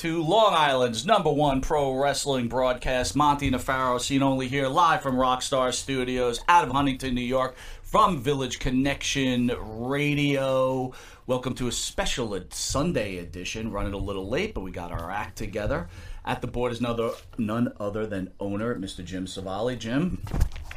To 0.00 0.22
Long 0.22 0.54
Island's 0.54 1.04
number 1.04 1.30
one 1.30 1.60
pro 1.60 1.92
wrestling 1.92 2.48
broadcast. 2.48 3.14
Monty 3.14 3.50
Nefaro, 3.50 4.00
seen 4.00 4.22
only 4.22 4.48
here 4.48 4.66
live 4.66 5.02
from 5.02 5.16
Rockstar 5.16 5.74
Studios 5.74 6.40
out 6.48 6.64
of 6.64 6.70
Huntington, 6.70 7.14
New 7.14 7.20
York, 7.20 7.54
from 7.82 8.18
Village 8.18 8.58
Connection 8.58 9.52
Radio. 9.60 10.94
Welcome 11.26 11.52
to 11.56 11.68
a 11.68 11.72
special 11.72 12.40
Sunday 12.48 13.18
edition, 13.18 13.70
running 13.72 13.92
a 13.92 13.98
little 13.98 14.26
late, 14.26 14.54
but 14.54 14.62
we 14.62 14.70
got 14.70 14.90
our 14.90 15.10
act 15.10 15.36
together. 15.36 15.90
At 16.24 16.40
the 16.40 16.46
board 16.46 16.72
is 16.72 16.80
another, 16.80 17.10
none 17.36 17.74
other 17.78 18.06
than 18.06 18.30
owner, 18.40 18.74
Mr. 18.76 19.04
Jim 19.04 19.26
Savali. 19.26 19.78
Jim. 19.78 20.22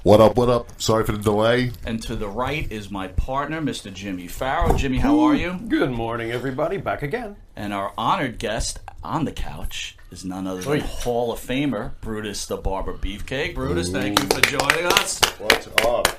What 0.03 0.19
up, 0.19 0.35
what 0.35 0.49
up? 0.49 0.81
Sorry 0.81 1.05
for 1.05 1.13
the 1.13 1.17
delay. 1.17 1.71
And 1.85 2.03
to 2.03 2.17
the 2.17 2.27
right 2.27 2.69
is 2.69 2.91
my 2.91 3.07
partner, 3.07 3.61
Mr. 3.61 3.91
Jimmy 3.91 4.27
Farrow. 4.27 4.75
Jimmy, 4.75 4.97
how 4.97 5.21
are 5.21 5.33
you? 5.33 5.53
Good 5.53 5.91
morning, 5.91 6.29
everybody. 6.29 6.75
Back 6.75 7.03
again. 7.03 7.37
And 7.55 7.71
our 7.71 7.93
honored 7.97 8.37
guest 8.37 8.81
on 9.01 9.23
the 9.23 9.31
couch 9.31 9.95
is 10.11 10.25
none 10.25 10.45
other 10.45 10.59
than 10.59 10.81
Hall 10.81 11.31
of 11.31 11.39
Famer 11.39 11.93
Brutus 12.01 12.45
the 12.47 12.57
Barber 12.57 12.91
Beefcake. 12.91 13.55
Brutus, 13.55 13.91
thank 13.91 14.21
you 14.21 14.27
for 14.27 14.41
joining 14.41 14.87
us. 14.87 15.21
What's 15.39 15.69
up? 15.85 16.09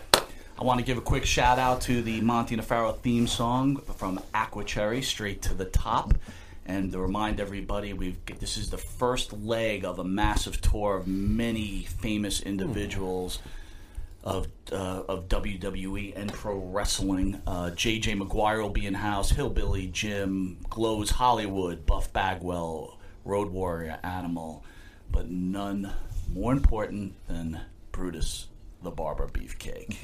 I 0.58 0.64
want 0.64 0.80
to 0.80 0.86
give 0.86 0.96
a 0.96 1.02
quick 1.02 1.26
shout 1.26 1.58
out 1.58 1.82
to 1.82 2.00
the 2.00 2.22
Monty 2.22 2.56
Nefaro 2.56 2.96
theme 2.96 3.26
song 3.26 3.76
from 3.98 4.18
Aqua 4.32 4.64
Cherry, 4.64 5.02
Straight 5.02 5.42
to 5.42 5.52
the 5.52 5.66
Top. 5.66 6.14
And 6.64 6.90
to 6.92 6.98
remind 6.98 7.38
everybody, 7.38 7.92
we've 7.92 8.16
this 8.40 8.56
is 8.56 8.70
the 8.70 8.78
first 8.78 9.34
leg 9.34 9.84
of 9.84 9.98
a 9.98 10.04
massive 10.04 10.62
tour 10.62 10.96
of 10.96 11.06
many 11.06 11.82
famous 11.82 12.40
individuals 12.40 13.40
of 14.24 14.48
uh, 14.72 15.02
of 15.06 15.28
WWE 15.28 16.16
and 16.16 16.32
pro 16.32 16.56
wrestling. 16.56 17.40
Uh, 17.46 17.70
JJ 17.74 18.20
McGuire 18.20 18.60
will 18.62 18.70
be 18.70 18.86
in 18.86 18.94
house. 18.94 19.30
Hillbilly 19.30 19.86
Jim, 19.88 20.58
Glows 20.70 21.10
Hollywood, 21.10 21.86
Buff 21.86 22.12
Bagwell, 22.12 22.98
Road 23.24 23.50
Warrior 23.50 24.00
Animal, 24.02 24.64
but 25.12 25.30
none 25.30 25.92
more 26.32 26.52
important 26.52 27.14
than 27.28 27.60
Brutus 27.92 28.48
the 28.82 28.90
Barber 28.90 29.28
Beefcake. 29.28 29.96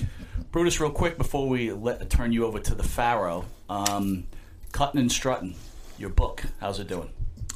Brutus, 0.52 0.80
real 0.80 0.90
quick 0.90 1.18
before 1.18 1.48
we 1.48 1.70
let 1.72 2.08
turn 2.08 2.32
you 2.32 2.46
over 2.46 2.58
to 2.58 2.74
the 2.74 2.82
Pharaoh, 2.82 3.44
um, 3.68 4.26
Cutting 4.72 5.00
and 5.00 5.12
Strutting, 5.12 5.54
your 5.98 6.10
book, 6.10 6.44
how's 6.60 6.80
it 6.80 6.88
doing? 6.88 7.10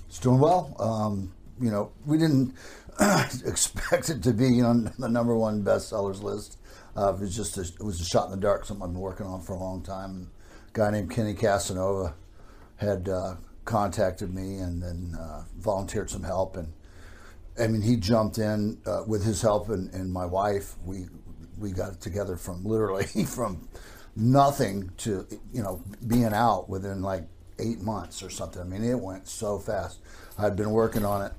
It's 0.09 0.19
doing 0.19 0.39
well. 0.39 0.75
Um, 0.79 1.33
you 1.61 1.71
know, 1.71 1.93
we 2.07 2.19
didn't 2.19 2.55
expect 3.47 4.11
it 4.11 4.23
to 4.23 4.33
be 4.33 4.61
on 4.61 4.93
the 4.99 5.09
number 5.09 5.35
one 5.35 5.65
bestsellers 5.65 6.23
list. 6.23 6.59
Uh, 6.97 7.15
it 7.15 7.21
was 7.21 7.35
just 7.35 7.57
a, 7.57 7.63
it 7.63 7.83
was 7.83 8.01
a 8.01 8.05
shot 8.05 8.27
in 8.27 8.33
the 8.33 8.37
dark, 8.37 8.67
something 8.67 8.85
I've 8.85 8.93
been 8.93 9.01
working 9.01 9.27
on 9.27 9.41
for 9.41 9.55
a 9.55 9.59
long 9.59 9.83
time. 9.83 10.31
A 10.69 10.73
guy 10.73 10.91
named 10.91 11.11
Kenny 11.11 11.35
Casanova 11.35 12.15
had 12.77 13.09
uh, 13.09 13.37
contacted 13.65 14.35
me 14.35 14.59
and 14.59 14.83
then 14.83 15.17
uh, 15.19 15.45
volunteered 15.59 16.11
some 16.11 16.23
help. 16.23 16.57
And 16.57 16.73
I 17.59 17.69
mean, 17.69 17.81
he 17.81 17.97
jumped 17.97 18.39
in 18.39 18.79
uh, 18.85 19.05
with 19.07 19.25
his 19.25 19.41
help 19.41 19.71
and, 19.71 19.93
and 19.95 20.13
my 20.13 20.27
wife. 20.27 20.75
We 20.85 21.07
we 21.59 21.73
got 21.73 21.93
it 21.93 22.01
together 22.01 22.37
from 22.37 22.65
literally 22.65 23.05
from 23.27 23.69
nothing 24.15 24.91
to 24.99 25.27
you 25.55 25.63
know 25.63 25.83
being 26.07 26.35
out 26.35 26.69
within 26.69 27.01
like 27.01 27.25
eight 27.59 27.81
months 27.81 28.23
or 28.23 28.29
something. 28.29 28.61
I 28.61 28.65
mean, 28.65 28.85
it 28.85 28.99
went 28.99 29.27
so 29.27 29.59
fast. 29.59 30.01
I'd 30.39 30.57
been 30.57 30.71
working 30.71 31.07
on 31.07 31.25
it 31.25 31.33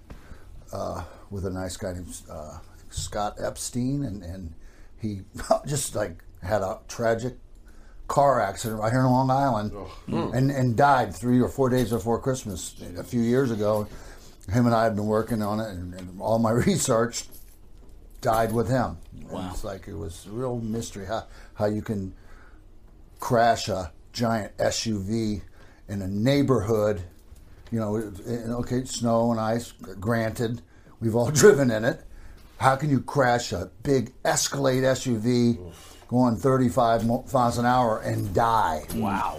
uh, 0.74 1.04
with 1.30 1.46
a 1.46 1.50
nice 1.50 1.78
guy 1.78 1.94
named 1.94 2.16
uh, 2.30 2.59
Scott 2.90 3.38
Epstein, 3.40 4.04
and, 4.04 4.24
and 4.24 4.54
he 5.00 5.22
just 5.68 5.96
like 5.96 6.24
had 6.44 6.62
a 6.62 6.80
tragic 6.88 7.36
car 8.08 8.42
accident 8.42 8.81
right 8.81 8.92
here 8.92 9.02
in 9.02 9.06
Long 9.08 9.30
Island, 9.30 9.72
and 10.08 10.52
and 10.52 10.76
died 10.76 11.16
three 11.16 11.40
or 11.40 11.48
four 11.50 11.70
days 11.70 11.92
before 11.92 12.20
Christmas 12.20 12.76
a 12.98 13.04
few 13.04 13.22
years 13.22 13.52
ago. 13.52 13.88
Him 14.50 14.66
and 14.66 14.74
I 14.76 14.84
had 14.84 14.96
been 14.96 15.06
working 15.06 15.42
on 15.42 15.60
it, 15.60 15.70
and, 15.70 15.94
and 15.94 16.20
all 16.20 16.40
my 16.40 16.52
research 16.68 17.26
died 18.22 18.52
with 18.52 18.68
him. 18.70 18.98
And 19.14 19.30
Wow. 19.31 19.50
it's 19.54 19.64
like 19.64 19.88
it 19.88 19.96
was 19.96 20.26
a 20.26 20.31
real 20.31 20.60
mystery 20.60 21.06
how 21.06 21.26
how 21.54 21.66
you 21.68 21.81
can 21.81 22.14
crash 23.20 23.70
a 23.70 23.92
giant 24.14 24.56
SUV 24.58 25.42
in 25.88 26.02
a 26.02 26.08
neighborhood. 26.08 27.02
You 27.72 27.80
know, 27.80 27.96
it- 27.96 28.20
it- 28.26 28.50
okay, 28.50 28.84
snow 28.86 29.32
and 29.32 29.40
ice, 29.40 29.72
granted, 30.00 30.62
we've 31.00 31.16
all 31.16 31.32
driven 31.42 31.72
in 31.72 31.86
it. 31.86 32.04
How 32.58 32.76
can 32.76 32.90
you 32.90 33.00
crash 33.02 33.54
a 33.54 33.72
big 33.82 34.14
Escalade 34.24 34.84
SUV 34.84 35.58
going 36.10 36.36
35 36.36 37.08
miles 37.34 37.58
an 37.58 37.66
hour 37.66 38.00
and 38.00 38.34
die? 38.36 38.84
Wow. 38.96 39.38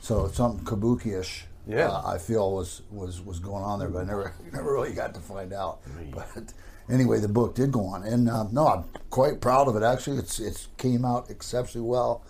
So 0.00 0.28
something 0.28 0.64
kabuki-ish. 0.64 1.46
Yeah. 1.66 1.88
uh, 1.88 2.02
I 2.14 2.18
feel 2.18 2.52
was, 2.52 2.82
was 2.90 3.20
was 3.20 3.38
going 3.38 3.62
on 3.64 3.78
there, 3.78 3.88
but 3.88 4.00
I 4.00 4.04
never 4.04 4.34
never 4.52 4.72
really 4.72 4.92
got 4.92 5.14
to 5.14 5.20
find 5.20 5.52
out. 5.52 5.80
But 6.12 6.52
anyway, 6.88 7.18
the 7.20 7.28
book 7.28 7.54
did 7.54 7.70
go 7.72 7.84
on, 7.86 8.02
and 8.04 8.28
um, 8.28 8.48
no, 8.52 8.66
I'm 8.66 8.84
quite 9.10 9.40
proud 9.40 9.68
of 9.68 9.76
it. 9.76 9.82
Actually, 9.82 10.18
it's 10.18 10.38
it 10.40 10.66
came 10.78 11.04
out 11.04 11.30
exceptionally 11.30 11.86
well. 11.86 12.22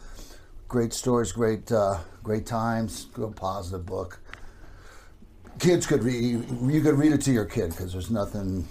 Great 0.69 0.93
stories, 0.93 1.33
great 1.33 1.71
uh, 1.73 1.99
great 2.23 2.45
times, 2.47 3.07
good 3.15 3.35
positive 3.37 3.87
book. 3.87 4.21
Kids 5.59 5.87
could 5.87 6.03
read. 6.03 6.45
You 6.63 6.81
could 6.81 6.95
read 6.95 7.13
it 7.13 7.21
to 7.23 7.33
your 7.33 7.45
kid 7.45 7.71
because 7.71 7.93
there's 7.93 8.11
nothing 8.11 8.67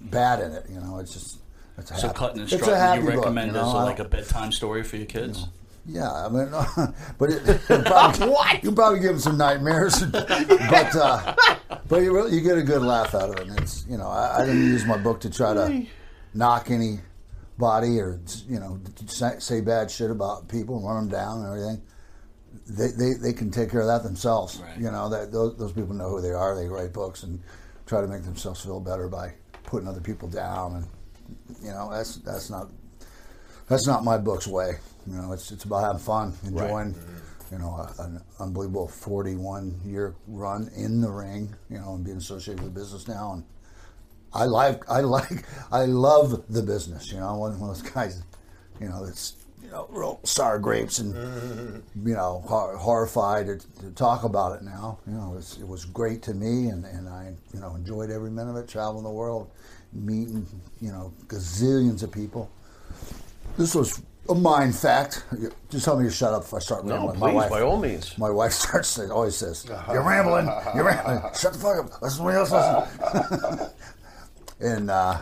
bad 0.00 0.40
in 0.40 0.52
it. 0.52 0.66
You 0.68 0.80
know, 0.80 0.98
it's 0.98 1.12
just 1.12 1.38
it's 1.78 1.90
a 1.90 1.96
So, 1.96 2.06
happy, 2.08 2.18
Cutting 2.18 2.40
and 2.40 2.44
it's 2.44 2.52
a 2.52 2.56
Strutting, 2.58 2.80
happy 2.80 3.00
you 3.00 3.06
book, 3.06 3.16
recommend 3.16 3.48
you 3.48 3.52
know? 3.54 3.66
as 3.68 3.72
a, 3.74 3.76
like 3.76 3.98
a 3.98 4.04
bedtime 4.04 4.52
story 4.52 4.82
for 4.82 4.96
your 4.96 5.06
kids? 5.06 5.46
yeah, 5.86 6.10
I 6.10 6.28
mean, 6.28 6.48
but 7.18 7.30
it, 7.30 7.60
probably, 7.84 8.34
you 8.62 8.72
probably 8.72 9.00
give 9.00 9.10
them 9.10 9.18
some 9.18 9.36
nightmares, 9.36 10.02
but 10.06 10.96
uh, 10.96 11.34
but 11.88 12.02
you 12.02 12.14
really, 12.14 12.34
you 12.34 12.40
get 12.40 12.58
a 12.58 12.62
good 12.62 12.82
laugh 12.82 13.14
out 13.14 13.30
of 13.30 13.36
it. 13.36 13.48
And 13.48 13.60
it's 13.60 13.84
you 13.88 13.98
know 13.98 14.08
I, 14.08 14.38
I 14.42 14.46
didn't 14.46 14.64
use 14.64 14.84
my 14.84 14.96
book 14.96 15.20
to 15.22 15.30
try 15.30 15.52
to 15.54 15.84
knock 16.32 16.70
anybody 16.70 18.00
or 18.00 18.20
you 18.48 18.60
know 18.60 18.80
say, 19.06 19.34
say 19.38 19.60
bad 19.60 19.90
shit 19.90 20.10
about 20.10 20.48
people 20.48 20.76
and 20.76 20.86
run 20.86 20.96
them 20.96 21.08
down 21.08 21.38
and 21.40 21.46
everything. 21.46 21.82
They, 22.66 22.88
they, 22.88 23.12
they 23.20 23.32
can 23.34 23.50
take 23.50 23.70
care 23.70 23.80
of 23.80 23.86
that 23.86 24.02
themselves. 24.02 24.58
Right. 24.58 24.78
You 24.78 24.90
know 24.90 25.08
that 25.10 25.32
those, 25.32 25.56
those 25.58 25.72
people 25.72 25.94
know 25.94 26.08
who 26.08 26.20
they 26.20 26.32
are. 26.32 26.54
They 26.54 26.66
write 26.66 26.92
books 26.92 27.22
and 27.22 27.42
try 27.86 28.00
to 28.00 28.06
make 28.06 28.22
themselves 28.22 28.64
feel 28.64 28.80
better 28.80 29.08
by 29.08 29.34
putting 29.64 29.88
other 29.88 30.00
people 30.00 30.28
down. 30.28 30.76
And 30.76 30.86
you 31.62 31.70
know 31.70 31.90
that's 31.92 32.16
that's 32.16 32.48
not 32.50 32.68
that's 33.68 33.86
not 33.86 34.04
my 34.04 34.18
book's 34.18 34.46
way. 34.46 34.78
You 35.06 35.14
know, 35.20 35.32
it's 35.32 35.50
it's 35.50 35.64
about 35.64 35.84
having 35.84 36.00
fun, 36.00 36.34
enjoying, 36.44 36.94
mm-hmm. 36.94 37.54
you 37.54 37.58
know, 37.58 37.74
a, 37.74 38.02
an 38.02 38.22
unbelievable 38.40 38.88
41 38.88 39.80
year 39.84 40.14
run 40.26 40.70
in 40.76 41.00
the 41.00 41.10
ring, 41.10 41.54
you 41.68 41.78
know, 41.78 41.94
and 41.94 42.04
being 42.04 42.16
associated 42.16 42.64
with 42.64 42.74
the 42.74 42.80
business 42.80 43.06
now. 43.06 43.34
And 43.34 43.44
I 44.32 44.44
like, 44.44 44.88
I 44.90 45.00
like, 45.00 45.44
I 45.70 45.84
love 45.84 46.52
the 46.52 46.62
business. 46.62 47.12
You 47.12 47.18
know, 47.18 47.28
I'm 47.28 47.38
one 47.38 47.52
of 47.52 47.60
those 47.60 47.82
guys, 47.82 48.22
you 48.80 48.88
know, 48.88 49.04
that's 49.04 49.34
you 49.64 49.70
know 49.70 49.86
real 49.90 50.20
sour 50.24 50.58
grapes 50.58 50.98
and 50.98 51.14
you 52.04 52.14
know 52.14 52.44
hor- 52.46 52.76
horrified 52.76 53.46
to, 53.46 53.58
to 53.80 53.90
talk 53.92 54.24
about 54.24 54.56
it 54.56 54.62
now. 54.62 54.98
You 55.06 55.14
know, 55.14 55.32
it 55.32 55.36
was, 55.36 55.58
it 55.60 55.66
was 55.66 55.84
great 55.86 56.22
to 56.22 56.34
me, 56.34 56.68
and, 56.68 56.84
and 56.84 57.08
I 57.08 57.32
you 57.52 57.60
know 57.60 57.74
enjoyed 57.74 58.10
every 58.10 58.30
minute 58.30 58.50
of 58.50 58.56
it, 58.58 58.68
traveling 58.68 59.04
the 59.04 59.10
world, 59.10 59.50
meeting 59.92 60.46
you 60.80 60.92
know 60.92 61.12
gazillions 61.26 62.02
of 62.02 62.12
people. 62.12 62.50
This 63.56 63.74
was 63.74 64.02
a 64.28 64.34
mind 64.34 64.74
fact. 64.74 65.24
Just 65.70 65.84
tell 65.84 65.98
me 65.98 66.04
to 66.06 66.10
shut 66.10 66.32
up 66.34 66.42
if 66.44 66.54
I 66.54 66.58
start 66.58 66.84
No, 66.84 66.94
rambling. 67.08 67.18
please, 67.34 67.50
by 67.50 67.60
all 67.60 67.78
means. 67.78 68.16
My 68.18 68.30
wife 68.30 68.52
starts 68.52 68.94
to 68.94 69.12
always 69.12 69.36
says, 69.36 69.66
"You're 69.88 70.02
rambling. 70.02 70.46
You're 70.74 70.84
rambling. 70.84 71.20
Shut 71.38 71.52
the 71.54 71.58
fuck 71.58 71.84
up. 71.84 72.02
Let 72.02 72.12
somebody 72.12 72.36
else 72.36 72.50
listen." 72.52 73.68
and 74.60 74.90
uh, 74.90 75.18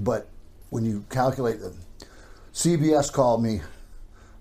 but 0.00 0.28
when 0.70 0.84
you 0.84 1.04
calculate 1.10 1.60
the 1.60 1.72
CBS 2.58 3.12
called 3.12 3.40
me 3.40 3.60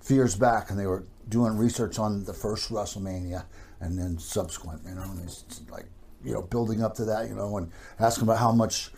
years 0.10 0.36
back, 0.36 0.72
and 0.72 0.80
they 0.80 0.88
were 0.88 1.04
doing 1.30 1.56
research 1.56 2.00
on 2.00 2.24
the 2.24 2.34
first 2.34 2.72
WrestleMania 2.72 3.46
and 3.80 3.96
then 3.96 4.18
subsequent. 4.18 4.82
You 4.88 4.96
know, 4.96 5.04
and 5.04 5.24
it's 5.24 5.62
like 5.70 5.86
you 6.26 6.34
know 6.34 6.42
building 6.42 6.82
up 6.82 6.96
to 6.96 7.06
that. 7.06 7.30
You 7.30 7.36
know, 7.36 7.58
and 7.58 7.72
asking 8.00 8.24
about 8.24 8.40
how 8.40 8.52
much 8.52 8.90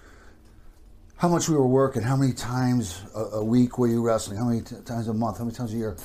how 1.18 1.28
much 1.28 1.50
we 1.50 1.56
were 1.58 1.68
working, 1.68 2.02
how 2.02 2.16
many 2.16 2.32
times 2.32 3.02
a, 3.14 3.20
a 3.20 3.44
week 3.44 3.78
were 3.78 3.90
you 3.90 4.02
wrestling, 4.02 4.38
how 4.38 4.46
many 4.46 4.62
t- 4.62 4.78
times 4.86 5.10
a 5.10 5.14
month, 5.14 5.40
how 5.40 5.44
many 5.44 5.54
times 5.54 5.74
a 5.74 5.78
year. 5.78 5.98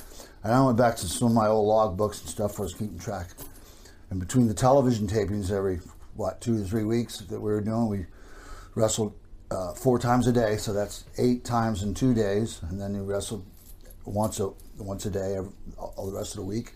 And 0.43 0.53
I 0.53 0.61
went 0.61 0.77
back 0.77 0.97
to 0.97 1.07
some 1.07 1.29
of 1.29 1.33
my 1.33 1.47
old 1.47 1.65
log 1.65 1.95
books 1.95 2.19
and 2.19 2.29
stuff 2.29 2.59
I 2.59 2.63
was 2.63 2.73
keeping 2.73 2.99
track. 2.99 3.29
And 4.09 4.19
between 4.19 4.49
the 4.49 4.53
television 4.53 5.07
tapings 5.07 5.51
every, 5.51 5.79
what, 6.15 6.41
two 6.41 6.57
to 6.57 6.65
three 6.65 6.83
weeks 6.83 7.19
that 7.19 7.39
we 7.39 7.49
were 7.49 7.61
doing, 7.61 7.87
we 7.87 8.07
wrestled 8.75 9.13
uh, 9.55 9.73
four 9.73 9.99
times 9.99 10.27
a 10.27 10.31
day. 10.31 10.57
So 10.57 10.73
that's 10.73 11.05
eight 11.17 11.45
times 11.45 11.83
in 11.83 11.93
two 11.93 12.13
days. 12.13 12.59
And 12.69 12.79
then 12.79 12.93
you 12.93 13.03
wrestled 13.03 13.45
once 14.03 14.39
a, 14.39 14.51
once 14.77 15.05
a 15.05 15.09
day 15.09 15.35
every, 15.35 15.51
all 15.77 16.05
the 16.05 16.17
rest 16.17 16.31
of 16.31 16.37
the 16.37 16.45
week. 16.45 16.73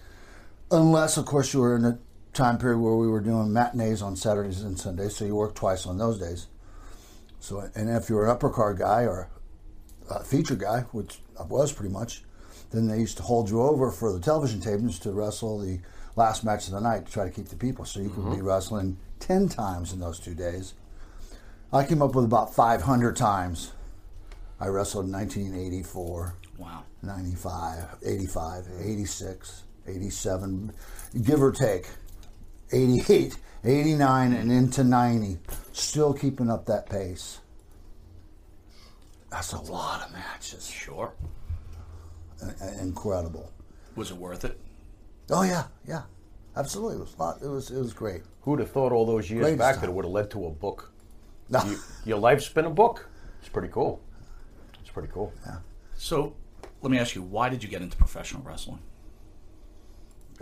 Unless, 0.71 1.17
of 1.17 1.25
course, 1.25 1.53
you 1.53 1.61
were 1.61 1.75
in 1.75 1.85
a 1.85 1.99
time 2.33 2.57
period 2.57 2.79
where 2.79 2.95
we 2.95 3.07
were 3.07 3.21
doing 3.21 3.51
matinees 3.51 4.01
on 4.01 4.15
Saturdays 4.15 4.61
and 4.61 4.79
Sundays. 4.79 5.15
So 5.15 5.25
you 5.25 5.35
worked 5.35 5.55
twice 5.55 5.85
on 5.85 5.97
those 5.97 6.19
days. 6.19 6.47
So, 7.39 7.69
and 7.75 7.89
if 7.89 8.09
you 8.09 8.15
were 8.15 8.25
an 8.25 8.31
upper 8.31 8.49
card 8.49 8.77
guy 8.77 9.03
or 9.03 9.29
a 10.09 10.23
feature 10.23 10.55
guy, 10.55 10.81
which 10.91 11.19
I 11.39 11.43
was 11.43 11.71
pretty 11.71 11.93
much, 11.93 12.23
then 12.71 12.87
they 12.87 12.99
used 12.99 13.17
to 13.17 13.23
hold 13.23 13.49
you 13.49 13.61
over 13.61 13.91
for 13.91 14.13
the 14.13 14.19
television 14.19 14.59
tapings 14.59 14.99
to 15.01 15.11
wrestle 15.11 15.59
the 15.59 15.79
last 16.15 16.43
match 16.43 16.67
of 16.67 16.73
the 16.73 16.79
night 16.79 17.05
to 17.05 17.11
try 17.11 17.23
to 17.23 17.31
keep 17.31 17.47
the 17.47 17.55
people. 17.55 17.85
So 17.85 17.99
you 17.99 18.09
could 18.09 18.31
be 18.31 18.41
wrestling 18.41 18.97
10 19.19 19.49
times 19.49 19.93
in 19.93 19.99
those 19.99 20.19
two 20.19 20.35
days. 20.35 20.73
I 21.71 21.85
came 21.85 22.01
up 22.01 22.15
with 22.15 22.25
about 22.25 22.53
500 22.55 23.15
times. 23.15 23.71
I 24.59 24.67
wrestled 24.67 25.05
in 25.05 25.11
1984, 25.11 26.35
Wow. 26.57 26.83
95, 27.01 27.85
85, 28.05 28.67
86, 28.81 29.63
87, 29.87 30.73
give 31.23 31.41
or 31.41 31.51
take. 31.51 31.87
88, 32.71 33.37
89, 33.63 34.33
and 34.33 34.51
into 34.51 34.83
90. 34.83 35.37
Still 35.71 36.13
keeping 36.13 36.49
up 36.49 36.65
that 36.65 36.89
pace. 36.89 37.39
That's 39.31 39.53
a 39.53 39.61
lot 39.61 40.05
of 40.05 40.11
matches. 40.11 40.67
Sure. 40.67 41.13
I- 42.43 42.65
I- 42.65 42.81
Incredible. 42.81 43.51
Was 43.95 44.11
it 44.11 44.17
worth 44.17 44.43
it? 44.45 44.59
Oh 45.31 45.43
yeah, 45.43 45.65
yeah, 45.87 46.03
absolutely. 46.55 46.97
It 46.97 47.01
was 47.01 47.15
a 47.15 47.21
lot. 47.21 47.41
It 47.41 47.47
was 47.47 47.69
it 47.69 47.77
was 47.77 47.93
great. 47.93 48.23
Who 48.41 48.51
would 48.51 48.59
have 48.61 48.71
thought 48.71 48.91
all 48.91 49.05
those 49.05 49.29
years 49.29 49.41
Greatest 49.41 49.59
back 49.59 49.75
time. 49.75 49.81
that 49.81 49.89
it 49.89 49.93
would 49.93 50.05
have 50.05 50.11
led 50.13 50.31
to 50.31 50.45
a 50.47 50.49
book? 50.49 50.91
No. 51.49 51.63
You, 51.63 51.79
your 52.05 52.19
life's 52.19 52.49
been 52.49 52.65
a 52.65 52.69
book. 52.69 53.07
It's 53.39 53.49
pretty 53.49 53.69
cool. 53.69 54.01
It's 54.81 54.89
pretty 54.89 55.09
cool. 55.11 55.33
Yeah. 55.45 55.57
So, 55.95 56.35
let 56.81 56.91
me 56.91 56.99
ask 56.99 57.15
you, 57.15 57.21
why 57.21 57.49
did 57.49 57.63
you 57.63 57.69
get 57.69 57.81
into 57.81 57.97
professional 57.97 58.41
wrestling? 58.43 58.79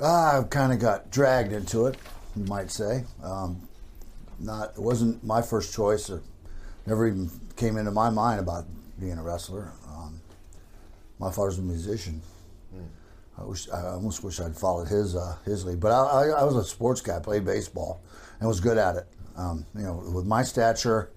I 0.01 0.43
kind 0.49 0.71
of 0.71 0.79
got 0.79 1.09
dragged 1.09 1.53
into 1.53 1.87
it, 1.87 1.97
you 2.35 2.43
might 2.45 2.69
say. 2.69 3.03
Um, 3.23 3.67
not 4.39 4.73
it 4.77 4.81
wasn't 4.81 5.23
my 5.23 5.41
first 5.41 5.73
choice. 5.73 6.09
Or 6.09 6.21
never 6.85 7.07
even 7.07 7.31
came 7.55 7.77
into 7.77 7.91
my 7.91 8.09
mind 8.09 8.39
about 8.39 8.65
being 8.99 9.17
a 9.17 9.23
wrestler. 9.23 9.71
Um, 9.87 10.21
my 11.19 11.31
father's 11.31 11.57
a 11.57 11.63
musician. 11.63 12.21
I 13.39 13.43
wish 13.43 13.69
I 13.69 13.89
almost 13.89 14.23
wish 14.23 14.39
I'd 14.39 14.55
followed 14.55 14.87
his 14.87 15.15
uh, 15.15 15.37
his 15.45 15.63
lead, 15.63 15.79
but 15.79 15.91
I, 15.91 16.01
I, 16.01 16.27
I 16.41 16.43
was 16.43 16.55
a 16.55 16.63
sports 16.63 17.01
guy. 17.01 17.19
Played 17.19 17.45
baseball 17.45 18.01
and 18.39 18.47
was 18.47 18.59
good 18.59 18.77
at 18.77 18.95
it. 18.95 19.07
Um, 19.37 19.65
you 19.75 19.83
know, 19.83 20.03
with 20.13 20.25
my 20.25 20.43
stature, 20.43 21.11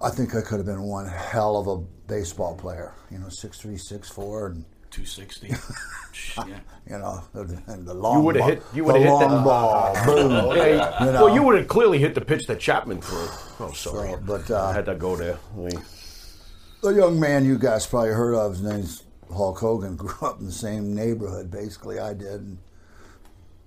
I 0.00 0.10
think 0.10 0.34
I 0.34 0.40
could 0.40 0.58
have 0.58 0.66
been 0.66 0.82
one 0.82 1.06
hell 1.06 1.56
of 1.56 1.66
a 1.66 1.78
baseball 2.08 2.56
player. 2.56 2.94
You 3.10 3.18
know, 3.18 3.28
six 3.28 3.58
three, 3.60 3.76
six 3.76 4.08
four, 4.08 4.46
and 4.48 4.64
260. 4.90 5.48
yeah. 6.48 6.58
you 6.88 6.98
know, 6.98 7.22
and 7.66 7.86
the 7.86 7.94
long 7.94 8.18
You 8.18 8.22
would've 8.24 8.44
hit- 8.44 8.62
you 8.74 8.84
would've 8.84 9.02
hit 9.02 9.08
that- 9.20 9.44
ball, 9.44 9.94
boom. 10.04 10.54
Hey, 10.54 10.72
You 10.74 11.12
know. 11.12 11.24
Well, 11.24 11.34
you 11.34 11.42
would 11.42 11.56
have 11.58 11.66
clearly 11.68 11.98
hit 11.98 12.14
the 12.14 12.20
pitch 12.20 12.46
that 12.46 12.60
Chapman 12.60 13.00
threw. 13.00 13.26
Oh, 13.66 13.72
sorry. 13.74 14.10
So, 14.12 14.20
but, 14.24 14.50
uh, 14.50 14.66
I 14.66 14.72
had 14.74 14.84
to 14.86 14.94
go 14.94 15.16
there. 15.16 15.38
I 15.54 15.58
mean, 15.58 15.82
The 16.82 16.90
young 16.90 17.18
man 17.18 17.44
you 17.46 17.56
guys 17.58 17.86
probably 17.86 18.10
heard 18.10 18.34
of, 18.34 18.52
his 18.52 18.62
name's 18.62 19.04
Hulk 19.32 19.58
Hogan, 19.60 19.96
grew 20.02 20.14
up 20.28 20.40
in 20.40 20.46
the 20.46 20.52
same 20.52 20.94
neighborhood 20.94 21.50
basically 21.50 21.98
I 21.98 22.12
did. 22.12 22.42
And 22.42 22.58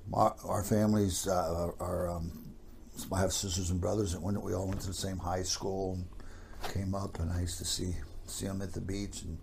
my, 0.08 0.30
our 0.46 0.64
families, 0.64 1.28
uh, 1.28 1.72
are, 1.80 2.08
um, 2.12 2.45
I 3.12 3.20
have 3.20 3.34
sisters 3.34 3.70
and 3.70 3.82
brothers 3.82 4.14
and 4.14 4.24
went, 4.24 4.42
we 4.42 4.54
all 4.54 4.68
went 4.68 4.82
to 4.82 4.88
the 4.88 4.94
same 4.94 5.18
high 5.18 5.44
school 5.44 5.94
and 5.96 6.74
came 6.74 6.96
up, 6.96 7.20
and 7.20 7.32
I 7.32 7.42
used 7.42 7.58
to 7.60 7.66
see 7.66 7.96
see 8.28 8.46
him 8.48 8.62
at 8.62 8.74
the 8.74 8.82
beach. 8.82 9.22
And 9.22 9.38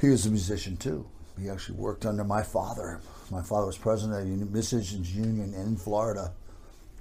he 0.00 0.08
was 0.08 0.26
a 0.26 0.30
musician 0.30 0.76
too. 0.76 1.08
He 1.40 1.48
actually 1.48 1.78
worked 1.78 2.04
under 2.04 2.24
my 2.24 2.42
father. 2.42 3.00
My 3.30 3.42
father 3.42 3.66
was 3.66 3.78
president 3.78 4.20
of 4.20 4.40
the 4.40 4.46
Musicians 4.46 5.14
Union 5.14 5.54
in 5.54 5.76
Florida. 5.76 6.32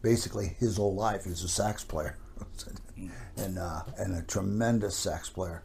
Basically, 0.02 0.56
his 0.60 0.78
whole 0.78 0.96
life, 0.96 1.24
he 1.24 1.30
was 1.30 1.44
a 1.44 1.48
sax 1.48 1.84
player, 1.84 2.18
and 3.38 3.58
uh, 3.58 3.82
and 3.98 4.16
a 4.16 4.22
tremendous 4.22 4.96
sax 4.96 5.30
player 5.30 5.64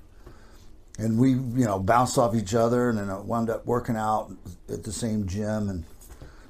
and 1.00 1.19
we 1.19 1.31
you 1.31 1.64
know 1.64 1.79
bounced 1.79 2.19
off 2.19 2.35
each 2.35 2.55
other 2.55 2.91
and 2.91 2.99
then 2.99 3.26
wound 3.26 3.50
up 3.50 3.64
working 3.67 3.96
out 3.96 4.31
at 4.69 4.85
the 4.85 4.93
same 4.93 5.26
gym 5.26 5.69
and 5.69 5.85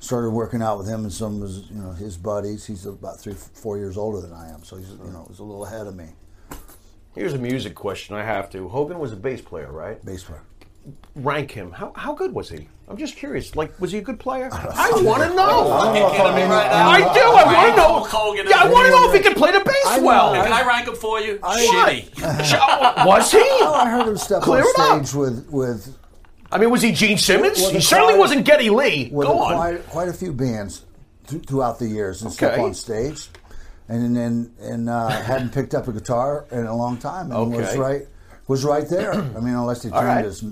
started 0.00 0.30
working 0.30 0.62
out 0.62 0.78
with 0.78 0.88
him 0.88 1.02
and 1.02 1.12
some 1.12 1.36
of 1.36 1.42
his 1.42 1.70
you 1.70 1.76
know 1.76 1.92
his 1.92 2.16
buddies 2.16 2.66
he's 2.66 2.86
about 2.86 3.20
three 3.20 3.34
four 3.34 3.78
years 3.78 3.96
older 3.96 4.20
than 4.20 4.32
I 4.32 4.50
am 4.50 4.64
so 4.64 4.76
he's 4.76 4.90
you 4.90 5.12
know 5.12 5.24
was 5.28 5.38
a 5.38 5.44
little 5.44 5.64
ahead 5.64 5.86
of 5.86 5.94
me 5.94 6.08
here's 7.14 7.34
a 7.34 7.38
music 7.38 7.74
question 7.74 8.14
I 8.16 8.24
have 8.24 8.50
to. 8.50 8.68
Hogan 8.68 8.98
was 8.98 9.12
a 9.12 9.16
bass 9.16 9.40
player, 9.40 9.70
right? 9.70 10.02
bass 10.04 10.24
player 10.24 10.42
Rank 11.14 11.50
him. 11.50 11.72
How, 11.72 11.92
how 11.94 12.14
good 12.14 12.32
was 12.32 12.48
he? 12.48 12.66
I'm 12.88 12.96
just 12.96 13.14
curious. 13.14 13.54
Like, 13.54 13.78
was 13.78 13.92
he 13.92 13.98
a 13.98 14.02
good 14.02 14.18
player? 14.18 14.48
I 14.52 14.90
want 15.04 15.22
to 15.22 15.36
know. 15.36 15.94
You're 15.94 16.10
kidding 16.10 16.34
me 16.34 16.42
right 16.44 16.70
now? 16.70 16.88
I 16.88 17.00
do. 17.12 17.20
I 17.20 17.44
want 17.44 17.70
to 17.70 17.76
know. 17.76 18.04
Hogan 18.04 18.46
yeah, 18.48 18.62
I 18.62 18.68
want 18.68 18.86
to 18.86 18.90
know 18.90 19.10
if 19.10 19.14
he 19.14 19.22
can 19.22 19.34
play 19.34 19.52
the 19.52 19.60
bass 19.60 19.74
I 19.86 19.98
know, 19.98 20.06
well. 20.06 20.32
Can 20.32 20.52
I 20.52 20.66
rank 20.66 20.88
him 20.88 20.94
for 20.94 21.20
you? 21.20 21.38
What? 21.40 21.60
Shitty. 21.60 22.08
Oh, 22.62 23.06
was 23.06 23.30
he? 23.30 23.38
oh 23.42 23.74
I 23.74 23.90
heard 23.90 24.08
him 24.08 24.16
step 24.16 24.42
Clear 24.42 24.64
on 24.78 25.04
stage 25.04 25.14
with 25.14 25.46
with 25.50 25.96
I 26.52 26.58
mean, 26.58 26.70
was 26.70 26.82
he 26.82 26.92
Gene 26.92 27.18
Simmons? 27.18 27.60
With 27.60 27.72
he 27.72 27.80
certainly 27.80 28.14
choir- 28.14 28.20
wasn't 28.20 28.44
Geddy 28.44 28.70
Lee. 28.70 29.08
with 29.12 29.26
Go 29.26 29.38
on. 29.38 29.54
quite 29.56 29.86
quite 29.88 30.08
a 30.08 30.12
few 30.12 30.32
bands 30.32 30.84
th- 31.28 31.44
throughout 31.44 31.78
the 31.78 31.86
years 31.86 32.22
and 32.22 32.32
step 32.32 32.52
Okay. 32.54 32.62
on 32.62 32.74
stage 32.74 33.28
and 33.88 34.16
then 34.16 34.52
and 34.60 34.88
uh, 34.88 35.08
hadn't 35.08 35.52
picked 35.52 35.74
up 35.74 35.86
a 35.88 35.92
guitar 35.92 36.46
in 36.50 36.66
a 36.66 36.74
long 36.76 36.96
time 36.96 37.30
and 37.32 37.52
was 37.52 37.76
right 37.76 38.02
was 38.48 38.64
right 38.64 38.88
there 38.88 39.12
I 39.14 39.40
mean 39.40 39.54
unless 39.54 39.82
he 39.84 39.90
turned 39.90 40.06
right. 40.06 40.24
his 40.24 40.44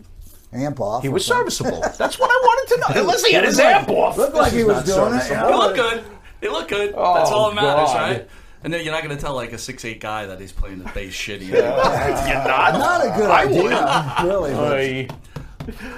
amp 0.52 0.80
off 0.80 1.02
He 1.02 1.08
was 1.08 1.24
something. 1.26 1.50
serviceable. 1.50 1.80
That's 1.98 2.18
what 2.18 2.30
I 2.30 2.38
wanted 2.42 2.74
to 2.74 2.80
know. 2.94 3.00
Unless 3.02 3.24
he 3.26 3.34
had 3.34 3.44
his 3.44 3.58
amp 3.60 3.88
off. 3.90 4.16
Looked 4.16 4.34
like 4.34 4.50
he 4.52 4.64
was 4.64 4.82
doing 4.84 5.12
it. 5.14 5.28
you 5.28 5.34
He 5.34 5.40
know? 5.42 5.50
look 5.58 5.76
good. 5.76 6.04
He 6.40 6.48
look 6.48 6.68
good. 6.68 6.94
Oh, 6.96 7.14
That's 7.16 7.30
all 7.30 7.48
that 7.50 7.54
matters, 7.56 7.90
God. 7.90 7.96
right? 8.00 8.28
And 8.64 8.72
then 8.72 8.82
you're 8.82 8.94
not 8.94 9.04
going 9.04 9.14
to 9.14 9.20
tell 9.22 9.34
like 9.34 9.52
a 9.52 9.58
six 9.58 9.84
eight 9.84 10.00
guy 10.00 10.24
that 10.26 10.40
he's 10.40 10.52
playing 10.52 10.78
the 10.78 10.90
bass 10.94 11.12
shitty. 11.14 11.48
You're 11.48 11.62
not. 11.62 12.72
Not 12.78 13.04
a 13.06 13.10
good 13.18 13.30
I 13.30 13.44
idea, 13.44 14.24
really. 14.24 15.10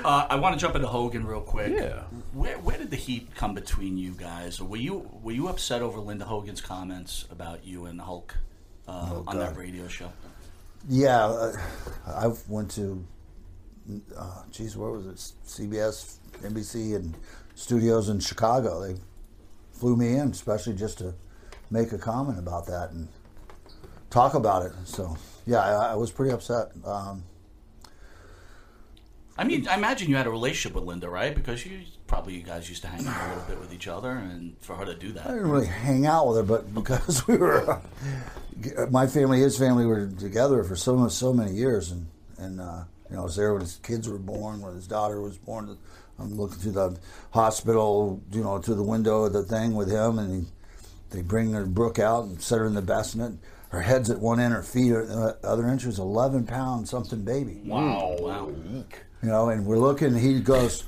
Uh, 0.05 0.27
I 0.29 0.37
want 0.37 0.55
to 0.55 0.61
jump 0.61 0.75
into 0.75 0.89
Hogan 0.89 1.27
real 1.27 1.41
quick. 1.41 1.73
Yeah. 1.73 2.03
Where, 2.33 2.59
where 2.59 2.79
did 2.79 2.91
the 2.91 2.97
heat 2.97 3.35
come 3.35 3.55
between 3.55 3.97
you 3.99 4.13
guys? 4.13 4.61
Or 4.61 4.65
were 4.65 4.77
you 4.77 5.09
were 5.23 5.33
you 5.33 5.49
upset 5.49 5.83
over 5.83 6.01
Linda 6.01 6.25
Hogan's 6.25 6.61
comments 6.61 7.27
about 7.31 7.65
you 7.65 7.87
and 7.87 8.01
Hulk 8.01 8.37
uh, 8.89 9.23
on 9.27 9.39
that 9.39 9.57
radio 9.57 9.89
show? 9.89 10.11
yeah, 10.89 11.27
uh, 11.27 11.53
I 12.07 12.33
went 12.49 12.71
to, 12.73 13.05
uh, 14.17 14.43
geez, 14.51 14.77
where 14.77 14.91
was 14.91 15.07
it? 15.07 15.17
CBS, 15.47 16.17
NBC, 16.43 16.97
and 16.97 17.17
studios 17.55 18.09
in 18.09 18.21
Chicago. 18.21 18.81
They 18.81 18.97
flew 19.73 19.97
me 19.97 20.15
in, 20.17 20.31
especially 20.31 20.75
just 20.75 20.99
to 20.99 21.15
make 21.71 21.93
a 21.93 21.99
comment 21.99 22.39
about 22.39 22.67
that 22.67 22.91
and 22.91 23.09
talk 24.09 24.35
about 24.35 24.65
it. 24.67 24.73
So, 24.85 25.17
yeah, 25.47 25.61
I, 25.61 25.93
I 25.93 25.95
was 25.95 26.11
pretty 26.11 26.33
upset. 26.33 26.69
Um, 26.85 27.25
I 29.39 29.45
mean, 29.45 29.67
I 29.69 29.75
imagine 29.75 30.11
you 30.11 30.17
had 30.17 30.27
a 30.27 30.31
relationship 30.31 30.75
with 30.75 30.85
Linda, 30.85 31.09
right? 31.09 31.35
Because 31.35 31.61
she's 31.61 31.87
probably 32.07 32.35
you 32.35 32.43
guys 32.43 32.69
used 32.69 32.83
to 32.83 32.89
hang 32.89 33.07
out 33.07 33.27
a 33.27 33.29
little 33.29 33.45
bit 33.49 33.61
with 33.61 33.73
each 33.73 33.89
other, 33.89 34.11
and 34.11 34.57
for 34.61 34.75
her 34.77 34.85
to 34.85 34.95
do 34.95 35.13
that. 35.13 35.27
I 35.27 35.33
didn't 35.33 35.51
really 35.51 35.67
hang 35.67 36.07
out 36.07 36.29
with 36.29 36.37
her, 36.37 36.43
but 36.43 36.75
because 36.75 37.27
we 37.27 37.37
were, 37.37 37.81
my 38.91 39.07
family, 39.07 39.41
his 39.41 39.59
family 39.59 39.87
were 39.87 40.09
together 40.09 40.63
for 40.65 40.77
so 40.77 41.09
so 41.09 41.33
many 41.33 41.53
years, 41.53 41.91
and 41.91 42.07
and 42.39 42.61
uh, 42.61 42.85
you 43.09 43.17
know 43.17 43.23
I 43.23 43.25
was 43.25 43.37
there 43.37 43.53
when 43.53 43.63
his 43.63 43.77
kids 43.83 44.09
were 44.09 44.19
born, 44.19 44.61
when 44.61 44.75
his 44.75 44.87
daughter 44.87 45.21
was 45.21 45.39
born. 45.39 45.77
I'm 46.19 46.35
looking 46.37 46.59
through 46.59 46.73
the 46.73 46.99
hospital, 47.31 48.21
you 48.31 48.43
know, 48.43 48.59
through 48.59 48.75
the 48.75 48.83
window 48.83 49.25
of 49.25 49.33
the 49.33 49.43
thing 49.43 49.75
with 49.75 49.91
him, 49.91 50.19
and 50.19 50.45
he, 50.45 50.51
they 51.11 51.23
bring 51.23 51.53
her 51.53 51.65
Brooke 51.65 51.99
out 51.99 52.25
and 52.25 52.43
set 52.43 52.59
her 52.59 52.67
in 52.67 52.75
the 52.75 52.83
bassinet. 52.83 53.33
Her 53.71 53.81
head's 53.81 54.11
at 54.11 54.19
one 54.19 54.39
end, 54.39 54.53
her 54.53 54.63
feet 54.63 54.93
are 54.93 55.03
at 55.03 55.09
the 55.43 55.49
other 55.49 55.67
end. 55.67 55.81
She 55.81 55.87
was 55.87 55.99
11 55.99 56.45
pound 56.47 56.89
something 56.89 57.23
baby. 57.23 57.63
Wow, 57.65 58.17
wow. 58.19 58.53
You 59.23 59.29
know, 59.29 59.51
and 59.51 59.67
we're 59.67 59.79
looking, 59.79 60.17
he 60.17 60.41
goes, 60.41 60.85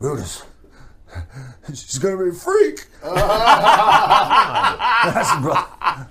Brutus, 0.00 0.42
she's 1.68 1.98
going 1.98 2.16
to 2.18 2.24
be 2.24 2.30
a 2.30 2.32
freak. 2.32 2.86
I 3.04 5.22
said, 5.24 5.42
"Bro, 5.42 5.54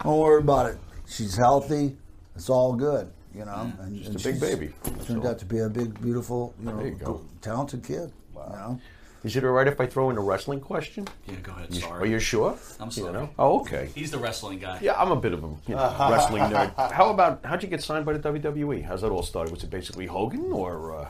don't 0.03 0.19
worry 0.19 0.39
about 0.41 0.67
it. 0.67 0.77
She's 1.07 1.35
healthy. 1.35 1.97
It's 2.35 2.49
all 2.49 2.73
good, 2.75 3.11
you 3.33 3.45
know. 3.45 3.51
Mm. 3.51 3.79
And, 3.83 4.03
Just 4.03 4.25
a 4.25 4.31
big 4.31 4.39
baby. 4.39 4.73
Turned 5.05 5.25
out 5.25 5.39
to 5.39 5.45
be 5.45 5.59
a 5.59 5.69
big, 5.69 5.99
beautiful, 6.01 6.53
you 6.59 6.65
know, 6.65 6.83
you 6.83 6.91
go. 6.91 7.21
talented 7.41 7.83
kid. 7.83 8.11
You 8.33 8.39
know, 8.55 8.79
Is 9.27 9.35
it 9.35 9.43
all 9.43 9.51
right 9.51 9.67
if 9.67 9.81
I 9.81 9.87
throw 9.87 10.09
in 10.09 10.17
a 10.17 10.21
wrestling 10.21 10.61
question? 10.61 11.05
Yeah, 11.27 11.35
go 11.43 11.51
ahead. 11.51 11.67
You- 11.75 11.81
Sorry. 11.81 12.01
Are 12.01 12.05
you 12.05 12.17
sure? 12.17 12.57
I'm 12.79 12.85
You 12.87 12.91
sorry. 12.93 13.11
know? 13.11 13.29
Oh, 13.37 13.59
okay. 13.59 13.89
He's 13.93 14.09
the 14.09 14.17
wrestling 14.17 14.57
guy. 14.59 14.79
Yeah, 14.81 14.93
I'm 14.93 15.11
a 15.11 15.17
bit 15.17 15.33
of 15.33 15.43
a 15.43 15.47
you 15.67 15.75
know, 15.75 15.95
wrestling 16.09 16.43
nerd. 16.43 16.93
How 16.93 17.09
about 17.09 17.41
how'd 17.43 17.61
you 17.61 17.67
get 17.67 17.83
signed 17.83 18.05
by 18.05 18.13
the 18.13 18.19
WWE? 18.19 18.85
How's 18.85 19.01
that 19.01 19.09
all 19.09 19.23
started? 19.23 19.51
Was 19.51 19.65
it 19.65 19.69
basically 19.69 20.05
Hogan, 20.05 20.49
or 20.53 20.95
uh, 21.01 21.07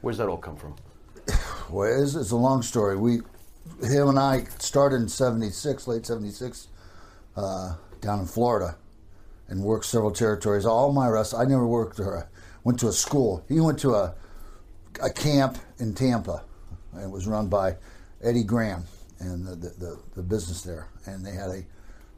where's 0.00 0.16
that 0.16 0.28
all 0.28 0.38
come 0.38 0.56
from? 0.56 0.74
well, 1.70 2.02
it's, 2.02 2.14
it's 2.14 2.30
a 2.30 2.36
long 2.36 2.62
story. 2.62 2.96
We, 2.96 3.16
him 3.82 4.08
and 4.08 4.18
I 4.18 4.44
started 4.58 4.96
in 5.02 5.08
'76, 5.10 5.86
late 5.86 6.06
'76, 6.06 6.68
uh, 7.36 7.74
down 8.00 8.20
in 8.20 8.26
Florida, 8.26 8.76
and 9.48 9.62
worked 9.62 9.84
several 9.84 10.12
territories. 10.12 10.64
All 10.64 10.94
my 10.94 11.08
rest, 11.08 11.34
I 11.34 11.44
never 11.44 11.66
worked 11.66 12.00
or 12.00 12.26
went 12.64 12.80
to 12.80 12.88
a 12.88 12.92
school. 12.92 13.44
He 13.50 13.60
went 13.60 13.78
to 13.80 13.92
a 13.96 14.14
a 15.02 15.10
camp 15.10 15.58
in 15.78 15.92
Tampa. 15.92 16.44
And 16.92 17.02
It 17.02 17.10
was 17.10 17.26
run 17.26 17.48
by 17.48 17.76
Eddie 18.22 18.44
Graham 18.44 18.84
and 19.18 19.46
the, 19.46 19.56
the, 19.56 19.98
the, 20.16 20.22
business 20.22 20.62
there. 20.62 20.88
And 21.06 21.24
they 21.24 21.32
had 21.32 21.50
a 21.50 21.62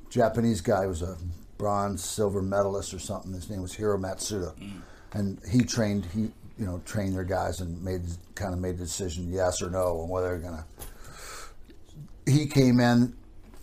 Japanese 0.08 0.60
guy 0.60 0.82
who 0.82 0.88
was 0.88 1.02
a 1.02 1.16
bronze, 1.58 2.04
silver 2.04 2.42
medalist 2.42 2.94
or 2.94 2.98
something. 2.98 3.32
His 3.32 3.50
name 3.50 3.62
was 3.62 3.74
Hiro 3.74 3.98
Matsuda. 3.98 4.54
Mm. 4.56 4.82
And 5.12 5.40
he 5.50 5.62
trained, 5.62 6.06
he, 6.06 6.20
you 6.58 6.66
know, 6.66 6.80
trained 6.84 7.14
their 7.14 7.24
guys 7.24 7.60
and 7.60 7.82
made, 7.82 8.02
kind 8.34 8.54
of 8.54 8.60
made 8.60 8.78
the 8.78 8.84
decision, 8.84 9.32
yes 9.32 9.62
or 9.62 9.70
no, 9.70 10.00
on 10.00 10.08
whether 10.08 10.28
they're 10.28 10.50
going 10.50 10.58
to. 10.58 12.30
He 12.30 12.46
came 12.46 12.78
in, 12.78 13.14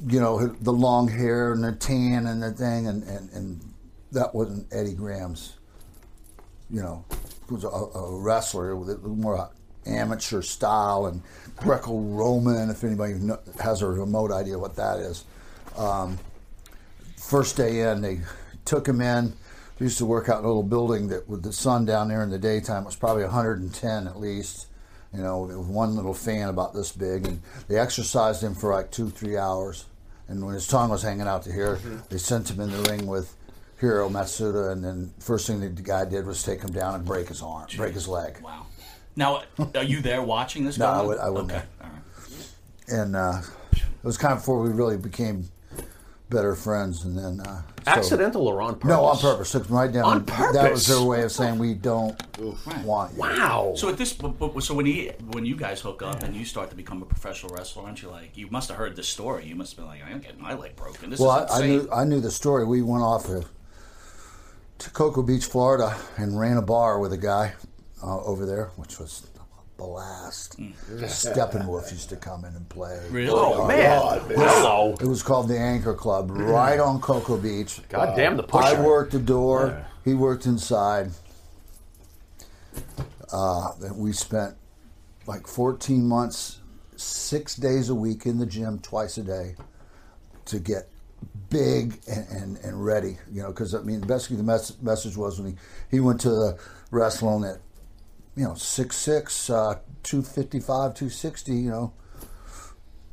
you 0.05 0.19
know, 0.19 0.47
the 0.47 0.73
long 0.73 1.07
hair 1.07 1.53
and 1.53 1.63
the 1.63 1.71
tan 1.71 2.27
and 2.27 2.43
the 2.43 2.51
thing, 2.51 2.87
and, 2.87 3.03
and, 3.03 3.29
and 3.31 3.73
that 4.11 4.35
wasn't 4.35 4.67
Eddie 4.73 4.93
Graham's 4.93 5.59
you 6.69 6.81
know, 6.81 7.03
was 7.49 7.63
a, 7.63 7.67
a 7.67 8.19
wrestler 8.19 8.75
with 8.75 8.89
a 8.89 9.07
more 9.07 9.49
amateur 9.85 10.41
style 10.41 11.05
and 11.05 11.21
Greco-Roman. 11.57 12.69
If 12.69 12.83
anybody 12.83 13.15
has 13.61 13.81
a 13.81 13.87
remote 13.87 14.31
idea 14.31 14.57
what 14.57 14.75
that 14.75 14.99
is, 14.99 15.25
um, 15.77 16.17
first 17.17 17.57
day 17.57 17.81
in, 17.81 18.01
they 18.01 18.19
took 18.65 18.87
him 18.87 19.01
in. 19.01 19.33
He 19.77 19.85
used 19.85 19.97
to 19.99 20.05
work 20.05 20.27
out 20.29 20.39
in 20.39 20.45
a 20.45 20.47
little 20.47 20.63
building 20.63 21.07
that, 21.07 21.29
with 21.29 21.43
the 21.43 21.53
sun 21.53 21.85
down 21.85 22.09
there 22.09 22.21
in 22.21 22.29
the 22.29 22.37
daytime, 22.37 22.83
it 22.83 22.87
was 22.87 22.95
probably 22.95 23.23
110 23.23 24.07
at 24.07 24.19
least. 24.19 24.67
You 25.13 25.21
know, 25.23 25.39
with 25.39 25.57
one 25.67 25.95
little 25.95 26.13
fan 26.13 26.49
about 26.49 26.75
this 26.75 26.91
big, 26.91 27.25
and 27.25 27.41
they 27.67 27.79
exercised 27.79 28.43
him 28.43 28.53
for 28.53 28.71
like 28.71 28.91
two, 28.91 29.09
three 29.09 29.37
hours. 29.37 29.85
And 30.27 30.45
when 30.45 30.53
his 30.53 30.67
tongue 30.67 30.91
was 30.91 31.01
hanging 31.01 31.27
out 31.27 31.41
to 31.43 31.51
here, 31.51 31.79
they 32.09 32.19
sent 32.19 32.51
him 32.51 32.59
in 32.59 32.69
the 32.69 32.87
ring 32.91 33.07
with 33.07 33.35
Hiro 33.79 34.07
Matsuda, 34.07 34.71
and 34.71 34.83
then 34.83 35.11
first 35.19 35.47
thing 35.47 35.61
the 35.61 35.69
guy 35.81 36.05
did 36.05 36.27
was 36.27 36.43
take 36.43 36.61
him 36.61 36.71
down 36.71 36.93
and 36.93 37.03
break 37.05 37.29
his 37.29 37.41
arm, 37.41 37.65
break 37.75 37.95
his 37.95 38.07
leg. 38.07 38.39
Wow. 38.43 38.67
Now, 39.15 39.43
are 39.75 39.83
you 39.83 40.01
there 40.01 40.21
watching 40.21 40.63
this? 40.65 40.77
No, 40.77 40.85
I 40.87 41.01
would- 41.01 41.17
I 41.19 41.29
wouldn't 41.29 41.51
Okay. 41.51 41.63
All 41.83 41.89
right. 41.89 42.49
And 42.99 43.15
uh, 43.15 43.41
it 43.73 43.83
was 44.03 44.17
kind 44.17 44.33
of 44.33 44.39
before 44.39 44.61
we 44.61 44.69
really 44.69 44.97
became 44.97 45.49
better 46.29 46.55
friends. 46.55 47.03
And 47.03 47.17
then 47.17 47.39
uh, 47.41 47.61
so- 47.85 47.91
Accidental 47.91 48.47
or 48.47 48.61
on 48.61 48.75
purpose? 48.75 48.89
No, 48.89 49.03
on 49.05 49.17
purpose. 49.17 49.51
Took 49.51 49.67
them 49.67 49.75
right 49.75 49.91
down. 49.91 50.05
On 50.05 50.25
That 50.25 50.37
was 50.53 50.53
purpose? 50.55 50.87
their 50.87 51.01
way 51.01 51.23
of 51.23 51.31
saying 51.31 51.57
we 51.57 51.73
don't 51.73 52.15
want 52.85 53.13
you. 53.13 53.19
Wow. 53.19 53.73
So 53.75 53.89
at 53.89 53.97
this, 53.97 54.13
but, 54.13 54.37
but, 54.39 54.63
so 54.63 54.73
when 54.75 54.85
he, 54.85 55.07
when 55.31 55.45
you 55.45 55.55
guys 55.55 55.81
hook 55.81 56.01
up 56.03 56.21
and 56.23 56.35
you 56.35 56.45
start 56.45 56.69
to 56.69 56.75
become 56.75 57.01
a 57.01 57.05
professional 57.05 57.53
wrestler, 57.53 57.83
aren't 57.83 58.01
you 58.01 58.09
like? 58.09 58.37
You 58.37 58.47
must 58.51 58.69
have 58.69 58.77
heard 58.77 58.95
this 58.95 59.09
story. 59.09 59.45
You 59.45 59.55
must 59.55 59.71
have 59.75 59.77
been 59.77 59.87
like, 59.87 60.01
I'm 60.07 60.19
getting 60.19 60.41
my 60.41 60.53
leg 60.53 60.75
broken. 60.75 61.09
This 61.09 61.19
Well, 61.19 61.43
is 61.45 61.51
I, 61.51 61.55
I 61.55 61.57
insane. 61.63 61.69
knew 61.85 61.91
I 61.91 62.03
knew 62.05 62.21
the 62.21 62.31
story. 62.31 62.63
We 62.65 62.81
went 62.83 63.03
off 63.03 63.25
to, 63.25 63.43
to 64.79 64.89
Cocoa 64.91 65.23
Beach, 65.23 65.45
Florida, 65.45 65.97
and 66.17 66.39
ran 66.39 66.57
a 66.57 66.61
bar 66.61 66.99
with 66.99 67.11
a 67.13 67.17
guy 67.17 67.53
uh, 68.03 68.23
over 68.23 68.45
there, 68.45 68.71
which 68.75 68.99
was 68.99 69.27
a 69.35 69.77
blast. 69.77 70.59
Steppenwolf 70.59 71.91
used 71.91 72.09
to 72.09 72.15
come 72.15 72.45
in 72.45 72.55
and 72.55 72.67
play. 72.69 72.99
Really? 73.09 73.29
oh 73.31 73.67
man. 73.67 74.21
Hello. 74.27 74.95
It 74.99 75.07
was 75.07 75.23
called 75.23 75.47
the 75.47 75.57
Anchor 75.57 75.93
Club, 75.93 76.31
right 76.31 76.79
on 76.79 77.01
Cocoa 77.01 77.37
Beach. 77.37 77.81
God 77.89 78.15
damn 78.15 78.37
the 78.37 78.43
pusher. 78.43 78.77
I 78.77 78.81
worked 78.81 79.11
the 79.13 79.19
door. 79.19 79.67
Yeah. 79.67 79.85
He 80.05 80.13
worked 80.13 80.45
inside. 80.45 81.11
Uh, 83.31 83.69
we 83.93 84.11
spent 84.11 84.55
like 85.27 85.45
14 85.45 86.07
months, 86.07 86.59
six 86.95 87.55
days 87.55 87.89
a 87.89 87.95
week 87.95 88.25
in 88.25 88.39
the 88.39 88.45
gym, 88.45 88.79
twice 88.79 89.17
a 89.17 89.23
day, 89.23 89.55
to 90.45 90.59
get 90.59 90.89
big 91.49 91.99
and, 92.07 92.27
and, 92.29 92.57
and 92.57 92.83
ready. 92.83 93.17
You 93.31 93.43
know, 93.43 93.49
because 93.49 93.75
I 93.75 93.81
mean, 93.81 94.01
basically 94.01 94.37
the 94.37 94.43
mes- 94.43 94.81
message 94.81 95.15
was 95.15 95.39
when 95.39 95.51
he, 95.51 95.57
he 95.91 95.99
went 95.99 96.21
to 96.21 96.29
the 96.29 96.57
wrestling 96.91 97.43
at, 97.43 97.59
you 98.35 98.43
know, 98.43 98.51
6'6", 98.51 99.49
uh, 99.53 99.79
255, 100.03 100.93
260, 100.93 101.53
you 101.53 101.69
know, 101.69 101.93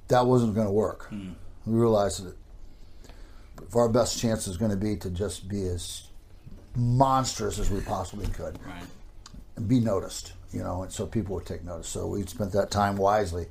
that 0.08 0.26
wasn't 0.26 0.54
going 0.54 0.66
to 0.66 0.72
work. 0.72 1.08
We 1.10 1.26
realized 1.66 2.24
that 2.24 2.36
if 3.66 3.74
our 3.74 3.88
best 3.88 4.18
chance 4.20 4.46
is 4.46 4.56
going 4.56 4.70
to 4.70 4.76
be 4.76 4.96
to 4.96 5.10
just 5.10 5.48
be 5.48 5.66
as 5.66 6.02
monstrous 6.76 7.58
as 7.58 7.70
we 7.70 7.80
possibly 7.80 8.26
could 8.28 8.58
Right. 8.64 8.84
and 9.56 9.66
be 9.68 9.80
noticed, 9.80 10.34
you 10.52 10.62
know, 10.62 10.82
and 10.82 10.92
so 10.92 11.06
people 11.06 11.34
would 11.36 11.46
take 11.46 11.64
notice. 11.64 11.88
So 11.88 12.06
we 12.06 12.24
spent 12.26 12.52
that 12.52 12.70
time 12.70 12.96
wisely. 12.96 13.46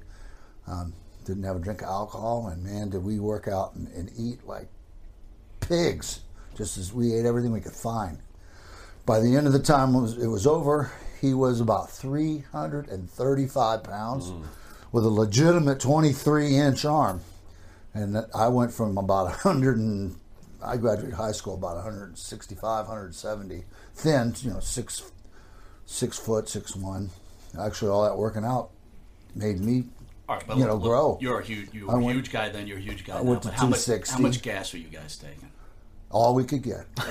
Um, 0.68 0.94
didn't 1.26 1.44
have 1.44 1.56
a 1.56 1.60
drink 1.60 1.82
of 1.82 1.88
alcohol, 1.88 2.48
and 2.48 2.64
man, 2.64 2.90
did 2.92 3.04
we 3.04 3.20
work 3.20 3.48
out 3.48 3.74
and, 3.76 3.88
and 3.90 4.12
eat 4.18 4.46
like 4.48 4.68
pigs, 5.60 6.20
just 6.56 6.78
as 6.78 6.94
we 6.94 7.14
ate 7.16 7.26
everything 7.26 7.52
we 7.52 7.60
could 7.62 7.74
find. 7.74 8.20
By 9.08 9.20
the 9.20 9.36
end 9.36 9.48
of 9.48 9.54
the 9.54 9.60
time 9.60 9.96
it 9.96 10.02
was, 10.02 10.18
it 10.18 10.28
was 10.28 10.46
over, 10.48 10.92
he 11.22 11.34
was 11.34 11.60
about 11.60 11.90
335 11.92 13.84
pounds 13.84 14.32
with 14.92 15.06
a 15.06 15.10
legitimate 15.10 15.80
23 15.80 16.56
inch 16.58 16.86
arm. 16.86 17.22
And 17.94 18.26
I 18.34 18.48
went 18.50 18.74
from 18.74 18.98
about 18.98 19.26
100 19.26 19.78
and 19.78 20.16
I 20.64 20.78
graduated 20.78 21.16
high 21.16 21.32
school 21.32 21.54
about 21.54 21.76
165, 21.76 22.88
170, 22.88 23.64
thin, 23.94 24.34
you 24.42 24.52
know, 24.52 24.60
six 24.60 25.04
six 25.86 26.18
foot, 26.18 26.50
six 26.50 26.76
one. 26.76 27.10
Actually, 27.60 27.92
all 27.92 28.04
that 28.04 28.18
working 28.18 28.44
out 28.44 28.72
made 29.36 29.60
me, 29.60 29.86
All 30.28 30.36
right, 30.38 30.48
but 30.48 30.58
you 30.58 30.64
look, 30.64 30.70
know, 30.70 30.76
look, 30.76 30.84
grow. 30.84 31.18
You're 31.22 31.40
a 31.40 31.44
huge, 31.44 31.70
you're 31.74 31.98
a 31.98 32.04
huge 32.04 32.32
guy. 32.32 32.50
Then 32.50 32.68
you're 32.68 32.78
a 32.78 32.82
huge 32.82 33.06
guy. 33.06 33.18
I 33.18 33.22
now, 33.22 33.30
went 33.30 33.44
to 33.44 33.50
but 33.50 33.58
how 33.58 33.68
much, 33.68 33.86
how 34.10 34.20
much 34.20 34.42
gas 34.42 34.74
are 34.74 34.78
you 34.78 34.88
guys 34.88 35.16
taking? 35.18 35.50
All 36.12 36.34
we 36.34 36.44
could 36.44 36.62
get. 36.62 36.86
That's, 36.96 37.10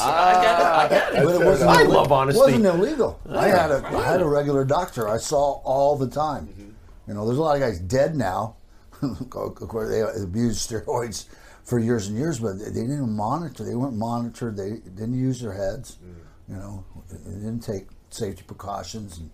I 0.00 0.42
get 0.42 0.60
it. 0.60 0.66
I 0.66 0.88
get 0.88 1.14
it. 1.14 1.24
But 1.24 1.34
it 1.40 1.44
wasn't. 1.44 1.70
I 1.70 1.82
love 1.82 2.12
honesty. 2.12 2.40
It 2.40 2.44
wasn't 2.44 2.66
illegal. 2.66 3.20
I 3.28 3.48
had 3.48 3.70
a 3.70 3.82
I 3.86 4.04
had 4.04 4.20
a 4.20 4.26
regular 4.26 4.64
doctor. 4.64 5.08
I 5.08 5.18
saw 5.18 5.60
all 5.64 5.96
the 5.96 6.08
time. 6.08 6.46
Mm-hmm. 6.46 6.70
You 7.08 7.14
know, 7.14 7.26
there's 7.26 7.38
a 7.38 7.42
lot 7.42 7.56
of 7.56 7.60
guys 7.60 7.78
dead 7.80 8.14
now. 8.14 8.56
of 9.02 9.30
course, 9.30 9.88
they 9.90 10.00
abused 10.22 10.70
steroids 10.70 11.26
for 11.64 11.78
years 11.78 12.08
and 12.08 12.16
years, 12.16 12.38
but 12.40 12.58
they 12.58 12.70
didn't 12.70 13.10
monitor. 13.10 13.64
They 13.64 13.74
weren't 13.74 13.96
monitored. 13.96 14.56
They 14.56 14.70
didn't 14.70 15.18
use 15.18 15.40
their 15.40 15.52
heads. 15.52 15.98
Mm. 16.04 16.54
You 16.54 16.56
know, 16.56 16.84
they 17.10 17.34
didn't 17.34 17.60
take 17.60 17.88
safety 18.10 18.42
precautions 18.46 19.18
and 19.18 19.30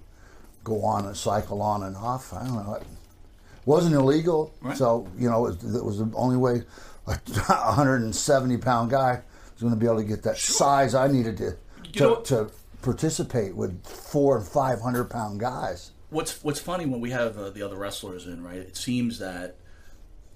go 0.65 0.83
on 0.85 1.07
and 1.07 1.17
cycle 1.17 1.63
on 1.63 1.83
and 1.83 1.97
off. 1.97 2.33
I 2.33 2.45
don't 2.45 2.55
know. 2.55 2.81
Wasn't 3.67 3.95
illegal, 3.95 4.55
Right. 4.63 4.77
so 4.77 5.07
you 5.19 5.29
know 5.29 5.47
it 5.47 5.63
was, 5.63 5.77
it 5.77 5.85
was 5.85 5.99
the 5.99 6.11
only 6.15 6.37
way 6.39 6.63
a 7.07 7.11
170 7.71 8.57
pound 8.59 8.91
guy 8.91 9.21
was 9.53 9.61
going 9.63 9.73
to 9.75 9.79
be 9.79 9.87
able 9.87 9.99
to 9.99 10.05
get 10.05 10.23
that 10.23 10.39
size 10.39 10.95
I 10.95 11.09
needed 11.09 11.37
to 11.39 11.57
You 11.93 12.01
know- 12.01 12.15
to, 12.21 12.47
to 12.47 12.51
participate 12.83 13.55
with 13.57 13.85
four 13.85 14.37
and 14.39 14.47
five 14.47 14.81
hundred 14.81 15.11
pound 15.11 15.41
guys. 15.41 15.91
What's 16.11 16.43
What's 16.45 16.61
funny 16.61 16.87
when 16.87 17.01
we 17.01 17.11
have 17.11 17.37
uh, 17.37 17.51
the 17.51 17.63
other 17.63 17.77
wrestlers 17.77 18.27
in, 18.27 18.43
right? 18.45 18.59
It 18.59 18.77
seems 18.77 19.19
that 19.19 19.57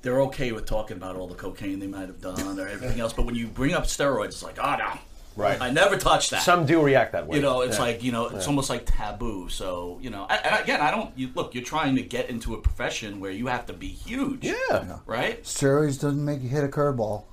they're 0.02 0.22
okay 0.22 0.50
with 0.50 0.66
talking 0.66 0.96
about 0.96 1.14
all 1.16 1.28
the 1.28 1.34
cocaine 1.36 1.78
they 1.78 1.86
might 1.86 2.08
have 2.08 2.20
done 2.20 2.58
or 2.58 2.66
everything 2.66 2.98
else, 2.98 3.12
but 3.12 3.26
when 3.26 3.34
you 3.36 3.46
bring 3.46 3.74
up 3.74 3.84
steroids, 3.84 4.26
it's 4.28 4.42
like, 4.42 4.58
oh 4.58 4.76
no, 4.76 4.98
Right. 5.36 5.60
I 5.60 5.70
never 5.70 5.96
touch 5.96 6.30
that. 6.30 6.42
Some 6.42 6.66
do 6.66 6.82
react 6.82 7.12
that 7.12 7.26
way. 7.26 7.36
You 7.36 7.42
know, 7.42 7.60
it's 7.62 7.76
Yeah. 7.76 7.82
like 7.84 8.02
you 8.02 8.12
know, 8.12 8.26
it's 8.28 8.46
almost 8.48 8.68
like 8.68 8.82
taboo. 8.84 9.48
So 9.48 9.98
you 10.02 10.10
know, 10.10 10.26
and 10.28 10.44
and 10.44 10.62
again, 10.62 10.80
I 10.80 10.90
don't. 10.90 11.16
You, 11.16 11.30
look, 11.34 11.54
you're 11.54 11.64
trying 11.64 11.96
to 11.96 12.02
get 12.02 12.28
into 12.30 12.54
a 12.54 12.60
profession 12.60 13.20
where 13.20 13.30
you 13.30 13.46
have 13.46 13.66
to 13.66 13.72
be 13.72 13.88
huge. 13.88 14.44
Yeah. 14.44 14.98
Right. 15.06 15.42
Steroids 15.44 16.00
doesn't 16.00 16.24
make 16.24 16.42
you 16.42 16.48
hit 16.48 16.64
a 16.64 16.68
curveball. 16.68 17.24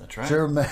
That's 0.00 0.16
right. 0.18 0.26
Sure, 0.28 0.48
ma- 0.48 0.64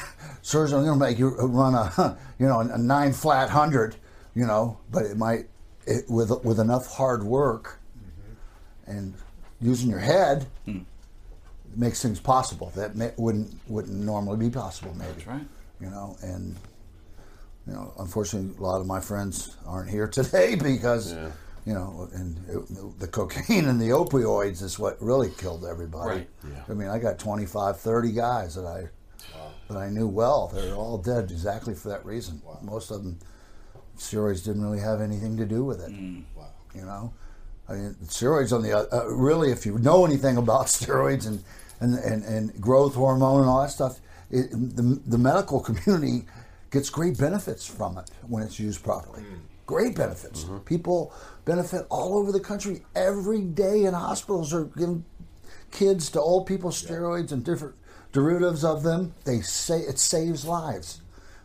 steroids 0.43 0.73
are 0.73 0.83
going 0.85 0.99
to 0.99 1.05
make 1.07 1.19
you 1.19 1.29
run 1.29 1.75
a, 1.75 2.19
you 2.39 2.47
know, 2.47 2.61
a 2.61 2.77
nine 2.77 3.13
flat 3.13 3.49
hundred, 3.49 3.95
you 4.35 4.45
know, 4.47 4.77
but 4.91 5.05
it 5.05 5.17
might, 5.17 5.47
it, 5.87 6.05
with 6.11 6.31
with 6.45 6.59
enough 6.61 6.87
hard 6.89 7.23
work, 7.23 7.79
and 8.87 9.15
using 9.61 9.89
your 9.89 10.01
head, 10.01 10.47
Hmm. 10.67 10.81
makes 11.77 12.03
things 12.03 12.21
possible 12.21 12.73
that 12.75 12.97
may, 12.97 13.13
wouldn't 13.17 13.59
wouldn't 13.69 13.95
normally 13.95 14.37
be 14.37 14.51
possible. 14.51 14.93
Maybe. 14.95 15.13
That's 15.13 15.27
right. 15.27 15.47
You 15.81 15.89
know, 15.91 16.17
and 16.23 16.57
you 17.67 17.73
know, 17.73 17.93
unfortunately, 17.99 18.57
a 18.59 18.63
lot 18.63 18.81
of 18.81 18.87
my 18.87 19.01
friends 19.01 19.57
aren't 19.67 19.91
here 19.91 20.09
today 20.21 20.55
because. 20.55 21.15
You 21.65 21.75
know, 21.75 22.09
and 22.13 22.37
it, 22.49 22.99
the 22.99 23.07
cocaine 23.07 23.67
and 23.67 23.81
the 23.81 23.91
opioids 23.91 24.63
is 24.63 24.81
what 24.81 25.01
really 25.01 25.31
killed 25.39 25.65
everybody. 25.65 26.27
Right. 26.43 26.55
I 26.69 26.73
mean, 26.73 26.89
I 26.89 26.99
got 26.99 27.21
25, 27.21 27.79
30 27.79 28.11
guys 28.11 28.57
that 28.57 28.67
I 28.67 28.89
that 29.73 29.79
I 29.79 29.89
knew 29.89 30.07
well. 30.07 30.49
They're 30.49 30.75
all 30.75 30.99
dead 30.99 31.31
exactly 31.31 31.75
for 31.75 31.89
that 31.89 32.05
reason. 32.05 32.43
Most 32.63 32.91
of 32.91 33.03
them, 33.03 33.19
steroids 33.97 34.45
didn't 34.45 34.63
really 34.63 34.81
have 34.81 35.01
anything 35.01 35.37
to 35.37 35.47
do 35.47 35.65
with 35.65 35.81
it. 35.81 35.91
Mm. 35.91 36.25
You 36.75 36.83
know, 36.83 37.13
I 37.69 37.75
mean, 37.75 37.97
steroids 38.05 38.53
on 38.53 38.63
the 38.63 38.73
uh, 38.73 38.87
uh, 38.93 39.09
really, 39.09 39.51
if 39.51 39.67
you 39.67 39.79
know 39.79 40.05
anything 40.05 40.37
about 40.37 40.67
steroids 40.67 41.27
and 41.27 41.43
and, 41.81 41.95
and, 41.99 42.25
and 42.25 42.61
growth 42.61 42.95
hormone 42.95 43.41
and 43.41 43.49
all 43.49 43.63
that 43.63 43.71
stuff, 43.71 43.99
it, 44.31 44.51
the 44.51 45.01
the 45.07 45.19
medical 45.19 45.61
community 45.61 46.27
gets 46.73 46.91
great 46.91 47.17
benefits 47.17 47.65
from 47.65 47.99
it 47.99 48.11
when 48.27 48.43
it's 48.43 48.59
used 48.59 48.83
properly. 48.83 49.23
Mm. 49.23 49.39
Great 49.67 49.95
benefits. 49.95 50.43
Mm-hmm. 50.43 50.59
People 50.59 51.15
benefit 51.45 51.87
all 51.89 52.19
over 52.19 52.33
the 52.33 52.41
country 52.41 52.83
every 52.97 53.43
day 53.43 53.85
in 53.85 53.95
hospitals 53.95 54.53
are 54.53 54.65
giving 54.65 55.05
kids 55.71 56.11
to 56.11 56.21
old 56.21 56.47
people 56.47 56.71
steroids 56.71 57.31
and 57.31 57.45
different 57.45 57.75
derivatives 58.11 58.65
of 58.65 58.83
them. 58.83 59.15
They 59.25 59.41
say 59.41 59.79
it 59.79 60.01
saves 60.01 60.45
lives. 60.45 61.01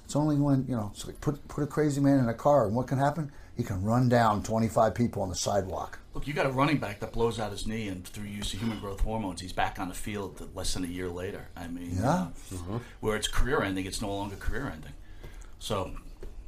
It's 0.06 0.16
only 0.16 0.38
when 0.38 0.66
you 0.68 0.76
know, 0.76 0.90
it's 0.94 1.06
like 1.06 1.20
put 1.22 1.46
put 1.48 1.64
a 1.64 1.68
crazy 1.68 2.00
man 2.02 2.20
in 2.20 2.30
a 2.30 2.34
car, 2.34 2.66
and 2.66 2.76
what 2.76 2.88
can 2.88 2.98
happen? 2.98 3.30
He 3.58 3.64
can 3.64 3.84
run 3.84 4.08
down 4.08 4.42
twenty 4.42 4.70
five 4.70 4.96
people 4.96 5.22
on 5.22 5.30
the 5.30 5.36
sidewalk. 5.36 6.00
Look, 6.14 6.26
you 6.28 6.34
got 6.34 6.46
a 6.46 6.50
running 6.50 6.78
back 6.78 7.02
that 7.02 7.12
blows 7.12 7.40
out 7.40 7.52
his 7.52 7.68
knee, 7.68 7.90
and 7.90 8.08
through 8.08 8.26
use 8.26 8.54
of 8.54 8.60
human 8.62 8.80
growth 8.80 9.02
hormones, 9.02 9.42
he's 9.42 9.52
back 9.54 9.80
on 9.80 9.90
the 9.90 9.94
field 9.94 10.50
less 10.56 10.74
than 10.74 10.86
a 10.86 10.88
year 10.88 11.10
later. 11.10 11.50
I 11.56 11.68
mean, 11.68 11.98
Yeah. 12.00 12.10
uh, 12.10 12.28
mm-hmm. 12.54 12.78
where 13.02 13.18
it's 13.18 13.28
career 13.28 13.62
ending, 13.62 13.86
it's 13.86 14.02
no 14.02 14.10
longer 14.16 14.38
career 14.38 14.72
ending. 14.74 14.94
So, 15.60 15.92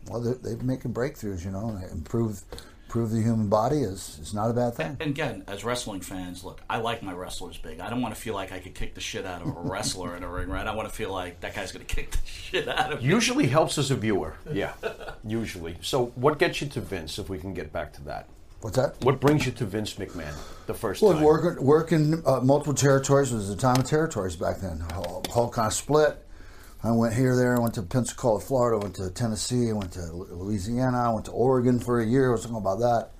Well, 0.07 0.21
they're, 0.21 0.35
they're 0.35 0.57
making 0.57 0.93
breakthroughs, 0.93 1.43
you 1.45 1.51
know, 1.51 1.69
and 1.69 1.91
improve 1.91 2.41
improve 2.85 3.11
the 3.11 3.21
human 3.21 3.49
body 3.49 3.81
is 3.81 4.17
is 4.19 4.33
not 4.33 4.49
a 4.49 4.53
bad 4.53 4.73
thing. 4.73 4.97
and 4.99 5.11
again, 5.11 5.43
as 5.47 5.63
wrestling 5.63 6.01
fans, 6.01 6.43
look, 6.43 6.59
I 6.67 6.77
like 6.77 7.03
my 7.03 7.13
wrestlers 7.13 7.55
big. 7.57 7.79
I 7.79 7.89
don't 7.89 8.01
want 8.01 8.15
to 8.15 8.19
feel 8.19 8.33
like 8.33 8.51
I 8.51 8.57
could 8.59 8.73
kick 8.73 8.95
the 8.95 9.01
shit 9.01 9.25
out 9.27 9.41
of 9.43 9.47
a 9.47 9.59
wrestler 9.59 10.15
in 10.17 10.23
a 10.23 10.27
ring, 10.27 10.49
right? 10.49 10.65
I 10.65 10.73
want 10.73 10.89
to 10.89 10.93
feel 10.95 11.11
like 11.11 11.39
that 11.41 11.53
guy's 11.53 11.71
going 11.71 11.85
to 11.85 11.95
kick 11.95 12.11
the 12.11 12.17
shit 12.25 12.67
out 12.67 12.91
of 12.93 13.01
me. 13.03 13.07
Usually 13.07 13.45
helps 13.47 13.77
as 13.77 13.91
a 13.91 13.95
viewer. 13.95 14.35
Yeah. 14.51 14.73
Usually. 15.23 15.75
So, 15.81 16.07
what 16.15 16.39
gets 16.39 16.61
you 16.61 16.67
to 16.69 16.81
Vince? 16.81 17.19
If 17.19 17.29
we 17.29 17.37
can 17.37 17.53
get 17.53 17.71
back 17.71 17.93
to 17.93 18.01
that. 18.05 18.27
What's 18.61 18.75
that? 18.75 18.95
What 19.05 19.21
brings 19.21 19.45
you 19.45 19.51
to 19.53 19.65
Vince 19.65 19.93
McMahon 19.93 20.33
the 20.65 20.73
first 20.73 21.01
Well, 21.01 21.13
time? 21.13 21.21
working 21.23 21.63
working 21.63 22.23
uh, 22.25 22.41
multiple 22.41 22.73
territories 22.73 23.31
was 23.31 23.47
the 23.49 23.55
time 23.55 23.77
of 23.77 23.85
territories 23.85 24.35
back 24.35 24.59
then. 24.61 24.79
Whole, 24.93 25.23
whole 25.29 25.49
kind 25.49 25.67
of 25.67 25.73
split. 25.73 26.25
I 26.81 26.91
went 26.91 27.13
here, 27.13 27.35
there. 27.35 27.57
I 27.57 27.59
went 27.59 27.73
to 27.75 27.81
Pensacola, 27.83 28.39
Florida. 28.39 28.79
I 28.79 28.83
went 28.83 28.95
to 28.95 29.09
Tennessee. 29.09 29.69
I 29.69 29.73
went 29.73 29.91
to 29.93 30.01
Louisiana. 30.11 31.09
I 31.09 31.13
went 31.13 31.25
to 31.25 31.31
Oregon 31.31 31.79
for 31.79 31.99
a 31.99 32.05
year. 32.05 32.29
I 32.29 32.31
was 32.31 32.41
talking 32.43 32.57
about 32.57 32.79
that. 32.79 33.11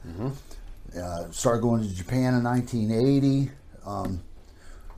Uh, 0.97 1.31
started 1.31 1.61
going 1.61 1.83
to 1.83 1.93
Japan 1.93 2.35
in 2.35 2.43
1980. 2.43 3.51
Um, 3.85 4.21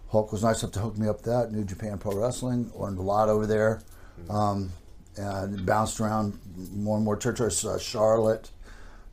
Hulk 0.10 0.32
was 0.32 0.44
nice 0.44 0.62
enough 0.62 0.74
to 0.74 0.80
hook 0.80 0.98
me 0.98 1.08
up 1.08 1.22
that 1.24 1.52
New 1.52 1.64
Japan 1.64 1.98
Pro 1.98 2.16
Wrestling. 2.16 2.72
Learned 2.76 3.00
a 3.00 3.02
lot 3.02 3.30
over 3.30 3.48
there. 3.48 3.82
Um, 4.30 4.72
and 5.18 5.66
bounced 5.66 6.00
around 6.00 6.38
more 6.74 6.96
and 6.98 7.06
more 7.06 7.18
territories. 7.18 7.66
Uh, 7.66 7.80
Charlotte, 7.80 8.52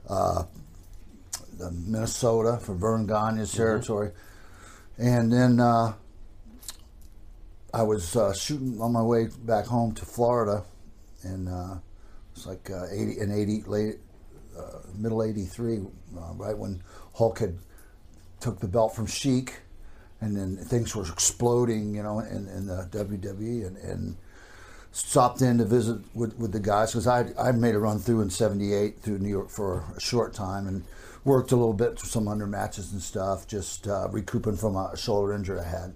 uh, 0.08 0.44
the 1.58 1.70
Minnesota 1.70 2.58
for 2.58 2.74
Verne 2.74 3.06
Gagne's 3.06 3.52
territory, 3.52 4.12
and 4.96 5.32
then 5.32 5.58
uh, 5.58 5.94
I 7.72 7.82
was 7.82 8.16
uh, 8.16 8.32
shooting 8.32 8.80
on 8.80 8.92
my 8.92 9.02
way 9.02 9.28
back 9.40 9.66
home 9.66 9.92
to 9.94 10.04
Florida, 10.06 10.64
and 11.22 11.48
uh, 11.48 11.76
it's 12.32 12.46
like 12.46 12.70
uh, 12.70 12.86
eighty 12.90 13.18
and 13.18 13.32
eighty 13.32 13.62
late 13.62 13.96
uh, 14.58 14.78
middle 14.96 15.22
eighty 15.22 15.44
three, 15.44 15.80
uh, 16.16 16.32
right 16.34 16.56
when 16.56 16.82
Hulk 17.14 17.40
had 17.40 17.58
took 18.40 18.60
the 18.60 18.68
belt 18.68 18.94
from 18.94 19.06
Sheik, 19.06 19.60
and 20.20 20.36
then 20.36 20.56
things 20.56 20.94
were 20.96 21.02
exploding, 21.02 21.94
you 21.94 22.02
know, 22.02 22.20
in, 22.20 22.48
in 22.48 22.66
the 22.66 22.88
WWE, 22.90 23.66
and, 23.66 23.76
and 23.78 24.16
stopped 24.92 25.42
in 25.42 25.58
to 25.58 25.64
visit 25.64 25.98
with, 26.14 26.38
with 26.38 26.52
the 26.52 26.60
guys 26.60 26.92
because 26.92 27.06
I 27.06 27.26
I 27.38 27.52
made 27.52 27.74
a 27.74 27.78
run 27.78 27.98
through 27.98 28.22
in 28.22 28.30
'78 28.30 29.00
through 29.00 29.18
New 29.18 29.28
York 29.28 29.50
for 29.50 29.84
a 29.94 30.00
short 30.00 30.32
time 30.32 30.66
and 30.66 30.84
worked 31.24 31.52
a 31.52 31.56
little 31.56 31.74
bit 31.74 31.98
some 31.98 32.28
under 32.28 32.46
matches 32.46 32.92
and 32.92 33.02
stuff, 33.02 33.46
just 33.46 33.86
uh, 33.86 34.08
recouping 34.10 34.56
from 34.56 34.76
a 34.76 34.96
shoulder 34.96 35.34
injury 35.34 35.60
I 35.60 35.68
had. 35.68 35.94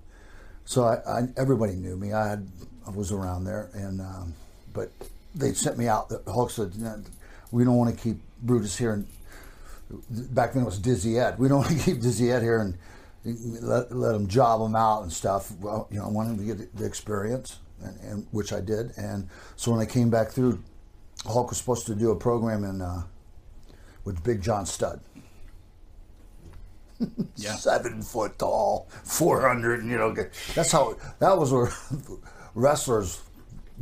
So 0.65 0.85
I, 0.85 0.95
I 1.07 1.29
everybody 1.37 1.75
knew 1.75 1.97
me. 1.97 2.13
I 2.13 2.29
had 2.29 2.49
I 2.87 2.91
was 2.91 3.13
around 3.13 3.45
there, 3.45 3.71
and 3.75 4.01
um, 4.01 4.35
but 4.73 4.91
they 5.35 5.53
sent 5.53 5.79
me 5.79 5.89
out. 5.89 6.09
The 6.09 6.23
Hulk 6.31 6.51
said, 6.51 6.73
"We 7.51 7.65
don't 7.65 7.77
want 7.77 7.95
to 7.95 8.01
keep 8.01 8.19
Brutus 8.43 8.77
here." 8.77 8.93
And 8.93 9.07
back 10.35 10.53
then 10.53 10.63
it 10.63 10.67
was 10.67 10.79
Dizzy 10.79 11.19
Ed. 11.19 11.39
We 11.39 11.49
don't 11.49 11.59
want 11.59 11.79
to 11.79 11.85
keep 11.85 12.01
Dizzy 12.01 12.31
Ed 12.31 12.43
here 12.43 12.61
and 12.61 12.79
let, 13.25 13.95
let 13.95 14.15
him 14.15 14.27
job 14.27 14.61
him 14.61 14.75
out 14.75 15.03
and 15.03 15.13
stuff. 15.13 15.53
Well, 15.61 15.89
you 15.91 15.99
know, 15.99 16.07
I 16.07 16.09
wanted 16.09 16.39
to 16.39 16.45
get 16.45 16.77
the 16.77 16.85
experience, 16.85 17.59
and, 17.83 17.99
and 18.01 18.27
which 18.31 18.53
I 18.53 18.61
did. 18.61 18.93
And 18.97 19.29
so 19.57 19.71
when 19.71 19.81
I 19.81 19.87
came 19.87 20.11
back 20.11 20.31
through, 20.31 20.63
Hulk 21.25 21.51
was 21.51 21.59
supposed 21.59 21.87
to 21.87 21.95
do 21.95 22.11
a 22.11 22.17
program 22.17 22.65
in 22.65 22.81
uh, 22.81 23.03
with 24.05 24.23
Big 24.25 24.43
John 24.43 24.67
Studd. 24.67 25.01
Yeah. 27.37 27.55
Seven 27.57 28.03
foot 28.03 28.39
tall, 28.39 28.89
four 29.05 29.41
hundred. 29.41 29.85
You 29.85 29.99
know, 29.99 30.15
that's 30.55 30.73
how 30.73 30.97
that 31.19 31.37
was 31.39 31.53
where 31.53 31.71
wrestlers 32.55 33.21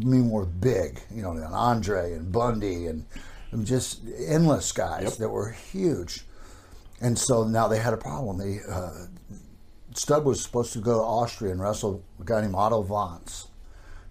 I 0.00 0.04
mean 0.04 0.30
were 0.30 0.46
big. 0.46 1.00
You 1.14 1.22
know, 1.22 1.32
and 1.32 1.44
Andre 1.44 2.12
and 2.12 2.30
Bundy 2.32 2.86
and, 2.86 3.04
and 3.52 3.66
just 3.66 4.00
endless 4.26 4.72
guys 4.72 5.16
that 5.18 5.28
were 5.28 5.50
huge. 5.50 6.24
And 7.00 7.18
so 7.18 7.44
now 7.44 7.66
they 7.68 7.78
had 7.78 7.92
a 7.94 7.96
problem. 7.98 8.38
They 8.38 8.60
uh, 8.70 9.06
Studd 9.94 10.24
was 10.24 10.40
supposed 10.42 10.72
to 10.74 10.78
go 10.80 10.94
to 10.98 11.04
Austria 11.04 11.50
and 11.52 11.60
wrestle 11.60 12.02
a 12.20 12.24
guy 12.24 12.42
named 12.42 12.54
Otto 12.54 12.84
Wanz. 12.84 13.46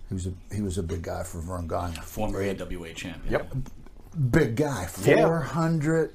He 0.10 0.15
was 0.15 0.28
a 0.28 0.34
he 0.54 0.62
was 0.62 0.78
a 0.78 0.84
big 0.84 1.04
guy 1.04 1.24
for 1.24 1.39
Verne 1.39 1.67
Gagne. 1.67 1.95
Former 2.02 2.41
AWA 2.41 2.93
champion. 2.93 3.32
Yep. 3.32 3.54
Big 4.32 4.56
guy, 4.56 4.88
Yeah. 5.04 5.26
four 5.28 5.39
hundred 5.41 6.13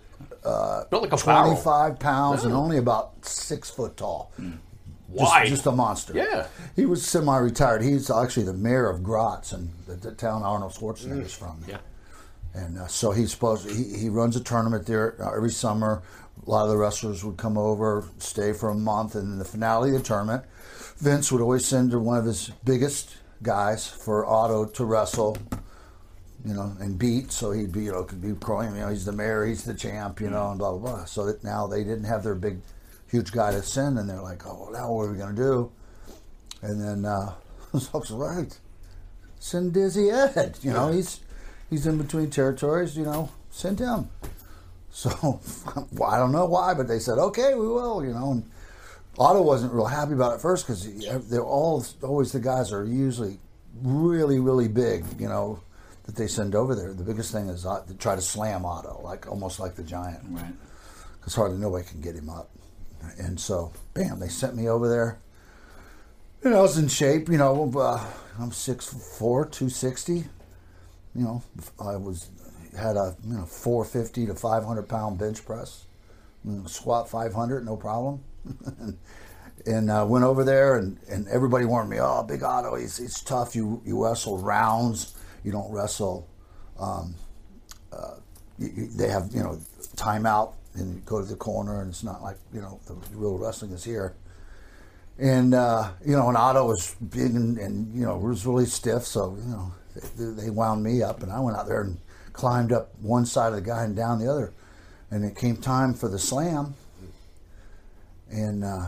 Built 0.90 1.02
like 1.02 1.12
a 1.12 1.24
barrel. 1.24 1.52
25 1.52 1.98
pounds 1.98 2.44
and 2.44 2.54
only 2.54 2.76
about 2.78 3.24
six 3.24 3.70
foot 3.70 3.96
tall. 3.96 4.32
Just, 4.38 5.30
Wide. 5.30 5.48
just 5.48 5.66
a 5.66 5.70
monster. 5.70 6.12
Yeah. 6.14 6.46
He 6.74 6.86
was 6.86 7.06
semi 7.06 7.36
retired. 7.36 7.82
He's 7.82 8.10
actually 8.10 8.46
the 8.46 8.54
mayor 8.54 8.88
of 8.88 9.02
Graz 9.02 9.52
and 9.52 9.70
the, 9.86 9.94
the 9.94 10.12
town 10.12 10.42
Arnold 10.42 10.72
Schwarzenegger's 10.72 11.34
from. 11.34 11.62
Yeah. 11.68 11.78
And 12.54 12.78
uh, 12.78 12.86
so 12.86 13.10
he's 13.12 13.30
supposed 13.30 13.68
he, 13.68 13.96
he 13.96 14.08
runs 14.08 14.36
a 14.36 14.40
tournament 14.42 14.86
there 14.86 15.16
uh, 15.22 15.36
every 15.36 15.50
summer. 15.50 16.02
A 16.46 16.50
lot 16.50 16.64
of 16.64 16.70
the 16.70 16.76
wrestlers 16.76 17.24
would 17.24 17.36
come 17.36 17.56
over, 17.56 18.04
stay 18.18 18.52
for 18.52 18.70
a 18.70 18.74
month, 18.74 19.14
and 19.14 19.32
in 19.32 19.38
the 19.38 19.44
finale 19.44 19.90
of 19.90 20.02
the 20.02 20.02
tournament, 20.02 20.44
Vince 20.98 21.30
would 21.30 21.40
always 21.40 21.64
send 21.64 21.94
one 21.94 22.18
of 22.18 22.24
his 22.24 22.50
biggest 22.64 23.16
guys 23.42 23.86
for 23.86 24.26
Otto 24.26 24.66
to 24.66 24.84
wrestle, 24.84 25.36
you 26.44 26.52
know, 26.52 26.76
and 26.80 26.98
beat. 26.98 27.32
So 27.32 27.52
he'd 27.52 27.72
be, 27.72 27.84
you 27.84 27.92
know, 27.92 28.04
could 28.04 28.20
be 28.20 28.34
crowing, 28.34 28.74
you 28.74 28.82
know, 28.82 28.88
he's 28.88 29.04
the 29.04 29.12
mayor, 29.12 29.46
he's 29.46 29.64
the 29.64 29.74
champ, 29.74 30.20
you 30.20 30.30
know, 30.30 30.50
and 30.50 30.58
blah 30.58 30.72
blah 30.72 30.96
blah. 30.96 31.04
So 31.06 31.26
that 31.26 31.42
now 31.42 31.66
they 31.66 31.82
didn't 31.82 32.04
have 32.04 32.22
their 32.22 32.34
big, 32.34 32.58
huge 33.10 33.32
guy 33.32 33.52
to 33.52 33.62
send, 33.62 33.98
and 33.98 34.08
they're 34.08 34.20
like, 34.20 34.46
oh, 34.46 34.64
well, 34.64 34.72
now 34.72 34.92
what 34.92 35.02
are 35.04 35.12
we 35.12 35.18
gonna 35.18 35.34
do? 35.34 35.72
And 36.62 36.80
then 36.80 37.04
uh, 37.04 37.34
Hulk's 37.92 38.10
right, 38.10 38.58
send 39.38 39.72
Dizzy 39.72 40.10
Ed. 40.10 40.58
You 40.62 40.72
know, 40.72 40.92
he's 40.92 41.20
he's 41.70 41.86
in 41.86 41.98
between 41.98 42.30
territories. 42.30 42.96
You 42.96 43.04
know, 43.04 43.30
send 43.50 43.78
him. 43.78 44.08
So 44.90 45.40
well, 45.92 46.10
I 46.10 46.18
don't 46.18 46.32
know 46.32 46.46
why, 46.46 46.74
but 46.74 46.88
they 46.88 46.98
said 46.98 47.18
okay, 47.18 47.54
we 47.54 47.66
will. 47.66 48.04
You 48.04 48.12
know, 48.12 48.32
and 48.32 48.50
Otto 49.18 49.42
wasn't 49.42 49.72
real 49.72 49.86
happy 49.86 50.12
about 50.12 50.32
it 50.32 50.34
at 50.36 50.40
first 50.42 50.66
because 50.66 50.86
they're 51.30 51.42
all 51.42 51.84
always 52.02 52.32
the 52.32 52.40
guys 52.40 52.70
are 52.70 52.84
usually 52.84 53.38
really 53.82 54.40
really 54.40 54.68
big. 54.68 55.04
You 55.18 55.28
know, 55.28 55.60
that 56.04 56.16
they 56.16 56.26
send 56.26 56.54
over 56.54 56.74
there. 56.74 56.92
The 56.92 57.02
biggest 57.04 57.32
thing 57.32 57.48
is 57.48 57.64
uh, 57.66 57.82
to 57.86 57.94
try 57.94 58.14
to 58.14 58.20
slam 58.22 58.64
Otto, 58.64 59.00
like 59.02 59.26
almost 59.30 59.58
like 59.60 59.74
the 59.74 59.82
giant 59.82 60.20
Right. 60.28 60.52
because 61.18 61.34
hardly 61.34 61.58
nobody 61.58 61.84
can 61.84 62.00
get 62.00 62.14
him 62.14 62.28
up. 62.30 62.50
And 63.18 63.38
so, 63.38 63.72
bam, 63.94 64.18
they 64.18 64.28
sent 64.28 64.56
me 64.56 64.68
over 64.68 64.88
there. 64.88 65.18
And 66.42 66.54
I 66.54 66.60
was 66.60 66.76
in 66.78 66.88
shape, 66.88 67.28
you 67.28 67.38
know. 67.38 67.70
Uh, 67.74 68.04
I'm 68.38 68.50
6'4", 68.50 69.50
260. 69.50 70.14
you 70.14 70.24
know, 71.14 71.42
I 71.80 71.96
was 71.96 72.28
had 72.76 72.96
a 72.96 73.14
you 73.26 73.34
know 73.36 73.44
450 73.44 74.26
to 74.26 74.34
500 74.34 74.88
pound 74.88 75.16
bench 75.18 75.44
press, 75.46 75.84
you 76.44 76.52
know, 76.52 76.66
squat 76.66 77.08
500 77.08 77.64
no 77.64 77.76
problem, 77.76 78.20
and 79.66 79.90
uh, 79.90 80.04
went 80.08 80.24
over 80.24 80.44
there 80.44 80.76
and, 80.76 80.98
and 81.08 81.28
everybody 81.28 81.64
warned 81.64 81.88
me, 81.88 81.98
oh, 82.00 82.22
Big 82.24 82.42
Otto, 82.42 82.74
he's, 82.74 82.96
he's 82.98 83.20
tough. 83.22 83.54
You 83.54 83.80
you 83.84 84.02
wrestle 84.04 84.38
rounds, 84.38 85.14
you 85.44 85.52
don't 85.52 85.70
wrestle. 85.70 86.28
Um, 86.78 87.14
uh, 87.92 88.14
you, 88.58 88.70
you, 88.74 88.86
they 88.88 89.08
have 89.08 89.30
you 89.32 89.42
know 89.42 89.58
timeout 89.96 90.54
and 90.74 90.94
you 90.96 91.00
go 91.04 91.20
to 91.20 91.26
the 91.26 91.36
corner 91.36 91.80
and 91.82 91.90
it's 91.90 92.02
not 92.02 92.22
like 92.22 92.36
you 92.52 92.60
know 92.60 92.80
the 92.86 92.94
real 93.16 93.38
wrestling 93.38 93.70
is 93.72 93.84
here. 93.84 94.14
And 95.18 95.54
uh, 95.54 95.90
you 96.04 96.16
know, 96.16 96.26
and 96.28 96.36
Otto 96.36 96.66
was 96.66 96.96
big 96.96 97.34
and, 97.34 97.56
and 97.58 97.94
you 97.94 98.04
know 98.04 98.16
was 98.16 98.44
really 98.46 98.66
stiff, 98.66 99.04
so 99.04 99.36
you 99.40 99.50
know 99.50 99.72
they, 100.16 100.44
they 100.44 100.50
wound 100.50 100.82
me 100.82 101.02
up, 101.02 101.22
and 101.22 101.30
I 101.30 101.38
went 101.38 101.56
out 101.56 101.68
there 101.68 101.82
and 101.82 101.98
climbed 102.32 102.72
up 102.72 102.90
one 103.00 103.24
side 103.24 103.48
of 103.48 103.54
the 103.54 103.60
guy 103.60 103.84
and 103.84 103.94
down 103.94 104.18
the 104.18 104.28
other, 104.28 104.52
and 105.12 105.24
it 105.24 105.36
came 105.36 105.56
time 105.56 105.94
for 105.94 106.08
the 106.08 106.18
slam, 106.18 106.74
and 108.28 108.64
uh, 108.64 108.86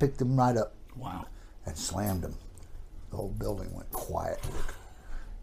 picked 0.00 0.20
him 0.20 0.36
right 0.36 0.56
up 0.56 0.74
Wow. 0.96 1.26
and 1.64 1.76
slammed 1.78 2.24
him. 2.24 2.34
The 3.10 3.16
whole 3.16 3.34
building 3.38 3.72
went 3.74 3.90
quiet. 3.90 4.40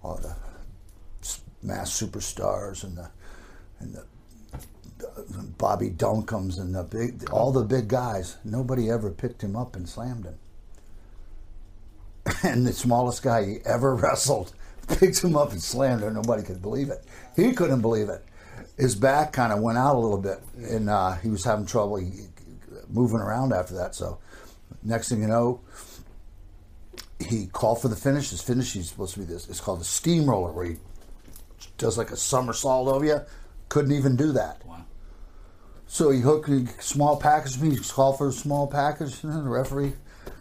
All 0.04 0.18
the 0.18 0.36
mass 1.62 1.92
superstars 1.92 2.84
and 2.84 2.98
the 2.98 3.10
and 3.80 3.94
the 3.94 4.04
Bobby 5.58 5.90
Duncums 5.90 6.60
and 6.60 6.74
the 6.74 6.84
big 6.84 7.30
all 7.32 7.52
the 7.52 7.64
big 7.64 7.88
guys. 7.88 8.38
Nobody 8.44 8.90
ever 8.90 9.10
picked 9.12 9.44
him 9.44 9.56
up 9.56 9.76
and 9.76 9.88
slammed 9.88 10.26
him. 10.26 10.36
And 12.44 12.68
the 12.68 12.74
smallest 12.74 13.24
guy 13.24 13.46
he 13.46 13.58
ever 13.66 13.96
wrestled 14.04 14.54
picked 14.88 15.24
him 15.24 15.36
up 15.36 15.52
and 15.52 15.62
slammed 15.62 16.04
him. 16.04 16.14
Nobody 16.14 16.44
could 16.44 16.62
believe 16.62 16.90
it. 16.90 17.04
He 17.36 17.54
couldn't 17.54 17.82
believe 17.82 18.10
it. 18.10 18.24
His 18.78 18.96
back 18.96 19.34
kind 19.34 19.52
of 19.52 19.60
went 19.60 19.78
out 19.78 19.96
a 19.96 20.00
little 20.00 20.18
bit, 20.18 20.40
and 20.56 20.90
uh, 20.90 21.14
he 21.16 21.30
was 21.30 21.44
having 21.44 21.66
trouble 21.66 22.00
moving 22.90 23.20
around 23.20 23.54
after 23.54 23.74
that. 23.76 23.96
So, 23.96 24.20
next 24.84 25.10
thing 25.10 25.22
you 25.22 25.28
know, 25.28 25.62
he 27.20 27.48
called 27.48 27.82
for 27.82 27.88
the 27.88 27.96
finish. 27.96 28.30
His 28.30 28.42
finish 28.42 28.74
he's 28.74 28.90
supposed 28.90 29.14
to 29.16 29.20
be 29.20 29.26
this. 29.26 29.50
It's 29.50 29.60
called 29.60 29.82
a 29.82 29.86
steamroller, 29.86 30.52
where 30.52 30.66
he 30.66 30.76
does 31.78 31.98
like 31.98 32.12
a 32.12 32.18
somersault 32.18 32.88
over 32.88 33.06
you. 33.06 33.20
Couldn't 33.70 33.92
even 33.92 34.16
do 34.16 34.32
that. 34.34 34.66
Wow. 34.66 34.86
So 35.88 36.12
he 36.12 36.20
hooked 36.22 36.50
a 36.50 36.68
small 36.82 37.18
package 37.18 37.60
me. 37.60 37.72
He 37.72 37.78
called 37.78 38.18
for 38.18 38.28
a 38.28 38.32
small 38.32 38.68
package, 38.68 39.24
and 39.24 39.46
the 39.46 39.50
referee, 39.50 39.94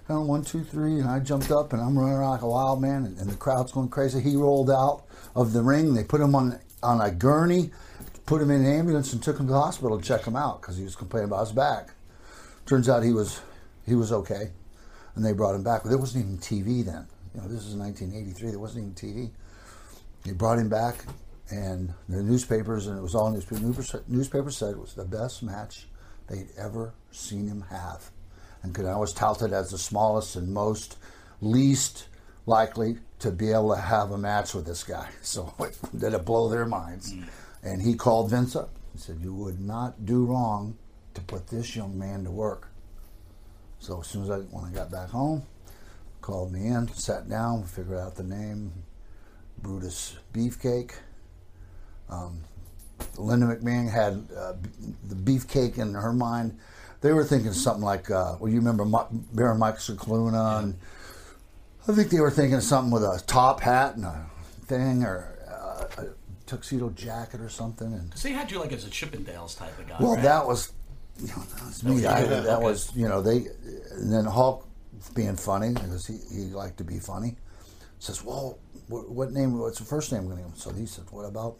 oh, 0.08 0.22
one, 0.22 0.44
two, 0.44 0.64
three, 0.64 0.98
and 0.98 1.08
I 1.08 1.20
jumped 1.20 1.50
up 1.50 1.72
and 1.72 1.80
I'm 1.80 1.96
running 1.98 2.14
around 2.14 2.30
like 2.30 2.42
a 2.42 2.48
wild 2.48 2.82
man, 2.82 3.04
and, 3.04 3.18
and 3.18 3.30
the 3.30 3.36
crowd's 3.36 3.72
going 3.72 3.88
crazy. 3.88 4.20
He 4.20 4.36
rolled 4.36 4.70
out 4.70 5.04
of 5.34 5.52
the 5.52 5.62
ring. 5.62 5.94
They 5.94 6.04
put 6.04 6.20
him 6.20 6.34
on 6.34 6.58
on 6.82 7.00
a 7.00 7.10
gurney, 7.10 7.70
put 8.26 8.42
him 8.42 8.50
in 8.50 8.64
an 8.64 8.72
ambulance, 8.72 9.12
and 9.12 9.22
took 9.22 9.38
him 9.38 9.46
to 9.46 9.52
the 9.52 9.60
hospital 9.60 9.98
to 9.98 10.04
check 10.04 10.24
him 10.24 10.36
out 10.36 10.60
because 10.60 10.76
he 10.76 10.84
was 10.84 10.94
complaining 10.94 11.30
about 11.30 11.40
his 11.40 11.52
back. 11.52 11.90
Turns 12.66 12.88
out 12.88 13.02
he 13.02 13.12
was 13.12 13.40
he 13.86 13.94
was 13.94 14.12
okay, 14.12 14.50
and 15.16 15.24
they 15.24 15.32
brought 15.32 15.54
him 15.54 15.64
back. 15.64 15.82
But 15.82 15.88
there 15.88 15.98
wasn't 15.98 16.24
even 16.24 16.38
TV 16.38 16.84
then. 16.84 17.06
You 17.34 17.40
know, 17.40 17.48
this 17.48 17.64
is 17.64 17.74
1983. 17.74 18.50
There 18.50 18.58
wasn't 18.58 18.84
even 18.84 18.94
TV. 18.94 19.30
They 20.24 20.32
brought 20.32 20.58
him 20.58 20.68
back, 20.68 21.04
and 21.50 21.92
the 22.08 22.22
newspapers, 22.22 22.86
and 22.86 22.98
it 22.98 23.02
was 23.02 23.14
all 23.14 23.30
newspaper. 23.30 24.02
Newspapers 24.08 24.56
said 24.56 24.70
it 24.70 24.78
was 24.78 24.94
the 24.94 25.04
best 25.04 25.42
match 25.42 25.86
they'd 26.28 26.48
ever 26.58 26.92
seen 27.10 27.48
him 27.48 27.64
have, 27.70 28.10
and 28.62 28.76
I 28.86 28.96
was 28.96 29.12
touted 29.12 29.52
as 29.52 29.70
the 29.70 29.78
smallest 29.78 30.36
and 30.36 30.52
most 30.52 30.96
least 31.40 32.08
likely 32.46 32.98
to 33.18 33.30
be 33.30 33.52
able 33.52 33.74
to 33.74 33.80
have 33.80 34.10
a 34.10 34.18
match 34.18 34.54
with 34.54 34.66
this 34.66 34.84
guy. 34.84 35.08
So 35.22 35.54
did 35.96 36.14
it 36.14 36.24
blow 36.24 36.48
their 36.48 36.66
minds? 36.66 37.12
Mm. 37.12 37.28
And 37.62 37.82
he 37.82 37.94
called 37.94 38.30
Vince 38.30 38.56
up. 38.56 38.70
He 38.92 38.98
said, 38.98 39.20
"You 39.20 39.34
would 39.34 39.60
not 39.60 40.04
do 40.04 40.24
wrong 40.24 40.76
to 41.14 41.20
put 41.20 41.48
this 41.48 41.76
young 41.76 41.98
man 41.98 42.24
to 42.24 42.30
work." 42.30 42.68
So 43.86 44.00
as 44.00 44.08
soon 44.08 44.24
as 44.24 44.30
I 44.30 44.38
when 44.38 44.64
I 44.64 44.70
got 44.74 44.90
back 44.90 45.10
home, 45.10 45.44
called 46.20 46.50
me 46.52 46.66
in, 46.66 46.88
sat 46.88 47.28
down, 47.28 47.62
figured 47.62 48.00
out 48.00 48.16
the 48.16 48.24
name, 48.24 48.72
Brutus 49.62 50.16
Beefcake. 50.34 50.90
Um, 52.10 52.40
Linda 53.16 53.46
McMahon 53.46 53.88
had 53.88 54.26
uh, 54.36 54.54
the 55.08 55.14
beefcake 55.14 55.78
in 55.78 55.94
her 55.94 56.12
mind. 56.12 56.58
They 57.00 57.12
were 57.12 57.22
thinking 57.22 57.52
something 57.52 57.84
like, 57.84 58.10
uh, 58.10 58.34
well, 58.40 58.50
you 58.50 58.58
remember 58.58 58.84
Baron 59.32 59.60
Mike 59.60 59.76
Scicluna, 59.76 60.64
and 60.64 60.76
I 61.86 61.92
think 61.92 62.10
they 62.10 62.18
were 62.18 62.32
thinking 62.32 62.60
something 62.60 62.90
with 62.90 63.04
a 63.04 63.22
top 63.24 63.60
hat 63.60 63.94
and 63.94 64.04
a 64.06 64.26
thing, 64.64 65.04
or 65.04 65.38
uh, 65.48 66.02
a 66.02 66.06
tuxedo 66.46 66.90
jacket 66.90 67.40
or 67.40 67.48
something. 67.48 67.92
And 67.92 68.08
Because 68.08 68.24
they 68.24 68.32
had 68.32 68.50
you 68.50 68.58
like 68.58 68.72
as 68.72 68.84
a 68.84 68.90
Chippendales 68.90 69.56
type 69.56 69.78
of 69.78 69.86
guy. 69.86 69.96
well, 70.00 70.14
right? 70.14 70.24
that 70.24 70.44
was, 70.44 70.72
you 71.20 71.28
know, 71.28 71.42
that 71.42 71.64
was 71.64 71.84
me. 71.84 72.06
I, 72.06 72.24
that 72.24 72.60
was, 72.60 72.94
you 72.94 73.08
know, 73.08 73.22
they. 73.22 73.46
And 73.92 74.12
then 74.12 74.24
Hulk, 74.24 74.66
being 75.14 75.36
funny 75.36 75.72
because 75.72 76.06
he, 76.06 76.18
he 76.34 76.42
liked 76.46 76.78
to 76.78 76.84
be 76.84 76.98
funny, 76.98 77.36
says, 77.98 78.24
"Well, 78.24 78.58
what, 78.88 79.10
what 79.10 79.32
name? 79.32 79.58
What's 79.58 79.78
the 79.78 79.84
first 79.84 80.12
name 80.12 80.26
going 80.26 80.38
to 80.38 80.44
him 80.44 80.52
So 80.56 80.72
he 80.72 80.86
said, 80.86 81.04
"What 81.10 81.24
about, 81.24 81.56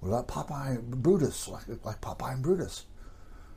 what 0.00 0.08
about 0.08 0.28
Popeye 0.28 0.76
and 0.76 1.02
Brutus? 1.02 1.48
Like 1.48 1.64
like 1.84 2.00
Popeye 2.00 2.34
and 2.34 2.42
Brutus?" 2.42 2.86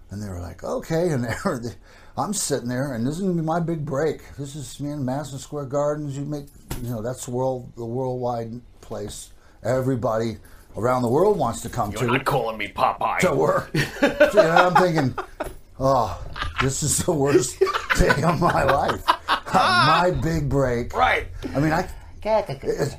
And 0.09 0.21
they 0.21 0.27
were 0.27 0.41
like, 0.41 0.63
"Okay." 0.63 1.09
And 1.09 1.23
they 1.25 1.35
were, 1.45 1.59
the, 1.59 1.75
I'm 2.17 2.33
sitting 2.33 2.67
there, 2.67 2.93
and 2.93 3.05
this 3.05 3.15
is 3.15 3.21
going 3.21 3.35
to 3.35 3.41
be 3.41 3.45
my 3.45 3.59
big 3.59 3.85
break. 3.85 4.21
This 4.37 4.55
is 4.55 4.79
me 4.79 4.91
in 4.91 5.05
Madison 5.05 5.39
Square 5.39 5.65
Gardens. 5.65 6.17
You 6.17 6.25
make, 6.25 6.47
you 6.81 6.89
know, 6.89 7.01
that's 7.01 7.25
the 7.25 7.31
world, 7.31 7.71
the 7.75 7.85
worldwide 7.85 8.59
place. 8.81 9.31
Everybody 9.63 10.37
around 10.77 11.01
the 11.01 11.09
world 11.09 11.37
wants 11.37 11.61
to 11.61 11.69
come 11.69 11.91
to. 11.93 11.99
You're 12.05 12.17
not 12.17 12.25
calling 12.25 12.57
me 12.57 12.67
Popeye. 12.67 13.19
to 13.19 13.33
work. 13.33 13.71
So, 13.99 14.41
you 14.41 14.47
know, 14.47 14.71
I'm 14.73 14.75
thinking, 14.75 15.25
oh, 15.79 16.21
this 16.61 16.83
is 16.83 16.99
the 16.99 17.11
worst 17.11 17.59
day 17.97 18.21
of 18.23 18.39
my 18.39 18.63
life. 18.63 19.03
my 19.53 20.11
big 20.23 20.49
break. 20.49 20.95
Right. 20.95 21.27
I 21.55 21.59
mean, 21.59 21.71
I. 21.71 21.89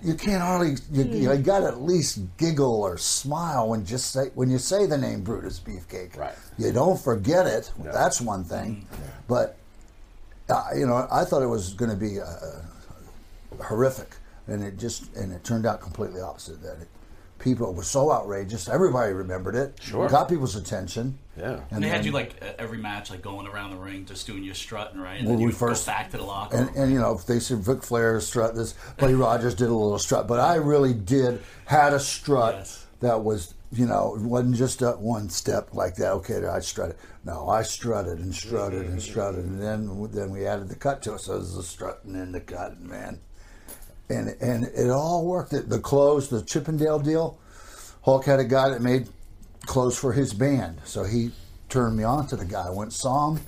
You 0.02 0.14
can't 0.14 0.42
hardly. 0.42 0.76
You, 0.90 1.04
you 1.04 1.36
got 1.36 1.60
to 1.60 1.68
at 1.68 1.80
least 1.80 2.20
giggle 2.38 2.82
or 2.82 2.98
smile 2.98 3.68
when 3.68 3.84
just 3.84 4.10
say 4.10 4.30
when 4.34 4.50
you 4.50 4.58
say 4.58 4.86
the 4.86 4.98
name 4.98 5.22
Brutus 5.22 5.60
Beefcake. 5.60 6.16
Right. 6.16 6.34
You 6.58 6.72
don't 6.72 7.00
forget 7.00 7.46
it. 7.46 7.70
That's 7.78 8.20
one 8.20 8.42
thing. 8.42 8.86
But 9.28 9.58
uh, 10.48 10.64
you 10.76 10.86
know, 10.86 11.06
I 11.10 11.24
thought 11.24 11.42
it 11.42 11.46
was 11.46 11.72
going 11.72 11.90
to 11.90 11.96
be 11.96 12.20
uh, 12.20 13.62
horrific, 13.62 14.16
and 14.48 14.62
it 14.62 14.76
just 14.76 15.14
and 15.14 15.32
it 15.32 15.44
turned 15.44 15.66
out 15.66 15.80
completely 15.80 16.20
opposite. 16.20 16.60
That 16.60 16.80
it, 16.80 16.88
people 17.42 17.68
it 17.68 17.76
was 17.76 17.88
so 17.88 18.10
outrageous. 18.12 18.68
Everybody 18.68 19.12
remembered 19.12 19.54
it. 19.56 19.78
Sure. 19.82 20.08
got 20.08 20.28
people's 20.28 20.56
attention. 20.56 21.18
Yeah. 21.36 21.60
And 21.70 21.82
they 21.82 21.88
had 21.88 22.04
you 22.04 22.12
like 22.12 22.34
every 22.58 22.78
match, 22.78 23.10
like 23.10 23.20
going 23.22 23.46
around 23.46 23.70
the 23.72 23.76
ring, 23.76 24.04
just 24.06 24.26
doing 24.26 24.44
your 24.44 24.54
strutting, 24.54 25.00
right? 25.00 25.18
And 25.18 25.26
When 25.26 25.36
then 25.36 25.40
you 25.40 25.46
we 25.48 25.52
first- 25.52 25.86
go 25.86 25.92
back 25.92 26.10
to 26.12 26.16
the 26.18 26.22
locker 26.22 26.56
And, 26.56 26.66
room. 26.68 26.74
and 26.78 26.92
you 26.92 26.98
know, 27.00 27.20
they 27.26 27.40
said 27.40 27.66
Ric 27.66 27.82
Flair 27.82 28.20
strut 28.20 28.54
this. 28.54 28.74
Buddy 28.98 29.14
Rogers 29.14 29.54
did 29.54 29.68
a 29.68 29.74
little 29.74 29.98
strut, 29.98 30.26
but 30.28 30.40
I 30.40 30.54
really 30.56 30.94
did 30.94 31.42
had 31.66 31.92
a 31.92 32.00
strut 32.00 32.54
Yes. 32.54 32.86
that 33.00 33.22
was, 33.24 33.54
you 33.72 33.86
know, 33.86 34.14
it 34.14 34.22
wasn't 34.22 34.56
just 34.56 34.82
a 34.82 34.92
one 34.92 35.28
step 35.30 35.70
like 35.74 35.96
that. 35.96 36.12
Okay, 36.12 36.46
I 36.46 36.60
strutted. 36.60 36.96
No, 37.24 37.48
I 37.48 37.62
strutted 37.62 38.18
and 38.18 38.34
strutted 38.34 38.86
and 38.86 39.00
strutted, 39.00 39.44
and 39.44 39.60
then 39.62 40.08
then 40.12 40.30
we 40.30 40.46
added 40.46 40.68
the 40.68 40.74
cut 40.76 41.02
to 41.02 41.14
it. 41.14 41.20
So 41.20 41.34
it 41.34 41.38
was 41.38 41.56
the 41.56 41.62
strutting 41.62 42.14
and 42.14 42.34
the 42.34 42.40
cut, 42.40 42.80
man. 42.80 43.20
And 44.12 44.36
and 44.40 44.64
it 44.64 44.90
all 44.90 45.24
worked. 45.24 45.50
The, 45.50 45.60
the 45.60 45.78
clothes, 45.78 46.28
the 46.28 46.42
Chippendale 46.42 46.98
deal. 46.98 47.38
Hulk 48.04 48.24
had 48.24 48.40
a 48.40 48.44
guy 48.44 48.68
that 48.68 48.82
made 48.82 49.08
clothes 49.66 49.96
for 49.96 50.12
his 50.12 50.34
band, 50.34 50.80
so 50.84 51.04
he 51.04 51.30
turned 51.68 51.96
me 51.96 52.04
on 52.04 52.26
to 52.26 52.36
the 52.36 52.44
guy. 52.44 52.66
I 52.66 52.70
went 52.70 52.92
saw 52.92 53.30
him. 53.30 53.40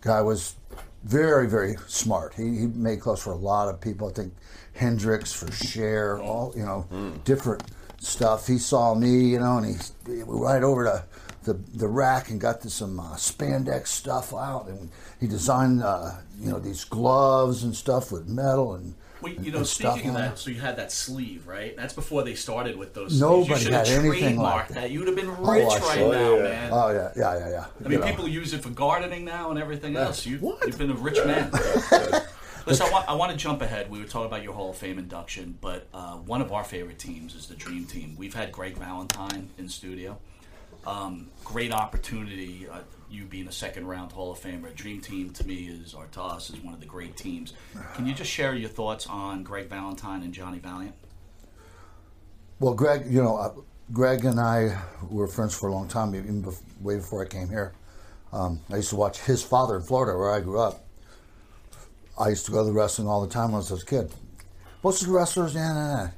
Guy 0.00 0.20
was 0.20 0.56
very, 1.04 1.48
very 1.48 1.76
smart. 1.86 2.34
He, 2.34 2.42
he 2.42 2.66
made 2.66 3.00
clothes 3.00 3.22
for 3.22 3.32
a 3.32 3.36
lot 3.36 3.68
of 3.68 3.80
people. 3.80 4.08
I 4.08 4.12
think 4.12 4.34
Hendrix 4.74 5.32
for 5.32 5.50
Cher, 5.52 6.20
all 6.20 6.52
you 6.56 6.64
know, 6.64 6.86
different 7.24 7.62
stuff. 8.00 8.46
He 8.46 8.58
saw 8.58 8.94
me, 8.94 9.28
you 9.28 9.38
know, 9.38 9.58
and 9.58 9.66
he 9.66 9.76
we 10.06 10.24
went 10.24 10.42
right 10.42 10.62
over 10.62 10.84
to 10.84 11.04
the 11.44 11.54
the 11.74 11.88
rack 11.88 12.30
and 12.30 12.40
got 12.40 12.62
some 12.62 12.98
uh, 12.98 13.14
spandex 13.14 13.88
stuff 13.88 14.34
out, 14.34 14.66
and 14.68 14.90
he 15.20 15.26
designed 15.26 15.82
uh, 15.82 16.12
you 16.38 16.50
know 16.50 16.58
these 16.58 16.84
gloves 16.84 17.62
and 17.62 17.74
stuff 17.74 18.12
with 18.12 18.28
metal 18.28 18.74
and. 18.74 18.94
Well, 19.24 19.32
you 19.32 19.52
know, 19.52 19.62
speaking 19.62 20.10
of 20.10 20.16
that, 20.16 20.32
it. 20.34 20.38
so 20.38 20.50
you 20.50 20.60
had 20.60 20.76
that 20.76 20.92
sleeve, 20.92 21.46
right? 21.46 21.74
That's 21.76 21.94
before 21.94 22.22
they 22.24 22.34
started 22.34 22.76
with 22.76 22.92
those. 22.94 23.18
Nobody 23.18 23.60
sleeves. 23.60 23.64
You 23.66 23.72
had 23.72 23.88
anything 23.88 24.36
like 24.36 24.68
that. 24.68 24.74
that. 24.74 24.90
You'd 24.90 25.06
have 25.06 25.16
been 25.16 25.30
Oh, 25.30 25.52
rich 25.52 25.66
I 25.66 25.78
right 25.78 26.10
now, 26.12 26.36
Yeah. 26.36 26.42
man. 26.42 26.70
Oh 26.72 26.90
yeah, 26.90 27.12
yeah, 27.16 27.38
yeah, 27.38 27.48
yeah. 27.50 27.64
I 27.64 27.82
You 27.84 27.88
mean, 27.88 28.00
know. 28.00 28.06
people 28.06 28.28
use 28.28 28.52
it 28.52 28.62
for 28.62 28.68
gardening 28.70 29.24
now 29.24 29.50
and 29.50 29.58
everything 29.58 29.96
else. 29.96 30.26
You, 30.26 30.38
What? 30.38 30.66
You've 30.66 30.78
been 30.78 30.90
a 30.90 30.94
rich 30.94 31.18
man. 31.24 31.50
Listen, 32.66 32.86
I 32.86 32.90
want, 32.92 33.08
I 33.10 33.12
want 33.14 33.30
to 33.30 33.36
jump 33.36 33.60
ahead. 33.60 33.90
We 33.90 33.98
were 33.98 34.06
talking 34.06 34.26
about 34.26 34.42
your 34.42 34.54
Hall 34.54 34.70
of 34.70 34.76
Fame 34.76 34.98
induction, 34.98 35.58
but 35.60 35.86
uh, 35.92 36.14
one 36.14 36.40
of 36.40 36.50
our 36.50 36.64
favorite 36.64 36.98
teams 36.98 37.34
is 37.34 37.46
the 37.46 37.54
Dream 37.54 37.84
Team. 37.84 38.14
We've 38.16 38.32
had 38.32 38.52
Greg 38.52 38.76
Valentine 38.78 39.50
in 39.58 39.68
studio. 39.68 40.18
Um, 40.86 41.30
great 41.44 41.72
opportunity. 41.72 42.66
Uh, 42.70 42.80
you 43.10 43.24
being 43.24 43.46
a 43.46 43.52
second 43.52 43.86
round 43.86 44.12
Hall 44.12 44.32
of 44.32 44.40
Famer, 44.40 44.74
Dream 44.74 45.00
Team 45.00 45.30
to 45.30 45.46
me 45.46 45.66
is 45.68 45.94
Artas 45.94 46.52
is 46.52 46.60
one 46.60 46.74
of 46.74 46.80
the 46.80 46.86
great 46.86 47.16
teams. 47.16 47.52
Can 47.94 48.06
you 48.06 48.14
just 48.14 48.30
share 48.30 48.54
your 48.54 48.68
thoughts 48.68 49.06
on 49.06 49.42
Greg 49.42 49.68
Valentine 49.68 50.22
and 50.22 50.34
Johnny 50.34 50.58
Valiant? 50.58 50.94
Well, 52.58 52.74
Greg, 52.74 53.04
you 53.08 53.22
know, 53.22 53.36
uh, 53.36 53.52
Greg 53.92 54.24
and 54.24 54.40
I 54.40 54.80
were 55.10 55.28
friends 55.28 55.54
for 55.54 55.68
a 55.68 55.72
long 55.72 55.86
time, 55.86 56.14
even 56.14 56.42
bef- 56.42 56.60
way 56.80 56.96
before 56.96 57.22
I 57.22 57.28
came 57.28 57.48
here. 57.48 57.72
Um, 58.32 58.60
I 58.70 58.76
used 58.76 58.90
to 58.90 58.96
watch 58.96 59.20
his 59.20 59.42
father 59.42 59.76
in 59.76 59.82
Florida, 59.82 60.18
where 60.18 60.32
I 60.32 60.40
grew 60.40 60.58
up. 60.58 60.84
I 62.18 62.30
used 62.30 62.46
to 62.46 62.52
go 62.52 62.58
to 62.58 62.64
the 62.64 62.72
wrestling 62.72 63.06
all 63.06 63.20
the 63.20 63.32
time 63.32 63.52
when 63.52 63.56
I 63.56 63.70
was 63.70 63.82
a 63.82 63.86
kid. 63.86 64.12
Most 64.82 65.02
of 65.02 65.08
the 65.08 65.14
wrestlers, 65.14 65.54
yeah, 65.54 65.72
nah, 65.72 66.04
nah. 66.04 66.10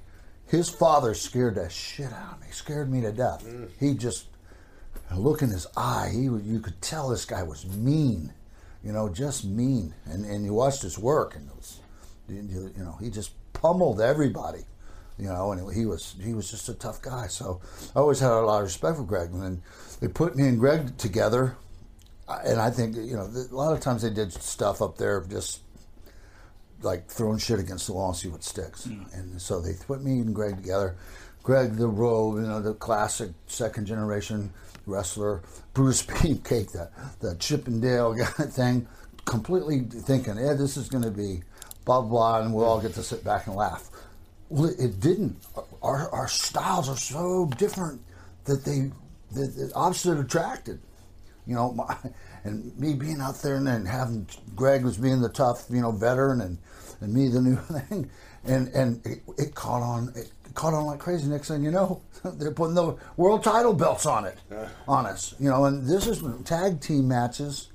His 0.47 0.69
father 0.69 1.15
scared 1.15 1.57
the 1.57 1.69
shit 1.69 2.13
out 2.13 2.35
of 2.35 2.41
me. 2.41 2.47
Scared 2.53 2.91
me 2.91 3.01
to 3.01 3.13
death. 3.13 3.45
He 3.81 3.95
just 3.95 4.27
look 5.15 5.43
in 5.43 5.51
his 5.51 5.67
eye. 5.77 6.11
He, 6.13 6.23
you 6.23 6.61
could 6.61 6.81
tell 6.83 7.09
this 7.09 7.25
guy 7.25 7.43
was 7.43 7.67
mean, 7.67 8.33
you 8.83 8.93
know, 8.93 9.09
just 9.09 9.45
mean. 9.45 9.95
And 10.05 10.25
and 10.25 10.45
you 10.45 10.55
watched 10.55 10.83
his 10.83 10.99
work, 10.99 11.37
and 11.37 11.49
it 11.49 11.57
was, 11.57 11.81
you 12.29 12.73
you 12.77 12.85
know, 12.85 12.97
he 13.01 13.11
just 13.11 13.31
pummeled 13.53 14.01
everybody, 14.01 14.65
you 15.19 15.29
know. 15.29 15.53
And 15.53 15.73
he 15.75 15.87
was 15.87 16.17
he 16.23 16.35
was 16.35 16.51
just 16.51 16.69
a 16.69 16.75
tough 16.75 17.01
guy. 17.03 17.29
So 17.29 17.61
I 17.95 18.01
always 18.01 18.21
had 18.21 18.31
a 18.31 18.41
lot 18.41 18.59
of 18.59 18.65
respect 18.65 18.97
for 18.97 19.05
Greg. 19.05 19.31
And 19.31 19.43
then 19.43 19.63
they 20.01 20.09
put 20.09 20.37
me 20.37 20.49
and 20.49 20.59
Greg 20.59 20.99
together, 20.99 21.57
and 22.29 22.61
I 22.61 22.71
think 22.71 22.97
you 22.97 23.17
know 23.17 23.25
a 23.25 23.55
lot 23.55 23.73
of 23.73 23.81
times 23.81 24.03
they 24.03 24.11
did 24.11 24.33
stuff 24.33 24.83
up 24.83 24.99
there 24.99 25.25
just 25.29 25.61
like 26.83 27.09
throwing 27.09 27.39
shit 27.39 27.59
against 27.59 27.87
the 27.87 27.93
wall 27.93 28.09
and 28.09 28.17
see 28.17 28.29
what 28.29 28.45
sticks. 28.45 28.85
Hmm. 28.85 29.03
And 29.13 29.41
so 29.41 29.61
they 29.61 29.73
put 29.87 30.03
me 30.03 30.19
and 30.21 30.35
Greg 30.35 30.57
together. 30.57 30.97
Greg, 31.43 31.77
the 31.77 31.87
Rogue, 31.87 32.37
you 32.37 32.47
know, 32.47 32.61
the 32.61 32.75
classic 32.75 33.31
second 33.47 33.87
generation 33.87 34.53
wrestler. 34.87 35.43
Bruce 35.75 36.03
Beefcake, 36.07 36.73
the, 36.73 36.91
the 37.21 37.35
Chippendale 37.37 38.15
guy 38.19 38.25
thing. 38.25 38.87
Completely 39.25 39.81
thinking, 39.81 40.37
yeah, 40.37 40.55
this 40.55 40.77
is 40.77 40.89
going 40.89 41.03
to 41.03 41.11
be 41.11 41.43
blah, 41.85 42.01
blah, 42.01 42.41
and 42.41 42.55
we'll 42.55 42.65
all 42.65 42.81
get 42.81 42.95
to 42.95 43.03
sit 43.03 43.25
back 43.25 43.47
and 43.49 43.57
laugh. 43.57 43.91
Well, 44.49 44.71
it 44.79 45.01
didn't. 45.01 45.37
Our, 45.83 46.09
our 46.11 46.29
styles 46.29 46.89
are 46.89 46.97
so 46.97 47.51
different 47.59 48.01
that 48.45 48.65
they, 48.65 48.93
that 49.33 49.57
the 49.57 49.73
opposite 49.75 50.19
attracted 50.21 50.79
you 51.47 51.55
know, 51.55 51.73
my, 51.73 51.97
and 52.45 52.77
me 52.79 52.95
being 52.95 53.21
out 53.21 53.41
there 53.43 53.57
and 53.57 53.67
then 53.67 53.87
having 53.87 54.27
Greg 54.55 54.85
was 54.85 54.99
being 54.99 55.21
the 55.21 55.29
tough, 55.29 55.67
you 55.71 55.81
know, 55.81 55.93
veteran 55.93 56.41
and, 56.41 56.59
and 57.01 57.15
me 57.15 57.29
the 57.29 57.41
new 57.41 57.57
thing, 57.57 58.11
and 58.45 58.69
and 58.69 59.05
it, 59.07 59.23
it 59.39 59.55
caught 59.55 59.83
on, 59.83 60.13
it 60.17 60.31
caught 60.57 60.75
on 60.75 60.87
like 60.87 60.99
crazy. 60.99 61.29
Next 61.29 61.47
thing 61.49 61.63
you 61.63 61.71
know, 61.71 62.03
they're 62.25 62.51
putting 62.51 62.75
the 62.75 62.97
world 63.17 63.45
title 63.45 63.73
belts 63.73 64.07
on 64.07 64.25
it, 64.25 64.37
on 64.89 65.07
us, 65.07 65.35
you 65.39 65.49
know, 65.49 65.67
and 65.67 65.87
this 65.87 66.07
is 66.09 66.23
tag 66.45 66.81
team 66.81 67.07
matches. 67.07 67.69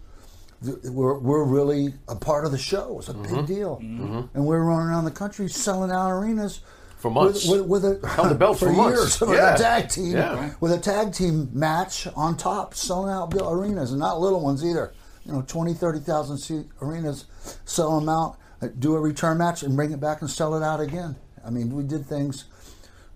We're, 0.64 1.18
we're 1.18 1.44
really 1.44 1.96
a 2.08 2.16
part 2.16 2.46
of 2.46 2.52
the 2.52 2.58
show. 2.60 3.00
It's 3.00 3.10
a 3.10 3.16
big 3.16 3.48
deal, 3.48 3.78
and 3.82 4.46
we're 4.46 4.62
running 4.64 4.90
around 4.90 5.06
the 5.06 5.12
country 5.12 5.48
selling 5.50 5.90
out 5.90 6.12
arenas 6.12 6.60
For 6.98 7.10
months. 7.10 7.48
with, 7.50 7.62
with, 7.66 7.84
with 7.84 8.04
a 8.04 8.08
Held 8.16 8.30
the 8.30 8.36
belt 8.36 8.60
for 8.60 8.72
months. 8.72 8.98
years 9.00 9.22
with 9.22 9.32
Yeah. 9.32 9.56
a 9.56 9.58
tag 9.58 9.90
team 9.90 10.12
Yeah. 10.12 10.54
with 10.60 10.72
a 10.72 10.78
tag 10.78 11.14
team 11.14 11.50
match 11.52 12.08
on 12.16 12.38
top, 12.38 12.76
selling 12.76 13.12
out 13.12 13.34
arenas, 13.34 13.90
and 13.92 14.00
not 14.00 14.20
little 14.20 14.40
ones 14.42 14.64
either. 14.64 14.94
You 15.26 15.34
know, 15.34 15.42
20, 15.42 15.74
30,000 15.74 16.38
seat 16.38 16.66
arenas, 16.80 17.26
sell 17.66 18.00
them 18.00 18.08
out, 18.10 18.38
uh, 18.62 18.68
do 18.78 18.96
a 18.96 19.00
return 19.00 19.40
match, 19.40 19.64
and 19.64 19.76
bring 19.76 19.92
it 19.92 20.00
back 20.00 20.22
and 20.22 20.30
sell 20.30 20.54
it 20.56 20.62
out 20.64 20.80
again. 20.80 21.16
I 21.44 21.50
mean, 21.50 21.76
we 21.76 21.82
did 21.84 22.06
things 22.06 22.46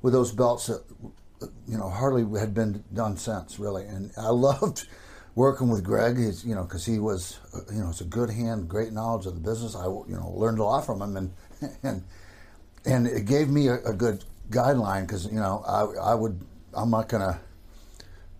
with 0.06 0.14
those 0.14 0.32
belts 0.32 0.68
that, 0.68 0.84
you 1.68 1.80
know, 1.80 1.90
hardly 1.90 2.40
had 2.40 2.54
been 2.54 2.84
done 2.94 3.18
since, 3.18 3.58
really. 3.58 3.86
And 3.86 4.12
I 4.16 4.30
loved 4.30 4.88
working 5.34 5.68
with 5.68 5.84
Greg, 5.84 6.16
he's, 6.16 6.46
you 6.46 6.54
know, 6.54 6.62
because 6.62 6.86
he 6.86 7.00
was, 7.00 7.40
you 7.74 7.80
know, 7.80 7.90
it's 7.90 8.02
a 8.02 8.06
good 8.06 8.30
hand, 8.30 8.70
great 8.70 8.94
knowledge 8.94 9.26
of 9.26 9.34
the 9.34 9.42
business. 9.42 9.76
I, 9.76 9.86
you 9.86 10.06
know, 10.10 10.32
learned 10.36 10.60
a 10.60 10.64
lot 10.64 10.86
from 10.86 11.02
him, 11.02 11.18
and 11.18 11.34
and 11.84 12.04
and 12.86 13.08
it 13.08 13.26
gave 13.26 13.50
me 13.50 13.68
a, 13.68 13.82
a 13.84 13.94
good 13.94 14.24
guideline 14.52 15.08
because 15.08 15.26
you 15.26 15.40
know 15.40 15.64
I, 15.68 16.12
I 16.12 16.14
would 16.14 16.40
I'm 16.76 16.92
not 16.92 17.10
gonna 17.10 17.40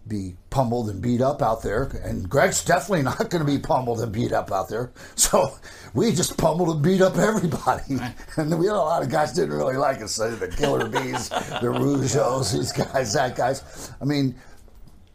be 0.08 0.36
pummeled 0.50 0.90
and 0.90 1.02
beat 1.02 1.22
up 1.22 1.42
out 1.42 1.64
there, 1.64 1.84
and 2.04 2.30
Greg's 2.30 2.64
definitely 2.64 3.04
not 3.04 3.18
going 3.30 3.46
to 3.46 3.52
be 3.52 3.60
pummeled 3.60 4.02
and 4.02 4.12
beat 4.12 4.32
up 4.32 4.52
out 4.52 4.70
there. 4.70 4.92
So 5.16 5.58
we 5.94 6.12
just 6.12 6.38
pummeled 6.38 6.70
and 6.70 6.84
beat 6.84 7.02
up 7.02 7.18
everybody, 7.18 7.98
and 8.38 8.60
we 8.60 8.68
had 8.68 8.76
a 8.76 8.78
lot 8.78 9.02
of 9.02 9.10
guys 9.10 9.34
didn't 9.34 9.56
really 9.56 9.78
like 9.78 10.02
us. 10.02 10.14
So 10.14 10.36
the 10.36 10.48
Killer 10.48 10.88
Bees, 10.88 11.30
the 11.30 11.72
Rougeaus, 11.74 12.54
these 12.54 12.72
guys, 12.72 13.14
that 13.14 13.36
guys. 13.36 13.92
I 14.00 14.06
mean, 14.06 14.36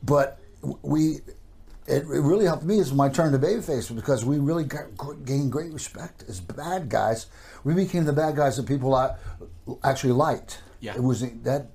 but 0.02 0.38
we 0.82 1.20
it, 1.86 2.02
it 2.02 2.06
really 2.06 2.44
helped 2.44 2.64
me 2.64 2.78
as 2.78 2.92
my 2.92 3.08
turn 3.08 3.32
to 3.32 3.38
babyface 3.38 3.94
because 3.94 4.24
we 4.24 4.38
really 4.38 4.64
got, 4.64 4.86
gained 5.24 5.50
great 5.50 5.72
respect 5.72 6.24
as 6.28 6.40
bad 6.40 6.88
guys. 6.88 7.26
We 7.64 7.74
became 7.74 8.04
the 8.04 8.12
bad 8.12 8.36
guys 8.36 8.56
that 8.56 8.66
people 8.66 8.96
actually 9.82 10.12
liked. 10.12 10.60
Yeah. 10.80 10.94
It 10.94 11.02
was 11.02 11.20
that 11.20 11.66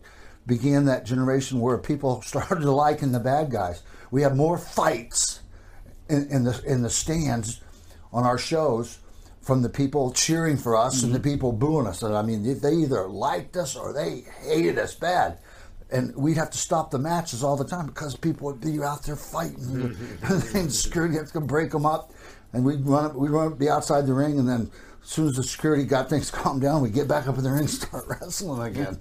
began 0.48 0.86
that 0.86 1.06
generation 1.06 1.60
where 1.60 1.78
people 1.78 2.22
started 2.26 2.66
liking 2.66 3.12
the 3.12 3.20
bad 3.20 3.52
guys. 3.52 3.84
We 4.12 4.22
had 4.22 4.36
more 4.36 4.58
fights 4.58 5.42
in, 6.10 6.28
in 6.30 6.44
the 6.44 6.62
in 6.66 6.82
the 6.82 6.90
stands 6.90 7.62
on 8.14 8.24
our 8.24 8.38
shows 8.38 9.00
from 9.42 9.62
the 9.62 9.70
people 9.70 10.12
cheering 10.12 10.58
for 10.58 10.76
us 10.76 11.04
and 11.04 11.14
the 11.14 11.20
mm-hmm. 11.20 11.30
people 11.30 11.52
booing 11.52 11.86
us. 11.86 12.02
And 12.02 12.16
I 12.16 12.24
mean, 12.24 12.60
they 12.60 12.74
either 12.74 13.08
liked 13.08 13.56
us 13.58 13.76
or 13.76 13.94
they 13.94 14.24
hated 14.42 14.80
us 14.80 14.96
bad. 14.96 15.38
And 15.92 16.16
we'd 16.16 16.38
have 16.38 16.50
to 16.50 16.58
stop 16.58 16.90
the 16.90 16.98
matches 16.98 17.44
all 17.44 17.56
the 17.56 17.64
time 17.64 17.86
because 17.86 18.16
people 18.16 18.48
would 18.48 18.60
be 18.60 18.82
out 18.82 19.04
there 19.04 19.16
fighting 19.16 19.96
and 20.56 20.74
security 20.74 21.16
had 21.16 21.28
to 21.28 21.42
break 21.42 21.70
them 21.70 21.86
up. 21.86 22.12
And 22.54 22.66
we'd 22.66 22.84
run 22.88 23.06
up, 23.06 23.16
we'd 23.16 23.30
run 23.30 23.52
up, 23.52 23.60
be 23.60 23.70
outside 23.70 24.08
the 24.08 24.14
ring, 24.14 24.40
and 24.40 24.50
then 24.50 24.72
as 25.04 25.10
soon 25.10 25.28
as 25.28 25.36
the 25.36 25.44
security 25.44 25.84
got 25.84 26.10
things 26.10 26.32
calmed 26.32 26.64
down, 26.64 26.82
we'd 26.82 26.94
get 26.94 27.08
back 27.08 27.28
up 27.28 27.38
in 27.38 27.44
the 27.44 27.52
ring 27.52 27.62
and 27.62 27.70
start 27.70 28.06
wrestling 28.08 28.62
again. 28.64 28.98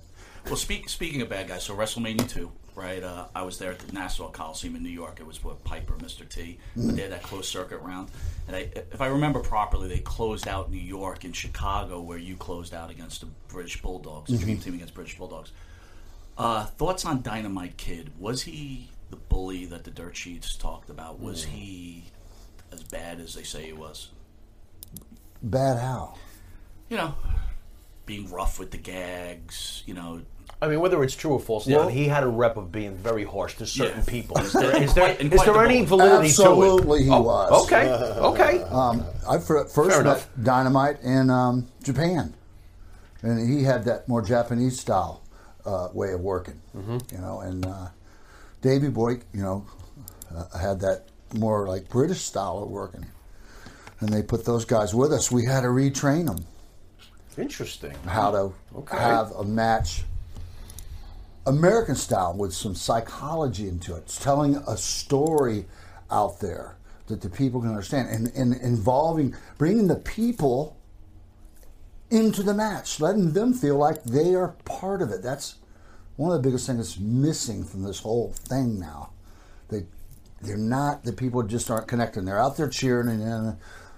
Well, 0.46 0.57
speak, 0.57 0.88
speaking 0.88 1.22
of 1.22 1.28
bad 1.30 1.48
guys, 1.48 1.64
so 1.64 1.74
WrestleMania 1.74 2.28
2, 2.28 2.52
right? 2.74 3.02
Uh, 3.02 3.26
I 3.35 3.42
was 3.42 3.59
there 3.59 3.72
at 3.72 3.78
the 3.78 3.92
Nassau 3.92 4.28
Coliseum 4.30 4.76
in 4.76 4.83
New 4.83 4.90
York. 4.90 5.18
It 5.18 5.26
was 5.26 5.42
with 5.42 5.62
Piper, 5.64 5.94
Mr. 5.94 6.28
T. 6.28 6.59
But 6.76 6.96
they 6.96 7.02
had 7.02 7.12
that 7.12 7.22
closed 7.22 7.46
circuit 7.46 7.78
round. 7.78 8.11
And 8.46 8.54
I, 8.54 8.68
if 8.92 9.00
I 9.00 9.07
remember 9.07 9.40
properly, 9.40 9.88
they 9.88 10.00
closed 10.00 10.46
out 10.46 10.70
New 10.70 10.76
York 10.80 11.24
and 11.24 11.35
Chicago, 11.35 12.00
where 12.00 12.18
you 12.18 12.37
closed 12.37 12.74
out 12.74 12.90
against 12.90 13.22
the 13.22 13.28
British 13.48 13.80
Bulldogs, 13.80 14.30
the 14.30 14.37
Dream 14.37 14.59
Team 14.59 14.74
against 14.74 14.92
British 14.94 15.16
Bulldogs. 15.16 15.50
Uh, 16.37 16.66
thoughts 16.66 17.07
on 17.07 17.22
Dynamite 17.22 17.78
Kid? 17.78 18.11
Was 18.18 18.42
he 18.42 18.90
the 19.11 19.16
bully 19.16 19.64
that 19.66 19.85
the 19.85 19.90
dirt 19.90 20.16
sheets 20.16 20.57
talked 20.57 20.90
about? 20.90 21.20
Was 21.20 21.44
he 21.44 22.04
as 22.70 22.83
bad 22.83 23.18
as 23.20 23.35
they 23.35 23.44
say 23.44 23.64
he 23.66 23.72
was? 23.72 24.11
Bad 25.42 25.78
how? 25.78 26.16
You 26.88 26.96
know, 26.98 27.14
being 28.07 28.30
rough 28.30 28.59
with 28.59 28.70
the 28.70 28.78
gags, 28.78 29.83
you 29.87 29.94
know, 29.94 30.22
I 30.64 30.68
mean, 30.68 30.81
whether 30.81 31.03
it's 31.05 31.14
true 31.14 31.33
or 31.33 31.40
false, 31.40 31.66
Yeah. 31.66 31.81
Leon, 31.81 31.90
he 31.92 32.05
had 32.09 32.22
a 32.22 32.27
rep 32.27 32.57
of 32.57 32.72
being 32.72 32.94
very 32.96 33.24
harsh 33.24 33.57
to 33.59 33.66
certain 33.66 33.98
Yeah. 33.98 34.05
people. 34.07 34.38
Is 34.38 34.55
And 34.55 34.64
there, 34.64 34.83
is 34.83 34.94
there, 34.94 35.14
quite- 35.14 35.33
is 35.33 35.44
there 35.44 35.53
the 35.53 35.61
any 35.61 35.85
validity 35.85 36.29
Absolutely 36.29 36.31
to 36.31 36.64
it? 36.64 36.72
Absolutely, 36.72 37.05
he 37.05 37.11
Oh, 37.11 37.20
was. 37.20 37.64
Okay, 37.66 37.90
okay. 38.31 38.62
Um, 38.64 39.05
I 39.29 39.38
fir- 39.38 39.64
first 39.66 39.74
Fair 39.90 39.98
met 39.98 40.00
enough. 40.00 40.29
Dynamite 40.42 41.03
in 41.03 41.29
um, 41.29 41.66
Japan, 41.83 42.33
and 43.22 43.46
he 43.46 43.62
had 43.64 43.85
that 43.85 44.09
more 44.09 44.22
Japanese 44.22 44.81
style 44.81 45.20
uh, 45.66 45.88
way 45.92 46.12
of 46.12 46.20
working, 46.20 46.61
Mm-hmm. 46.77 46.98
you 47.14 47.20
know. 47.20 47.40
And 47.40 47.66
uh, 47.66 47.88
Davey 48.62 48.88
Boy, 48.88 49.20
you 49.35 49.42
know, 49.42 49.66
uh, 50.35 50.59
had 50.59 50.81
that 50.81 51.09
more 51.35 51.66
like 51.68 51.90
British 51.90 52.22
style 52.22 52.59
of 52.62 52.70
working. 52.70 53.05
And 54.00 54.09
they 54.09 54.22
put 54.22 54.44
those 54.46 54.64
guys 54.64 54.94
with 54.94 55.12
us. 55.12 55.31
We 55.31 55.44
had 55.44 55.61
to 55.62 55.68
retrain 55.68 56.27
them 56.27 56.44
Interesting. 57.38 57.94
how 58.07 58.31
to 58.31 58.53
Okay. 58.77 58.96
have 58.96 59.31
a 59.33 59.44
match 59.44 60.05
American 61.46 61.94
style 61.94 62.35
with 62.35 62.54
some 62.54 62.74
psychology 62.74 63.68
into 63.68 63.94
it. 63.94 64.04
It's 64.04 64.18
telling 64.18 64.57
a 64.66 64.76
story 64.76 65.66
out 66.11 66.40
there 66.40 66.76
that 67.07 67.20
the 67.20 67.28
people 67.28 67.61
can 67.61 67.70
understand 67.70 68.09
and, 68.09 68.33
and 68.35 68.61
involving, 68.62 69.35
bringing 69.59 69.88
the 69.88 69.96
people 69.96 70.76
into 72.11 72.42
the 72.42 72.54
match, 72.54 73.00
letting 73.00 73.33
them 73.33 73.52
feel 73.52 73.76
like 73.76 74.02
they 74.04 74.35
are 74.35 74.57
part 74.64 75.02
of 75.02 75.11
it. 75.11 75.22
That's 75.22 75.57
one 76.16 76.30
of 76.30 76.42
the 76.42 76.48
biggest 76.48 76.66
things 76.66 76.78
that's 76.78 76.98
missing 76.98 77.64
from 77.64 77.83
this 77.83 78.00
whole 78.00 78.33
thing 78.33 78.78
now. 78.78 79.11
They, 79.68 79.85
they're 80.40 80.57
not, 80.57 81.04
the 81.04 81.12
people 81.12 81.42
just 81.42 81.70
aren't 81.70 81.88
connecting. 81.88 82.24
They're 82.24 82.40
out 82.40 82.57
there 82.57 82.68
cheering 82.68 83.09
and, 83.09 83.22
and 83.22 83.57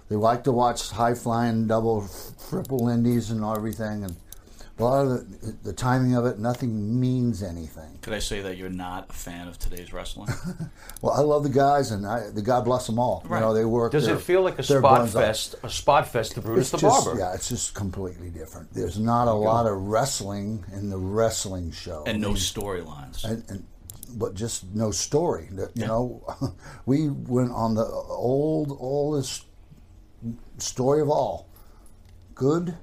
they 0.08 0.16
like 0.16 0.44
to 0.44 0.52
watch 0.52 0.90
high 0.90 1.14
flying 1.14 1.66
double, 1.66 2.08
triple 2.48 2.88
indies 2.88 3.30
and 3.30 3.44
everything. 3.44 4.04
And 4.04 4.16
a 4.78 4.84
lot 4.84 5.06
of 5.06 5.40
the, 5.40 5.56
the 5.64 5.72
timing 5.72 6.14
of 6.14 6.26
it, 6.26 6.38
nothing 6.38 7.00
means 7.00 7.42
anything. 7.42 7.98
could 8.02 8.12
I 8.12 8.18
say 8.18 8.42
that 8.42 8.56
you're 8.58 8.68
not 8.68 9.06
a 9.08 9.12
fan 9.12 9.48
of 9.48 9.58
today's 9.58 9.92
wrestling? 9.92 10.28
Well, 11.02 11.12
I 11.14 11.20
love 11.20 11.42
the 11.42 11.50
guys, 11.50 11.90
and 11.90 12.06
I, 12.06 12.30
the 12.30 12.40
God 12.42 12.64
bless 12.64 12.86
them 12.86 12.98
all. 12.98 13.22
Right. 13.26 13.38
You 13.38 13.44
know, 13.44 13.54
they 13.54 13.64
work. 13.66 13.92
Does 13.92 14.06
their- 14.06 14.16
it 14.16 14.20
feel 14.22 14.40
like 14.42 14.58
a 14.58 14.62
spot 14.62 14.82
buns 14.82 15.14
off. 15.14 15.22
fest? 15.22 15.54
A 15.62 15.68
spot 15.68 16.08
fest 16.08 16.32
to 16.32 16.40
Brutus 16.40 16.62
It's 16.72 16.82
the 16.82 16.88
just, 16.88 17.04
Barber. 17.04 17.20
Yeah, 17.20 17.34
it's 17.34 17.48
just 17.50 17.74
completely 17.74 18.30
different. 18.30 18.72
There's 18.72 18.98
not 18.98 19.28
a 19.28 19.32
lot 19.32 19.66
of 19.66 19.76
wrestling 19.88 20.64
in 20.72 20.88
the 20.88 20.96
wrestling 20.96 21.70
show. 21.70 22.02
and 22.06 22.20
no 22.20 22.30
storylines. 22.30 23.24
and, 23.24 23.44
and 23.50 23.66
but 24.14 24.34
just 24.34 24.64
no 24.74 24.90
story. 24.90 25.48
That, 25.52 25.76
You 25.76 25.86
know, 25.86 26.24
we 26.86 27.10
went 27.10 27.52
on 27.52 27.74
the 27.74 27.84
old 27.84 28.74
oldest 28.80 29.44
story 30.58 31.02
of 31.02 31.10
all: 31.10 31.48
good 32.34 32.74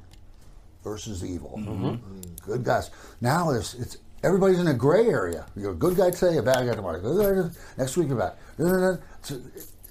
versus 0.83 1.23
evil. 1.23 1.55
Mm-hmm. 1.57 1.85
Mm-hmm. 1.85 2.51
Good 2.51 2.63
guys. 2.63 2.91
Now 3.21 3.51
it's, 3.51 3.73
it's 3.75 3.97
everybody's 4.23 4.59
in 4.59 4.67
a 4.67 4.73
gray 4.73 5.07
area. 5.07 5.45
You're 5.55 5.71
a 5.71 5.75
good 5.75 5.97
guy 5.97 6.11
today, 6.11 6.37
a 6.37 6.43
bad 6.43 6.65
guy 6.65 6.75
tomorrow. 6.75 7.49
Next 7.77 7.97
week, 7.97 8.09
you're 8.09 8.17
bad. 8.17 8.99
So, 9.21 9.39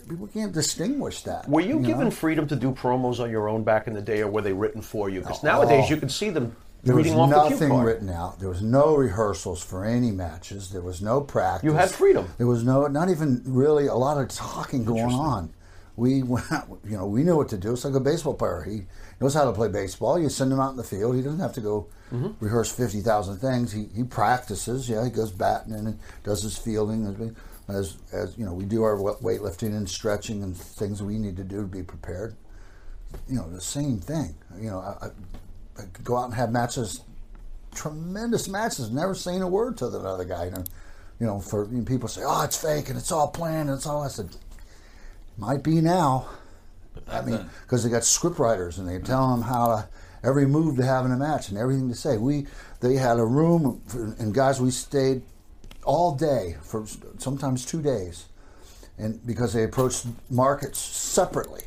people 0.09 0.26
can't 0.26 0.52
distinguish 0.52 1.22
that. 1.22 1.48
Were 1.48 1.61
you, 1.61 1.78
know? 1.78 1.87
given 1.87 2.11
freedom 2.11 2.46
to 2.48 2.57
do 2.57 2.72
promos 2.72 3.20
on 3.20 3.31
your 3.31 3.48
own 3.48 3.64
back 3.64 3.87
in 3.87 3.94
the 3.94 4.02
day, 4.02 4.20
or 4.20 4.28
were 4.28 4.42
they 4.42 4.52
written 4.52 4.83
for 4.83 5.09
you? 5.09 5.20
Because 5.20 5.42
nowadays 5.42 5.88
you 5.88 5.96
can 5.96 6.09
see 6.09 6.31
them 6.31 6.57
There 6.83 6.94
was 6.94 7.05
reading 7.05 7.20
off 7.20 7.31
the 7.31 7.50
nothing 7.50 7.78
written 7.78 8.11
out. 8.11 8.40
There 8.40 8.48
was 8.48 8.62
no 8.62 8.96
rehearsals 8.96 9.62
for 9.62 9.85
any 9.85 10.11
matches. 10.11 10.70
There 10.70 10.83
was 10.83 11.00
no 11.00 11.20
practice. 11.20 11.64
You 11.64 11.74
had 11.74 11.90
freedom. 11.90 12.28
There 12.38 12.46
was 12.46 12.64
no, 12.64 12.87
not 12.87 13.09
even 13.09 13.42
really 13.44 13.87
a 13.87 13.94
lot 13.94 14.18
of 14.18 14.28
talking 14.28 14.85
going 14.85 15.12
on. 15.12 15.52
We 15.96 16.22
went 16.35 16.50
out, 16.50 16.68
you 16.85 16.96
know, 16.96 17.07
we 17.07 17.22
knew 17.22 17.37
what 17.37 17.48
to 17.50 17.59
do. 17.59 17.72
It's 17.72 17.85
like 17.85 17.94
a 17.94 18.00
baseball 18.00 18.35
player. 18.35 18.64
He 18.68 18.83
knows 19.22 19.35
how 19.35 19.44
to 19.44 19.52
play 19.52 19.68
baseball. 19.68 20.18
You 20.18 20.28
send 20.28 20.52
him 20.52 20.61
out 20.61 20.70
in 20.72 20.76
the 20.76 20.85
field. 20.85 21.14
He 21.16 21.22
doesn't 21.22 21.40
have 21.40 21.54
to 21.54 21.61
go 21.61 21.87
Mm-hmm. 22.12 22.44
rehearse 22.44 22.70
50,000 22.70 23.38
things. 23.38 23.72
He, 23.72 23.87
he 23.96 24.04
practices. 24.04 24.87
Yeah, 24.87 25.02
he 25.02 25.08
goes 25.11 25.30
batting 25.32 25.72
and 25.72 25.98
does 26.24 26.42
his 26.42 26.58
fielding. 26.58 27.06
As, 27.06 27.16
we- 27.16 27.30
as, 27.68 27.96
as, 28.12 28.37
you 28.37 28.44
know, 28.44 28.52
we 28.52 28.64
do 28.66 28.82
our 28.82 28.96
weightlifting 28.98 29.68
and 29.74 29.88
stretching 29.88 30.42
and 30.42 30.54
things 30.54 31.02
we 31.02 31.16
need 31.16 31.38
to 31.38 31.44
do 31.44 31.62
to 31.62 31.66
be 31.66 31.82
prepared. 31.82 32.37
You 33.30 33.37
know, 33.37 33.48
the 33.50 33.62
same 33.62 33.98
thing. 33.98 34.35
You 34.61 34.68
know, 34.72 34.80
I, 34.80 35.06
I, 35.06 35.11
I 35.78 35.85
could 35.94 36.04
go 36.04 36.18
out 36.18 36.26
and 36.26 36.35
have 36.35 36.52
matches 36.52 37.00
tremendous 37.74 38.46
matches. 38.48 38.90
Never 38.90 39.14
saying 39.14 39.40
a 39.40 39.48
word 39.48 39.78
to 39.78 39.88
the 39.88 40.00
other 40.00 40.24
guy. 40.26 40.44
You 40.46 40.50
know, 40.50 40.64
you 41.20 41.26
know 41.26 41.40
for 41.40 41.64
you 41.66 41.78
know, 41.78 41.85
people 41.85 42.08
say, 42.08 42.20
"Oh, 42.26 42.42
it's 42.42 42.61
fake 42.61 42.90
and 42.90 42.98
it's 42.98 43.11
all 43.11 43.28
planned." 43.28 43.70
And 43.70 43.78
it's 43.78 43.87
all. 43.87 44.02
I 44.02 44.08
said, 44.08 44.28
might 45.38 45.62
be 45.62 45.80
now. 45.80 46.28
I 47.09 47.22
mean, 47.22 47.48
because 47.62 47.85
they 47.85 47.90
got 47.90 48.05
script 48.05 48.38
writers 48.38 48.78
and 48.78 48.88
they 48.88 48.98
tell 48.98 49.31
them 49.31 49.42
how 49.42 49.66
to 49.68 49.88
every 50.24 50.46
move 50.46 50.76
to 50.76 50.85
have 50.85 51.05
in 51.05 51.12
a 51.12 51.16
match 51.16 51.48
and 51.48 51.59
everything 51.59 51.88
to 51.88 51.94
say. 51.94 52.16
We 52.16 52.46
they 52.81 52.94
had 52.94 53.18
a 53.18 53.24
room 53.24 53.81
for, 53.87 54.14
and 54.18 54.35
guys, 54.35 54.61
we 54.61 54.70
stayed 54.70 55.22
all 55.85 56.14
day 56.14 56.57
for 56.62 56.87
sometimes 57.18 57.64
two 57.64 57.83
days, 57.83 58.26
and 58.98 59.24
because 59.26 59.52
they 59.52 59.64
approached 59.64 60.07
markets 60.31 60.78
separately, 60.78 61.62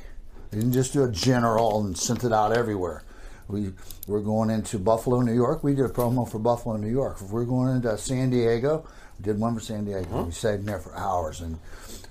they 0.51 0.57
didn't 0.57 0.73
just 0.73 0.93
do 0.93 1.03
a 1.03 1.11
general 1.11 1.85
and 1.85 1.97
sent 1.97 2.23
it 2.23 2.31
out 2.31 2.55
everywhere. 2.55 3.03
We 3.47 3.73
were 4.07 4.21
going 4.21 4.49
into 4.49 4.79
Buffalo, 4.79 5.21
New 5.21 5.33
York. 5.33 5.63
We 5.63 5.75
did 5.75 5.85
a 5.85 5.89
promo 5.89 6.29
for 6.29 6.39
Buffalo, 6.39 6.77
New 6.77 6.89
York. 6.89 7.17
If 7.21 7.29
we're 7.29 7.45
going 7.45 7.75
into 7.75 7.95
San 7.97 8.31
Diego, 8.31 8.87
we 9.19 9.23
did 9.23 9.39
one 9.39 9.53
for 9.53 9.59
San 9.59 9.85
Diego. 9.85 10.23
We 10.23 10.31
stayed 10.31 10.61
in 10.61 10.65
there 10.65 10.79
for 10.79 10.95
hours, 10.95 11.41
and 11.41 11.59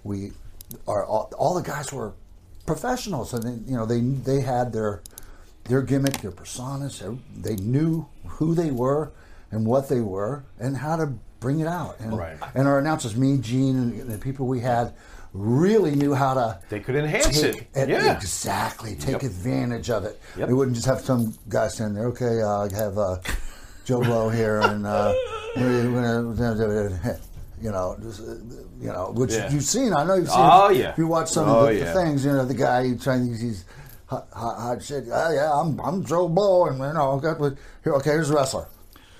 we 0.04 0.30
are 0.86 1.04
all, 1.04 1.32
all 1.36 1.54
the 1.54 1.62
guys 1.62 1.92
were 1.92 2.14
professionals, 2.66 3.32
and 3.34 3.42
they, 3.42 3.70
you 3.70 3.76
know 3.76 3.86
they 3.86 4.00
they 4.00 4.40
had 4.40 4.72
their 4.72 5.02
their 5.64 5.82
gimmick, 5.82 6.18
their 6.18 6.30
personas. 6.32 7.00
They 7.36 7.56
knew 7.56 8.06
who 8.26 8.54
they 8.54 8.70
were 8.70 9.12
and 9.50 9.66
what 9.66 9.88
they 9.88 10.00
were 10.00 10.44
and 10.58 10.76
how 10.76 10.96
to 10.96 11.06
bring 11.40 11.60
it 11.60 11.66
out. 11.66 11.98
And, 12.00 12.16
Right. 12.18 12.36
and 12.54 12.66
our 12.66 12.78
announcers, 12.78 13.16
me, 13.16 13.38
Gene, 13.38 13.76
and 13.76 14.10
the 14.10 14.18
people 14.18 14.46
we 14.46 14.60
had, 14.60 14.94
really 15.32 15.94
knew 15.94 16.14
how 16.14 16.34
to. 16.34 16.58
They 16.70 16.80
could 16.80 16.96
enhance 16.96 17.40
take 17.40 17.68
it. 17.74 17.88
Yeah. 17.88 18.16
exactly. 18.16 18.94
Take 18.96 19.12
Yep. 19.12 19.22
advantage 19.24 19.90
of 19.90 20.04
it. 20.04 20.20
Yep. 20.36 20.48
They 20.48 20.54
wouldn't 20.54 20.74
just 20.74 20.86
have 20.86 21.00
some 21.02 21.34
guy 21.48 21.68
standing 21.68 21.96
there. 21.96 22.06
Okay, 22.08 22.42
uh, 22.42 22.62
I 22.66 22.74
have 22.74 22.96
uh, 22.98 23.18
Joe 23.84 24.00
Blow 24.02 24.28
here, 24.30 24.60
and 24.60 24.86
uh, 24.86 25.12
we're 25.56 25.82
gonna, 25.92 27.18
you 27.64 27.70
know, 27.72 27.96
just, 28.02 28.20
uh, 28.20 28.34
you 28.78 28.92
know, 28.92 29.10
which 29.16 29.32
Yeah. 29.32 29.50
you've 29.50 29.64
seen. 29.64 29.94
I 29.94 30.04
know 30.04 30.14
you've 30.16 30.28
seen. 30.28 30.36
Oh, 30.38 30.68
it. 30.68 30.76
yeah. 30.76 30.90
If 30.90 30.98
you 30.98 31.06
watch 31.06 31.30
some 31.30 31.48
Oh, 31.48 31.66
of 31.66 31.74
the, 31.74 31.80
the 31.82 31.92
things, 31.94 32.22
you 32.24 32.32
know, 32.32 32.44
the 32.44 32.52
guy 32.52 32.86
who 32.86 32.98
trying 32.98 33.22
to 33.24 33.30
use 33.30 33.40
these 33.40 33.64
hot, 34.04 34.28
hot, 34.34 34.58
hot 34.58 34.82
shit. 34.82 35.04
Oh, 35.10 35.30
yeah, 35.32 35.50
I'm 35.50 35.80
I'm 35.80 36.04
Joe 36.04 36.28
Blow, 36.28 36.66
and 36.66 36.76
you 36.78 36.92
know. 36.92 37.20
Okay, 37.86 38.10
here's 38.10 38.28
a 38.30 38.34
wrestler. 38.34 38.66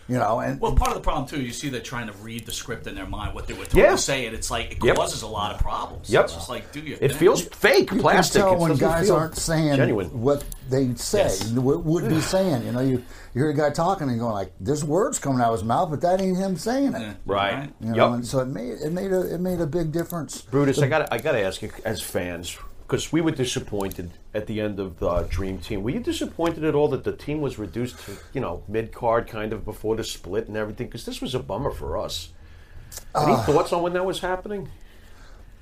You 0.07 0.19
know, 0.19 0.41
and 0.41 0.61
Well, 0.61 0.73
part 0.75 0.91
of 0.91 0.97
the 0.97 1.01
problem 1.01 1.27
too, 1.27 1.41
you 1.41 1.51
see 1.51 1.71
they're 1.71 1.81
trying 1.81 2.09
to 2.09 2.13
read 2.15 2.45
the 2.45 2.53
script 2.53 2.87
in 2.87 2.95
their 2.95 3.07
mind, 3.07 3.35
what 3.35 3.47
they 3.47 3.55
were 3.55 3.65
trying 3.65 3.85
Yeah. 3.85 3.91
to 3.93 3.99
say, 3.99 4.27
and 4.27 4.35
it's 4.37 4.51
like 4.51 4.73
it 4.73 4.85
Yep. 4.85 4.97
causes 4.97 5.23
a 5.23 5.27
lot 5.27 5.55
of 5.55 5.61
problems. 5.63 6.11
Yep. 6.11 6.25
It's 6.25 6.35
just 6.35 6.49
like 6.51 6.71
do 6.73 6.81
your 6.81 6.99
It 7.01 7.09
thing. 7.13 7.19
feels 7.19 7.43
fake, 7.43 7.91
you 7.91 8.01
plastic. 8.01 8.43
can 8.43 8.51
tell 8.51 8.59
It 8.61 8.69
when 8.69 8.77
guys 8.77 9.07
feel 9.07 9.17
aren't 9.17 9.37
saying 9.39 9.77
genuine. 9.77 10.09
what 10.21 10.45
they 10.69 10.93
say, 10.97 11.19
Yes. 11.21 11.45
what 11.53 11.85
would 11.85 12.07
be 12.11 12.21
saying. 12.21 12.67
You 12.67 12.73
know, 12.73 12.81
you, 12.81 12.91
you 13.33 13.43
hear 13.43 13.49
a 13.49 13.55
guy 13.55 13.71
talking 13.71 14.11
and 14.11 14.19
going 14.19 14.35
like, 14.35 14.53
"There's 14.61 14.85
words 14.85 15.19
coming 15.19 15.41
out 15.41 15.49
of 15.55 15.61
his 15.61 15.65
mouth, 15.65 15.89
but 15.89 16.03
that 16.03 16.21
ain't 16.21 16.37
him 16.37 16.57
saying 16.57 16.95
it." 16.95 17.01
Yeah. 17.01 17.13
Right. 17.25 17.73
You 17.81 17.93
know, 17.93 18.09
Yep. 18.09 18.15
and 18.17 18.27
so 18.27 18.41
it 18.41 18.49
made 18.49 18.73
it 18.83 18.93
made 18.93 19.11
a 19.11 19.35
it 19.35 19.41
made 19.41 19.61
a 19.63 19.67
big 19.67 19.91
difference. 19.91 20.43
Brutus, 20.43 20.79
I 20.81 20.87
got 20.87 21.11
I 21.13 21.17
got 21.19 21.33
to 21.33 21.41
ask 21.43 21.63
you 21.63 21.71
as 21.87 22.03
fans 22.03 22.59
because 22.87 23.13
we 23.13 23.21
were 23.21 23.31
disappointed 23.31 24.11
at 24.35 24.47
the 24.47 24.61
end 24.61 24.79
of 24.79 24.99
the 24.99 25.23
Dream 25.23 25.59
Team. 25.59 25.83
Were 25.83 25.91
you 25.91 26.01
disappointed 26.01 26.65
at 26.65 26.75
all 26.75 26.89
that 26.89 27.05
the 27.05 27.13
team 27.13 27.41
was 27.41 27.59
reduced 27.59 27.99
to 28.07 28.17
you 28.33 28.41
know 28.41 28.63
mid 28.69 28.93
card 28.93 29.27
kind 29.27 29.53
of 29.53 29.65
before 29.65 29.97
the 29.97 30.05
split 30.05 30.49
and 30.49 30.57
everything? 30.57 30.87
Because 30.89 31.05
this 31.05 31.21
was 31.21 31.35
a 31.35 31.39
bummer 31.41 31.71
for 31.71 31.97
us. 31.99 32.31
Any 33.17 33.33
Uh, 33.33 33.43
thoughts 33.43 33.73
on 33.73 33.83
when 33.83 33.93
that 33.95 34.05
was 34.05 34.21
happening? 34.21 34.69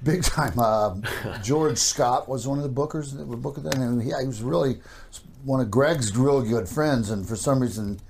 Big 0.03 0.23
time. 0.25 0.59
Uh, 0.59 0.97
George 1.43 1.79
Scott 1.79 2.29
was 2.29 2.47
one 2.47 2.59
of 2.59 2.65
the 2.65 2.71
bookers 2.71 3.17
that 3.17 3.27
were 3.27 3.37
booking 3.37 3.63
that, 3.65 3.77
and 3.77 4.03
he, 4.03 4.09
he 4.21 4.27
was 4.27 4.43
really 4.43 4.81
one 5.45 5.61
of 5.61 5.71
Greg's 5.71 6.15
real 6.17 6.43
good 6.43 6.69
friends. 6.69 7.11
And 7.11 7.27
for 7.27 7.37
some 7.37 7.61
reason, 7.61 8.01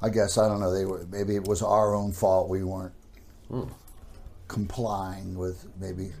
I 0.00 0.08
guess 0.08 0.38
I 0.38 0.48
don't 0.48 0.60
know. 0.60 0.72
They 0.72 0.86
were 0.86 1.06
maybe 1.10 1.36
it 1.36 1.44
was 1.44 1.62
our 1.62 1.94
own 1.94 2.12
fault. 2.12 2.48
We 2.48 2.64
weren't 2.64 2.94
complying 4.48 5.34
with 5.36 5.66
maybe 5.78 6.12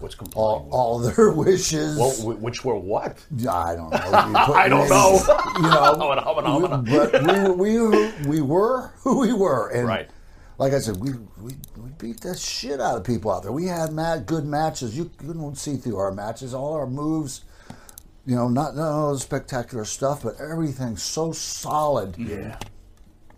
What's 0.00 0.14
complying? 0.16 0.46
all, 0.46 0.68
all 0.72 0.98
their 0.98 1.30
wishes. 1.34 1.96
well, 1.96 2.10
wh- 2.10 2.42
which 2.42 2.64
were 2.64 2.76
what? 2.78 3.24
I 3.48 3.74
don't 3.76 3.90
know. 3.90 4.54
I 4.54 4.68
don't 4.68 4.88
know. 4.88 5.18
You 5.56 5.62
know, 5.62 6.82
but 6.84 7.56
we 7.56 7.78
were, 7.80 7.90
we, 7.90 8.26
we 8.28 8.40
were 8.42 8.88
who 8.98 9.20
we 9.20 9.32
were, 9.32 9.68
and 9.70 9.86
Right. 9.86 10.10
like 10.58 10.72
I 10.74 10.78
said, 10.80 10.96
we, 10.98 11.12
we 11.40 11.54
we 11.76 11.90
beat 11.98 12.20
the 12.20 12.36
shit 12.36 12.80
out 12.80 12.96
of 12.98 13.04
people 13.04 13.30
out 13.32 13.44
there. 13.44 13.52
We 13.52 13.66
had 13.66 13.92
mad 13.92 14.26
good 14.26 14.44
matches. 14.44 14.96
You 14.96 15.10
couldn't 15.16 15.56
see 15.56 15.76
through 15.76 15.96
our 15.96 16.12
matches. 16.12 16.52
All 16.54 16.74
our 16.74 16.86
moves, 16.86 17.44
you 18.26 18.34
know, 18.36 18.48
not 18.48 18.76
not 18.76 18.90
all 18.90 19.12
the 19.14 19.20
spectacular 19.20 19.84
stuff, 19.84 20.22
but 20.24 20.34
everything 20.40 20.96
so 20.96 21.32
solid 21.32 22.16
Yeah. 22.18 22.58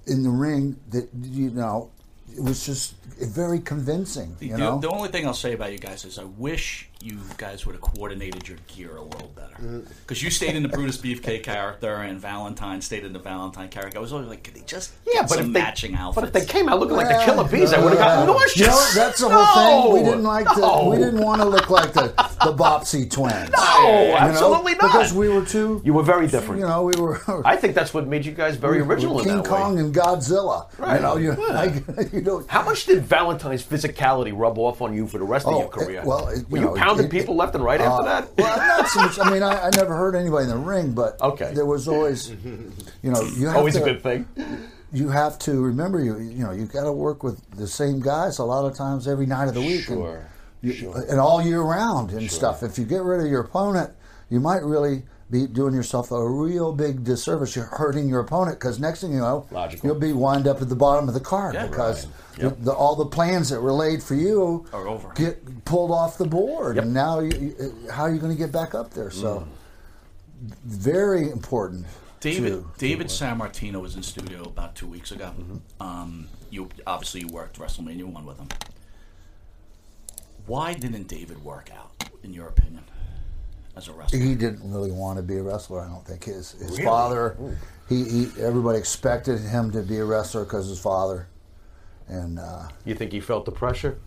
in 0.07 0.23
the 0.23 0.31
ring 0.31 0.77
that 0.89 1.11
you 1.23 1.51
know 1.51 1.91
it 2.35 2.43
was 2.43 2.65
just 2.67 2.95
very 3.05 3.61
convincing. 3.61 4.37
The, 4.39 4.47
You 4.47 4.53
the- 4.53 4.59
know, 4.59 4.79
the 4.81 4.89
only 4.91 5.09
thing 5.09 5.27
I'll 5.27 5.35
say 5.35 5.53
about 5.53 5.73
you 5.73 5.79
guys 5.79 6.05
is 6.05 6.19
I 6.19 6.25
wish 6.25 6.89
you 7.07 7.19
guys 7.39 7.65
would 7.65 7.75
have 7.77 7.81
coordinated 7.83 8.49
your 8.49 8.59
gear 8.67 8.97
a 8.97 9.03
little 9.03 9.29
better. 9.37 9.55
Because 10.01 10.23
you 10.23 10.31
stayed 10.31 10.57
in 10.57 10.63
the 10.65 10.69
Brutus 10.69 10.99
Beefcake 10.99 11.45
character 11.45 11.95
and 11.95 12.21
Valentine 12.21 12.81
stayed 12.81 13.05
in 13.05 13.13
the 13.13 13.19
Valentine 13.21 13.69
character. 13.69 13.99
I 13.99 14.01
was 14.01 14.13
always 14.13 14.29
like, 14.29 14.43
could 14.43 14.55
they 14.55 14.63
just 14.63 14.93
Yeah, 15.07 15.21
get 15.21 15.29
but 15.29 15.29
some 15.37 15.47
if 15.47 15.53
they, 15.53 15.61
matching 15.61 15.95
outfits? 15.95 16.15
but 16.15 16.25
if 16.25 16.33
they 16.47 16.53
came 16.53 16.69
out 16.69 16.81
looking 16.81 16.97
like 16.97 17.07
the 17.09 17.23
Killer 17.25 17.49
Bees, 17.49 17.73
I 17.73 17.77
uh, 17.79 17.83
would 17.85 17.91
have 17.93 17.99
gotten 18.01 18.27
nauseous. 18.27 18.57
You 18.57 18.67
know, 18.67 18.89
that's 18.95 19.21
the 19.21 19.29
whole 19.31 19.85
No! 19.85 19.95
thing. 19.95 20.05
We 20.05 20.11
didn't 20.11 20.25
like 20.25 20.49
to. 20.55 20.61
No! 20.61 20.89
We 20.91 20.97
didn't 20.97 21.21
want 21.21 21.41
to 21.43 21.49
look 21.49 21.71
like 21.71 21.93
the 21.93 22.07
the 22.45 22.53
Bobbsey 22.53 23.09
twins. 23.11 23.51
No, 23.51 23.79
You 23.79 24.09
know, 24.09 24.17
absolutely 24.17 24.73
not. 24.75 24.81
Because 24.93 25.13
we 25.15 25.29
were 25.29 25.45
too. 25.45 25.81
You 25.85 25.95
were 25.95 26.03
very 26.03 26.27
different. 26.27 26.61
You 26.61 26.67
know, 26.67 26.83
we 26.83 27.01
were. 27.01 27.21
I 27.47 27.57
think 27.57 27.75
that's 27.75 27.95
what 27.95 28.07
made 28.09 28.27
you 28.27 28.33
guys 28.33 28.57
very 28.57 28.79
we 28.79 28.83
were 28.83 28.95
original 28.95 29.19
in 29.21 29.25
King 29.25 29.37
that 29.37 29.43
way. 29.45 29.49
Kong 29.49 29.79
and 29.79 29.95
Godzilla. 29.95 30.67
Right. 30.79 30.97
You 30.97 31.03
know, 31.03 31.17
you, 31.17 31.31
Yeah. 31.33 31.53
like, 31.97 32.13
you 32.13 32.21
know. 32.23 32.45
How 32.49 32.65
much 32.65 32.87
did 32.87 33.03
Valentine's 33.05 33.63
physicality 33.65 34.33
rub 34.37 34.59
off 34.59 34.83
on 34.83 34.93
you 34.95 35.07
for 35.07 35.19
the 35.19 35.25
rest 35.25 35.47
of 35.47 35.55
Oh, 35.55 35.59
your 35.61 35.69
career? 35.69 36.01
it- 36.01 36.07
well, 36.07 36.29
it- 36.29 36.49
were 36.51 36.59
you 36.59 36.65
you, 36.65 36.71
know, 36.71 36.75
people 37.05 37.37
left 37.37 37.55
and 37.55 37.65
right 37.65 37.81
after 37.81 38.03
Uh, 38.03 38.21
that? 38.21 38.29
Well, 38.39 38.57
not 38.57 38.89
so 38.89 39.01
much. 39.01 39.19
I 39.21 39.31
mean, 39.31 39.43
I, 39.43 39.67
I 39.67 39.71
never 39.71 39.95
heard 39.97 40.15
anybody 40.15 40.45
in 40.45 40.51
the 40.51 40.57
ring, 40.57 40.93
but 40.93 41.21
Okay. 41.21 41.53
there 41.55 41.67
was 41.67 41.87
always, 41.89 42.31
you 42.31 43.11
know, 43.11 43.21
you 43.37 43.47
have 43.47 43.57
Always 43.57 43.75
to, 43.75 43.83
a 43.83 43.85
good 43.85 44.03
thing. 44.03 44.27
You 44.93 45.09
have 45.09 45.39
to 45.41 45.61
remember, 45.61 46.01
you 46.03 46.19
you 46.19 46.45
know, 46.45 46.53
you 46.53 46.67
got 46.67 46.85
to 46.85 46.93
work 46.93 47.23
with 47.23 47.41
the 47.57 47.67
same 47.67 48.01
guys 48.01 48.39
a 48.39 48.45
lot 48.45 48.65
of 48.65 48.77
times 48.77 49.07
every 49.09 49.27
night 49.27 49.49
of 49.49 49.55
the 49.55 49.63
week, 49.63 49.85
Sure, 49.85 50.27
and, 50.63 50.73
you, 50.81 50.93
and 50.93 51.19
all 51.21 51.43
year 51.43 51.61
round 51.61 52.13
and 52.13 52.31
stuff. 52.31 52.63
If 52.63 52.79
you 52.79 52.85
get 52.85 53.03
rid 53.03 53.21
of 53.21 53.27
your 53.31 53.41
opponent, 53.43 53.91
you 54.31 54.41
might 54.41 54.63
really 54.63 55.03
be 55.31 55.47
doing 55.47 55.75
yourself 55.75 56.13
a 56.13 56.29
real 56.29 56.73
big 56.73 57.03
disservice. 57.03 57.57
You're 57.57 57.65
hurting 57.65 58.09
your 58.09 58.21
opponent 58.21 58.59
because 58.61 58.79
next 58.79 59.01
thing 59.01 59.13
you 59.13 59.19
know, 59.19 59.47
Logical. 59.51 59.87
you'll 59.91 59.99
be 59.99 60.13
wind 60.13 60.47
up 60.47 60.63
at 60.63 60.69
the 60.69 60.77
bottom 60.77 61.09
of 61.09 61.15
the 61.15 61.21
card 61.21 61.55
Yeah. 61.55 61.67
because 61.67 62.07
Right. 62.07 62.43
Yep. 62.45 62.57
the, 62.61 62.73
all 62.73 62.95
the 62.97 63.07
plans 63.07 63.49
that 63.49 63.61
were 63.61 63.73
laid 63.73 64.03
for 64.03 64.15
you 64.15 64.67
Are 64.73 64.87
over. 64.87 65.11
get 65.15 65.65
pulled 65.65 65.91
off 65.91 66.17
the 66.19 66.27
board, 66.27 66.77
Yep. 66.77 66.85
and 66.85 66.95
now 66.95 67.19
you, 67.21 67.31
you, 67.59 67.89
how 67.91 68.03
are 68.05 68.13
you 68.15 68.21
going 68.21 68.31
to 68.33 68.39
get 68.39 68.53
back 68.53 68.75
up 68.75 68.93
there? 68.93 69.11
So, 69.11 69.49
very 70.65 71.31
important. 71.31 71.87
David 72.21 72.53
to- 72.53 72.67
David 72.79 73.07
Sammartino 73.09 73.81
was 73.81 73.97
in 73.97 74.03
studio 74.03 74.43
about 74.43 74.75
two 74.77 74.87
weeks 74.87 75.11
ago. 75.13 75.33
Um, 75.81 76.29
you 76.51 76.69
obviously 76.87 77.23
you 77.23 77.29
worked 77.29 77.59
WrestleMania 77.59 78.05
one 78.05 78.25
with 78.27 78.39
him. 78.39 78.49
Why 80.47 80.75
didn't 80.75 81.09
David 81.09 81.43
work 81.45 81.71
out, 81.77 82.09
in 82.23 82.33
your 82.33 82.47
opinion, 82.47 82.85
as 83.77 83.89
a 83.89 83.93
wrestler? 83.93 84.19
he 84.19 84.35
didn't 84.35 84.61
really 84.71 84.91
want 84.91 85.19
to 85.19 85.23
be 85.23 85.37
a 85.37 85.43
wrestler. 85.43 85.81
I 85.81 85.89
don't 85.89 86.05
think 86.07 86.25
his 86.25 86.53
his 86.53 86.71
Really? 86.73 86.85
father. 86.85 87.37
He, 87.89 88.05
he 88.05 88.29
everybody 88.41 88.79
expected 88.79 89.39
him 89.41 89.71
to 89.73 89.83
be 89.83 89.99
a 89.99 90.05
wrestler 90.05 90.45
because 90.45 90.69
his 90.69 90.81
father, 90.81 91.29
and 92.09 92.39
uh, 92.39 92.69
You 92.85 92.95
think 92.95 93.13
he 93.13 93.21
felt 93.21 93.45
the 93.45 93.53
pressure? 93.53 93.99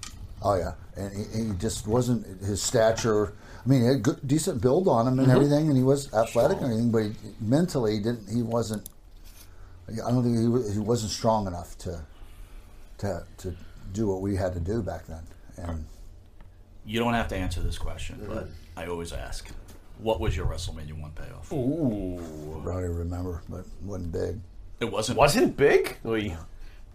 Oh 0.41 0.55
yeah, 0.55 0.73
and 0.95 1.11
he, 1.15 1.43
he 1.43 1.53
just 1.57 1.87
wasn't 1.87 2.25
his 2.41 2.61
stature. 2.61 3.33
I 3.65 3.69
mean, 3.69 3.81
he 3.81 3.87
had 3.87 4.03
good, 4.03 4.19
decent 4.25 4.61
build 4.61 4.87
on 4.87 5.05
him 5.07 5.19
and 5.19 5.29
everything, 5.31 5.67
and 5.67 5.75
he 5.77 5.83
was 5.83 6.13
athletic 6.13 6.57
and 6.57 6.65
everything, 6.67 6.91
but 6.91 7.03
he, 7.03 7.13
mentally 7.41 7.93
he 7.95 7.99
didn't. 7.99 8.29
He 8.29 8.41
wasn't. 8.41 8.89
I 9.89 10.11
don't 10.11 10.23
think 10.23 10.37
he, 10.37 10.73
he 10.73 10.79
wasn't 10.79 11.11
strong 11.11 11.45
enough 11.47 11.77
to 11.79 12.01
to 12.99 13.23
to 13.37 13.55
do 13.93 14.07
what 14.07 14.21
we 14.21 14.35
had 14.35 14.53
to 14.53 14.59
do 14.59 14.81
back 14.81 15.07
then. 15.07 15.23
And 15.57 15.85
You 16.85 16.99
don't 16.99 17.13
have 17.13 17.27
to 17.29 17.35
answer 17.35 17.59
this 17.61 17.77
question, 17.77 18.23
but 18.27 18.47
I 18.77 18.87
always 18.87 19.11
ask. 19.11 19.49
What 19.99 20.21
was 20.21 20.35
your 20.35 20.45
WrestleMania 20.45 20.99
one 20.99 21.11
payoff? 21.11 21.51
Ooh. 21.51 22.17
I 22.61 22.81
don't 22.81 22.95
remember, 22.95 23.41
but 23.49 23.59
it 23.59 23.65
wasn't 23.83 24.11
big. 24.13 24.39
It 24.79 24.91
wasn't. 24.91 25.17
Wasn't 25.17 25.57
big? 25.57 25.97
Oy. 26.05 26.35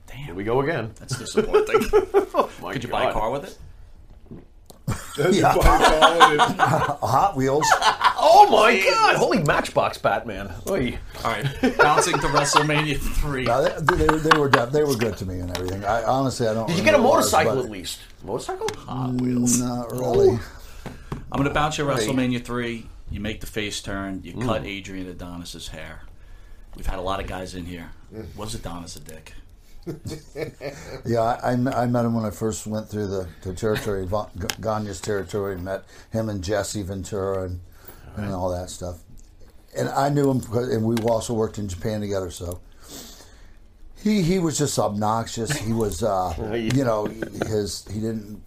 Damn. 0.07 0.17
Here 0.17 0.35
we 0.35 0.45
go 0.45 0.61
again. 0.61 0.93
That's 0.99 1.19
disappointing. 1.19 1.85
Oh 2.37 2.51
my 2.61 2.73
Could 2.73 2.83
you 2.83 2.91
buy 2.91 3.11
a 3.11 3.13
car 3.13 3.31
with 3.31 3.45
it? 3.45 3.59
Yeah. 5.33 5.53
Hot 7.01 7.37
Wheels. 7.37 7.67
Oh 8.27 8.49
my 8.51 8.81
God! 8.81 9.17
Holy 9.17 9.43
Matchbox 9.43 9.99
Batman. 9.99 10.51
Oy. 10.69 10.99
All 11.23 11.31
right. 11.31 11.45
Bouncing 11.77 12.15
to 12.15 12.27
WrestleMania 12.29 12.99
three. 12.99 13.45
No, 13.45 13.63
they, 13.63 13.97
they, 13.97 14.19
they 14.19 14.39
were 14.39 14.49
they 14.49 14.83
were 14.83 14.97
good 14.97 15.17
to 15.19 15.27
me 15.27 15.41
and 15.41 15.55
everything. 15.57 15.85
I 15.85 16.03
honestly 16.05 16.49
I 16.49 16.55
don't. 16.55 16.67
Did 16.67 16.79
you 16.79 16.83
get 16.85 16.95
a 16.95 16.97
remember 16.97 17.09
what 17.11 17.15
it 17.17 17.25
was, 17.25 17.33
motorcycle 17.33 17.57
but 17.57 17.65
at 17.67 17.71
least? 17.71 18.01
Motorcycle? 18.25 18.67
Hot 18.87 19.13
Wheels. 19.21 19.61
Not 19.61 19.93
really. 19.93 20.39
I'm 21.35 21.39
going 21.39 21.45
to 21.49 21.55
bounce 21.55 21.77
you 21.79 21.85
WrestleMania 21.85 22.43
three. 22.43 22.87
You 23.11 23.21
make 23.21 23.41
the 23.41 23.47
face 23.47 23.81
turn. 23.83 24.21
You 24.25 24.35
Mm. 24.35 24.45
cut 24.47 24.65
Adrian 24.65 25.07
Adonis's 25.09 25.69
hair. 25.69 26.01
We've 26.77 26.87
had 26.87 26.99
a 26.99 27.03
lot 27.03 27.21
of 27.21 27.27
guys 27.27 27.55
in 27.55 27.67
here. 27.67 27.91
Was 28.37 28.55
Adonis 28.55 28.97
a 28.97 29.01
dick? 29.01 29.35
Yeah, 31.07 31.21
I, 31.21 31.51
I 31.53 31.87
met 31.87 32.05
him 32.05 32.15
when 32.15 32.25
I 32.25 32.31
first 32.31 32.67
went 32.67 32.89
through 32.89 33.07
the, 33.09 33.29
the 33.43 33.53
territory, 33.55 34.07
Va- 34.07 34.31
Gagne's 34.61 35.01
territory, 35.01 35.55
and 35.55 35.65
met 35.65 35.85
him 36.11 36.29
and 36.31 36.43
Jesse 36.43 36.83
Ventura 36.83 37.45
and, 37.45 37.61
and 38.17 38.33
all 38.33 38.51
that 38.51 38.71
stuff. 38.71 39.01
And 39.77 39.89
I 39.91 40.09
knew 40.09 40.31
him, 40.31 40.39
because, 40.39 40.69
and 40.71 40.85
we 40.85 40.97
also 41.07 41.35
worked 41.35 41.59
in 41.59 41.69
Japan 41.69 42.01
together. 42.01 42.31
So 42.31 42.61
he 44.03 44.23
he 44.23 44.39
was 44.39 44.57
just 44.57 44.79
obnoxious. 44.79 45.51
He 45.59 45.73
was, 45.73 46.03
uh, 46.03 46.33
you 46.75 46.85
know, 46.85 47.07
his 47.47 47.87
he 47.93 48.01
didn't 48.01 48.43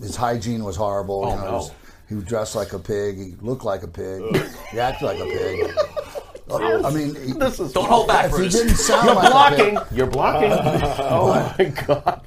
his 0.00 0.16
hygiene 0.16 0.64
was 0.64 0.76
horrible. 0.76 1.24
Oh, 1.24 1.30
you 1.30 1.36
know, 1.36 1.50
no. 1.68 1.70
His- 2.12 2.20
he 2.20 2.24
was 2.24 2.24
dressed 2.24 2.54
like 2.54 2.72
a 2.72 2.78
pig. 2.78 3.16
He 3.16 3.34
looked 3.40 3.64
like 3.64 3.82
a 3.82 3.88
pig. 3.88 4.22
He 4.70 4.78
acted 4.78 5.06
like 5.06 5.18
a 5.18 5.24
pig. 5.24 5.70
I 6.50 6.90
mean, 6.90 7.14
he, 7.14 7.32
Don't 7.32 7.76
hold 7.76 8.08
back, 8.08 8.30
if 8.30 8.38
he 8.38 8.48
didn't 8.48 8.76
sound 8.76 9.06
You're 9.06 9.14
like 9.14 9.52
a 9.52 9.56
pig, 9.56 9.74
blocking. 9.74 9.96
You're 9.96 10.06
blocking. 10.06 10.50
oh 10.52 11.54
my 11.58 11.64
God. 11.86 12.20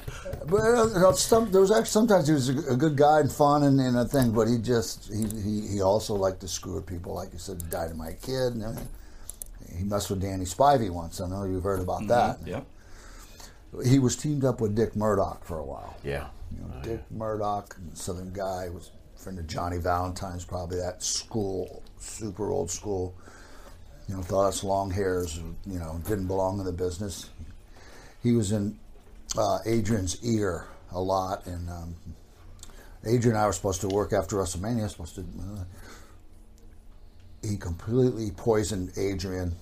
But 0.47 0.61
uh, 0.61 0.88
you 0.88 0.99
know, 0.99 1.11
some, 1.11 1.51
there 1.51 1.61
was 1.61 1.71
actually 1.71 1.88
sometimes 1.88 2.27
he 2.27 2.33
was 2.33 2.49
a, 2.49 2.73
a 2.73 2.75
good 2.75 2.95
guy 2.95 3.19
and 3.19 3.31
fun 3.31 3.63
and, 3.63 3.79
and 3.79 3.97
a 3.97 4.05
thing, 4.05 4.31
but 4.31 4.47
he 4.47 4.57
just 4.57 5.11
he, 5.11 5.25
he, 5.41 5.67
he 5.67 5.81
also 5.81 6.15
liked 6.15 6.39
to 6.41 6.47
screw 6.47 6.75
with 6.75 6.86
people, 6.86 7.13
like 7.13 7.33
you 7.33 7.39
said, 7.39 7.69
Dynamite 7.69 8.21
Kid. 8.21 8.53
And 8.53 8.63
everything. 8.63 8.89
he 9.77 9.83
messed 9.83 10.09
with 10.09 10.21
Danny 10.21 10.45
Spivey 10.45 10.89
once. 10.89 11.19
I 11.19 11.27
know 11.27 11.43
you've 11.45 11.63
heard 11.63 11.81
about 11.81 12.07
that. 12.07 12.39
Yep. 12.45 12.65
He 13.86 13.99
was 13.99 14.15
teamed 14.15 14.45
up 14.45 14.61
with 14.61 14.75
Dick 14.75 14.95
Murdoch 14.95 15.43
for 15.43 15.59
a 15.59 15.65
while. 15.65 15.97
Yeah. 16.03 16.27
You 16.51 16.59
know, 16.59 16.81
Dick 16.81 17.11
Murdoch, 17.11 17.75
Southern 17.93 18.31
guy, 18.31 18.69
was 18.69 18.91
a 18.93 18.94
friend 19.18 19.39
of 19.39 19.47
Johnny 19.47 19.78
Valentine's, 19.78 20.45
probably 20.45 20.78
that 20.78 21.01
school, 21.03 21.84
super 21.99 22.49
old 22.49 22.70
school. 22.70 23.16
You 24.07 24.16
know, 24.16 24.22
thought 24.22 24.47
us 24.47 24.63
long 24.63 24.91
hairs, 24.91 25.38
you 25.66 25.80
know, 25.80 25.99
didn't 26.07 26.28
belong 26.28 26.59
in 26.59 26.66
the 26.66 26.72
business. 26.72 27.30
He 28.22 28.34
was 28.34 28.51
in 28.51 28.78
uh, 29.38 29.59
Adrian's 29.66 30.24
ear 30.24 30.68
a 30.91 30.99
lot, 30.99 31.45
and 31.47 31.70
um, 31.70 31.95
Adrian 33.03 33.36
and 33.36 33.38
I 33.38 33.47
were 33.47 33.53
supposed 33.53 33.82
to 33.82 33.88
work 33.88 34.13
after 34.13 34.36
WrestleMania. 34.36 34.89
Supposed 34.89 35.16
to. 35.16 35.22
Uh, 35.22 35.63
he 37.47 37.57
completely 37.57 38.32
poisoned 38.32 38.91
Adrian, 38.97 39.55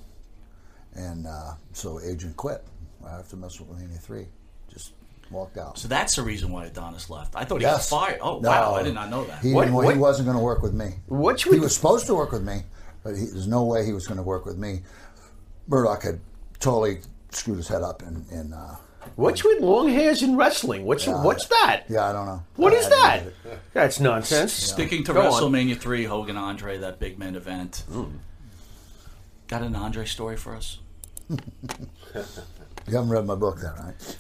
and 0.94 1.28
uh, 1.28 1.54
so 1.74 2.00
Adrian 2.02 2.34
quit 2.36 2.64
after 3.06 3.38
WrestleMania 3.38 4.00
three. 4.00 4.28
Just 5.34 5.40
walked 5.40 5.58
out. 5.58 5.78
So 5.80 5.88
that's 5.88 6.16
the 6.16 6.22
reason 6.22 6.52
why 6.52 6.66
Adonis 6.66 7.10
left. 7.10 7.36
I 7.36 7.44
thought 7.44 7.58
he 7.58 7.64
Yes. 7.64 7.90
got 7.90 8.00
fired. 8.08 8.20
Oh 8.22 8.40
No. 8.40 8.50
wow, 8.50 8.76
I 8.76 8.84
did 8.84 8.94
not 8.94 9.10
know 9.10 9.24
that. 9.26 9.42
He, 9.42 9.52
What- 9.54 9.70
what- 9.72 9.92
he 9.94 10.00
wasn't 10.00 10.28
going 10.28 10.38
to 10.38 10.44
work 10.44 10.62
with 10.62 10.74
me. 10.74 10.96
What 11.08 11.42
he 11.42 11.60
was 11.60 11.76
supposed 11.76 12.06
to 12.08 12.16
work 12.16 12.32
with 12.32 12.44
me, 12.44 12.64
but 13.04 13.16
he, 13.16 13.26
there's 13.26 13.48
no 13.48 13.64
way 13.64 13.86
he 13.86 13.94
was 13.94 14.06
going 14.08 14.18
to 14.18 14.24
work 14.24 14.46
with 14.46 14.58
me. 14.58 14.82
Murdoch 15.68 16.04
had 16.04 16.20
totally 16.60 17.00
screwed 17.32 17.58
his 17.58 17.68
head 17.68 17.82
up, 17.82 18.02
and, 18.04 18.26
and 18.32 18.54
uh, 18.54 18.76
What's 19.16 19.44
with 19.44 19.62
long 19.62 19.90
hairs 19.90 20.22
in 20.24 20.38
wrestling? 20.38 20.86
What's 20.86 21.06
what's 21.08 21.48
that? 21.48 21.84
yeah, 21.90 22.10
I 22.10 22.14
don't 22.14 22.26
know. 22.26 22.42
What 22.56 22.74
I 22.74 22.78
is 22.78 22.84
hadn't 22.86 23.00
that? 23.02 23.20
heard 23.24 23.34
it. 23.54 23.60
That's 23.74 24.00
nonsense. 24.00 24.54
Sticking 24.54 25.04
to 25.06 25.14
Go 25.14 25.22
on. 25.22 25.32
WrestleMania 25.42 25.78
three, 25.78 26.06
Hogan 26.06 26.38
Andre, 26.38 26.78
that 26.78 27.00
big 27.00 27.20
man 27.20 27.36
event. 27.36 27.84
Got 29.48 29.62
an 29.64 29.76
Andre 29.76 30.06
story 30.06 30.38
for 30.38 30.56
us? 30.56 30.80
You 32.86 32.96
haven't 32.98 33.12
read 33.12 33.26
my 33.26 33.36
book, 33.36 33.62
then, 33.62 33.72
right? 33.80 34.18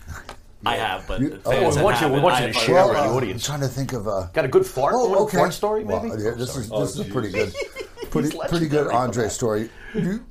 I 0.65 0.75
have, 0.77 1.07
but 1.07 1.19
You- 1.21 1.29
fans 1.29 1.41
oh, 1.45 1.51
we 1.51 1.55
that 1.55 1.61
want 1.63 1.75
you- 1.75 1.83
we 1.83 1.91
haven't, 2.13 2.21
want 2.23 2.35
I 2.35 2.39
you 2.39 2.47
to 2.47 2.53
have 2.53 2.63
share 2.63 2.79
other- 2.79 2.89
with 2.93 2.97
the 3.03 3.09
uh, 3.09 3.13
audience. 3.15 3.49
I'm 3.49 3.57
trying 3.59 3.69
to 3.69 3.73
think 3.75 3.93
of 3.93 4.07
a. 4.07 4.29
Got 4.33 4.45
a 4.45 4.47
good 4.47 4.65
fart? 4.65 4.93
Oh, 4.95 5.09
one? 5.09 5.17
okay. 5.19 5.37
Fart 5.37 5.53
story, 5.53 5.83
maybe? 5.83 6.09
Well, 6.09 6.19
yeah, 6.21 6.31
this 6.31 6.55
is 6.55 6.69
Oh, 6.71 6.81
this 6.81 6.95
is 6.97 7.01
a 7.01 7.11
pretty 7.11 7.31
good, 7.31 7.53
pretty 8.11 8.37
pretty 8.49 8.67
good 8.67 8.87
Andre 8.87 9.27
story. 9.29 9.69
You 9.93 10.23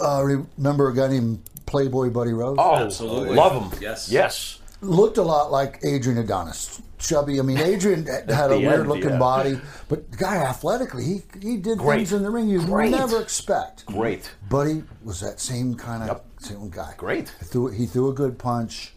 uh, 0.00 0.22
remember 0.56 0.88
a 0.88 0.94
guy 0.94 1.08
named 1.08 1.42
Playboy 1.66 2.10
Buddy 2.10 2.32
Rose? 2.32 2.56
Oh, 2.58 2.76
Absolutely. 2.76 3.34
love 3.36 3.72
him. 3.72 3.78
Yes. 3.82 4.08
Yes. 4.10 4.58
looked 4.80 5.18
a 5.18 5.22
lot 5.22 5.50
like 5.50 5.80
Adrian 5.84 6.18
Adonis. 6.18 6.80
Chubby. 6.98 7.38
I 7.38 7.42
mean, 7.42 7.58
Adrian 7.58 8.06
had 8.06 8.28
had 8.30 8.50
a 8.50 8.58
weird 8.58 8.80
end, 8.80 8.88
looking 8.88 9.10
yeah. 9.10 9.18
body, 9.18 9.60
but 9.88 10.10
the 10.10 10.16
guy 10.16 10.36
athletically, 10.38 11.04
he 11.04 11.22
he 11.40 11.56
did 11.56 11.78
Great. 11.78 11.98
things 11.98 12.12
in 12.12 12.22
the 12.24 12.30
ring 12.30 12.48
you'd 12.48 12.66
Great. 12.66 12.90
never 12.90 13.20
expect. 13.22 13.86
Great. 13.86 14.28
Buddy 14.48 14.82
was 15.04 15.20
that 15.20 15.38
same 15.38 15.74
kind 15.76 16.02
of 16.02 16.08
Yep. 16.08 16.24
same 16.40 16.70
guy. 16.70 16.94
Great. 16.96 17.32
He 17.38 17.44
threw, 17.44 17.68
he 17.68 17.86
threw 17.86 18.08
a 18.08 18.12
good 18.14 18.36
punch. 18.36 18.94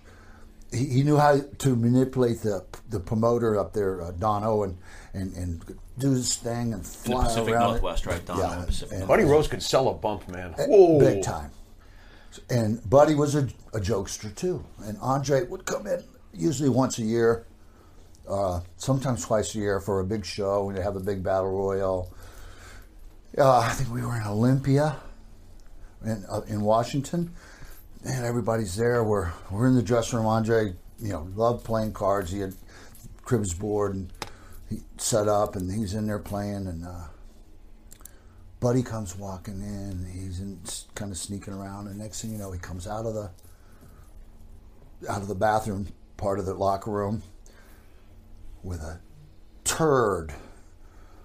He, 0.71 0.85
he 0.85 1.03
knew 1.03 1.17
how 1.17 1.41
to 1.59 1.75
manipulate 1.75 2.41
the 2.41 2.65
the 2.89 2.99
promoter 2.99 3.59
up 3.59 3.73
there, 3.73 4.01
uh, 4.01 4.11
Don 4.11 4.43
Owen, 4.43 4.77
and, 5.13 5.33
and 5.35 5.61
do 5.97 6.11
his 6.11 6.35
thing 6.35 6.73
and 6.73 6.75
In 6.75 6.79
the 6.81 6.87
fly 6.87 7.23
Pacific 7.25 7.53
around. 7.53 7.63
it. 7.63 7.67
Northwest, 7.73 8.05
right? 8.05 8.25
Don 8.25 8.37
Yeah, 8.37 8.63
Pacific 8.65 8.97
and- 8.99 9.07
Buddy 9.07 9.23
Rose 9.23 9.47
could 9.47 9.61
sell 9.63 9.89
a 9.89 9.93
bump, 9.93 10.27
man. 10.29 10.55
Eh, 10.57 10.65
Whoa. 10.67 10.99
Big 10.99 11.23
time. 11.23 11.51
And 12.49 12.87
Buddy 12.89 13.13
was 13.15 13.35
a, 13.35 13.49
a 13.73 13.79
jokester 13.79 14.33
too. 14.33 14.63
And 14.85 14.97
Andre 15.01 15.45
would 15.47 15.65
come 15.65 15.85
in 15.87 16.01
usually 16.33 16.69
once 16.69 16.97
a 16.97 17.03
year, 17.03 17.45
uh, 18.29 18.61
sometimes 18.77 19.25
twice 19.25 19.53
a 19.55 19.57
year 19.57 19.81
for 19.81 19.99
a 19.99 20.05
big 20.05 20.23
show. 20.25 20.63
We'd 20.65 20.77
have 20.77 20.95
a 20.95 21.01
big 21.01 21.21
battle 21.23 21.51
royal. 21.51 22.13
Uh, 23.37 23.59
I 23.59 23.69
think 23.73 23.93
we 23.93 24.01
were 24.01 24.15
in 24.15 24.23
Olympia 24.23 24.95
in, 26.05 26.23
uh, 26.29 26.41
in 26.47 26.61
Washington. 26.61 27.33
And 28.03 28.25
everybody's 28.25 28.75
there. 28.75 29.03
We're, 29.03 29.31
we're 29.49 29.67
in 29.67 29.75
the 29.75 29.83
dressing 29.83 30.17
room. 30.17 30.27
Andre, 30.27 30.73
you 30.99 31.09
know, 31.09 31.27
loved 31.35 31.63
playing 31.63 31.93
cards. 31.93 32.31
He 32.31 32.39
had 32.39 32.53
cribs 33.21 33.53
board 33.53 33.93
and 33.93 34.11
he 34.69 34.79
set 34.97 35.27
up 35.27 35.55
and 35.55 35.71
he's 35.71 35.93
in 35.93 36.07
there 36.07 36.19
playing 36.19 36.67
and 36.67 36.85
uh, 36.85 37.03
Buddy 38.61 38.83
comes 38.83 39.17
walking 39.17 39.59
in. 39.59 40.07
He's 40.13 40.39
in, 40.39 40.61
kind 40.93 41.11
of 41.11 41.17
sneaking 41.17 41.53
around, 41.53 41.87
and 41.87 41.97
next 41.97 42.21
thing 42.21 42.31
you 42.31 42.37
know, 42.37 42.51
he 42.51 42.59
comes 42.59 42.87
out 42.87 43.07
of 43.07 43.15
the 43.15 43.31
out 45.09 45.23
of 45.23 45.27
the 45.27 45.35
bathroom 45.35 45.87
part 46.15 46.37
of 46.37 46.45
the 46.45 46.53
locker 46.53 46.91
room 46.91 47.23
with 48.61 48.81
a 48.81 48.99
turd 49.63 50.31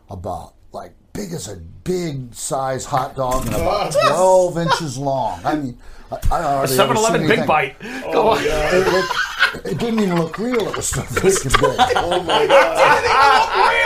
about 0.08 0.54
like 0.72 0.94
big 1.16 1.32
as 1.32 1.48
a 1.48 1.56
big 1.56 2.34
size 2.34 2.84
hot 2.84 3.16
dog 3.16 3.46
and 3.46 3.54
about 3.56 3.92
twelve 3.92 4.58
inches 4.58 4.98
long. 4.98 5.40
I 5.44 5.54
mean, 5.56 5.78
I, 6.12 6.16
I 6.30 6.40
don't. 6.42 6.64
A 6.64 6.68
7 6.68 6.96
Eleven 6.96 7.26
Big 7.26 7.46
Bite. 7.46 7.80
Go 8.12 8.28
on. 8.28 8.38
It, 8.40 8.92
looked, 8.92 9.66
it 9.66 9.78
didn't 9.78 10.00
even 10.00 10.16
look 10.20 10.38
real. 10.38 10.68
It 10.68 10.76
was 10.76 10.88
so 10.88 11.00
freaking 11.02 11.60
big. 11.60 11.96
Oh 11.96 12.22
my 12.22 12.46
god! 12.46 13.02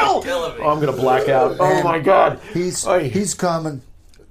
Oh, 0.03 0.23
I'm 0.63 0.81
going 0.81 0.95
to 0.95 1.01
black 1.01 1.29
out. 1.29 1.57
Oh, 1.59 1.65
And 1.65 1.85
my 1.85 1.99
God. 1.99 2.41
He's 2.53 2.87
Oy. 2.87 3.09
he's 3.09 3.33
coming, 3.35 3.81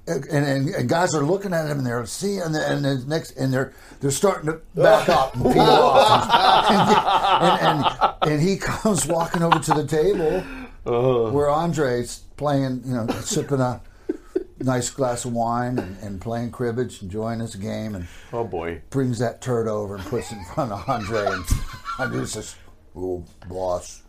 and, 0.06 0.24
and, 0.26 0.68
and 0.68 0.88
guys 0.88 1.14
are 1.14 1.22
looking 1.22 1.52
at 1.52 1.66
him, 1.66 1.78
and 1.78 1.86
they're 1.86 2.04
seeing, 2.06 2.40
and, 2.42 2.54
the, 2.54 2.60
and 2.70 2.84
the 2.84 3.04
next, 3.06 3.32
and 3.32 3.52
they're 3.52 3.72
they're 4.00 4.10
starting 4.10 4.46
to 4.52 4.60
back 4.74 5.08
up 5.08 5.34
and 5.34 5.44
peel 5.52 5.60
off, 5.62 6.70
and, 6.70 7.60
and, 7.60 7.84
and, 8.22 8.32
and 8.32 8.42
he 8.42 8.56
comes 8.56 9.06
walking 9.06 9.42
over 9.42 9.58
to 9.58 9.74
the 9.74 9.86
table 9.86 10.44
Uh-huh. 10.86 11.30
where 11.30 11.48
Andre's 11.50 12.22
playing, 12.44 12.80
you 12.86 12.94
know, 12.94 13.06
sipping 13.20 13.60
a 13.60 13.82
nice 14.60 14.88
glass 14.88 15.26
of 15.26 15.32
wine 15.34 15.78
and, 15.78 15.96
and 16.02 16.20
playing 16.22 16.50
cribbage, 16.50 17.02
enjoying 17.02 17.38
his 17.40 17.54
game, 17.54 17.94
and 17.94 18.08
Oh, 18.32 18.44
boy. 18.44 18.80
brings 18.88 19.18
that 19.18 19.42
turd 19.42 19.68
over 19.68 19.96
and 19.96 20.04
puts 20.06 20.32
it 20.32 20.38
in 20.38 20.44
front 20.46 20.72
of 20.72 20.82
Andre, 20.88 21.26
and 21.26 21.44
Andre 21.98 22.24
says, 22.24 22.56
"Oh, 22.96 23.22
boss." 23.46 24.02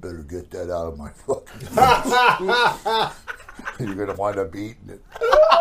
Better 0.00 0.24
get 0.24 0.50
that 0.50 0.68
out 0.74 0.88
of 0.88 0.98
my 0.98 1.10
fucking 1.10 1.68
You're 3.78 3.94
gonna 3.94 4.14
wind 4.14 4.38
up 4.38 4.54
eating 4.54 4.88
it. 4.88 5.00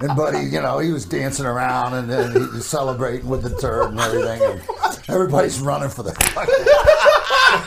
And 0.00 0.16
Buddy, 0.16 0.44
you 0.46 0.60
know, 0.60 0.78
he 0.78 0.92
was 0.92 1.04
dancing 1.04 1.44
around 1.46 1.94
and 1.94 2.08
then 2.08 2.30
he 2.32 2.38
was 2.38 2.66
celebrating 2.66 3.28
with 3.28 3.42
the 3.42 3.56
turd 3.56 3.90
and 3.90 3.98
everything. 3.98 4.40
And 4.42 4.62
everybody's 5.08 5.58
running 5.60 5.88
for 5.88 6.04
the 6.04 6.12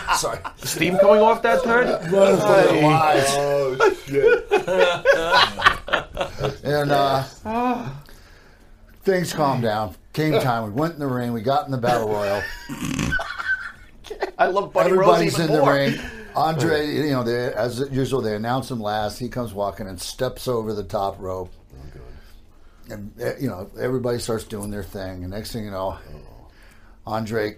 Sorry. 0.18 0.40
Steam 0.58 0.98
coming 0.98 1.22
off 1.22 1.42
that 1.42 1.64
turd? 1.64 1.88
Running 2.12 2.38
for 2.38 2.48
their 2.48 2.84
lives. 2.84 3.26
Oh 3.32 3.96
shit! 4.06 4.46
And 6.64 6.92
uh, 6.92 7.90
things 9.04 9.34
calmed 9.34 9.64
down. 9.64 9.96
Came 10.14 10.40
time. 10.42 10.64
We 10.66 10.72
went 10.72 10.94
in 10.94 11.00
the 11.00 11.08
ring. 11.08 11.34
We 11.34 11.42
got 11.42 11.66
in 11.66 11.72
the 11.72 11.78
battle 11.78 12.08
royal. 12.08 12.42
I 14.38 14.48
love 14.48 14.72
Buddy 14.74 14.92
Everybody's 14.92 15.38
Rose 15.38 15.50
in 15.50 15.52
even 15.52 15.66
the 15.66 15.72
ring. 15.72 16.00
Andre, 16.36 16.88
you 16.88 17.12
know, 17.12 17.24
they, 17.24 17.54
as 17.54 17.80
usual, 17.92 18.22
they 18.22 18.36
announce 18.36 18.70
him 18.72 18.80
last. 18.80 19.20
He 19.20 19.30
comes 19.30 19.54
walking 19.54 19.88
and 19.88 20.00
steps 20.00 20.48
over 20.48 20.74
the 20.74 20.84
top 20.84 21.20
rope. 21.20 21.52
And, 22.90 23.14
uh, 23.22 23.36
you 23.40 23.48
know, 23.48 23.70
everybody 23.80 24.20
starts 24.20 24.44
doing 24.44 24.70
their 24.70 24.84
thing. 24.84 25.24
And 25.24 25.32
next 25.32 25.52
thing 25.54 25.66
you 25.66 25.72
know, 25.72 25.98
Andre 27.06 27.58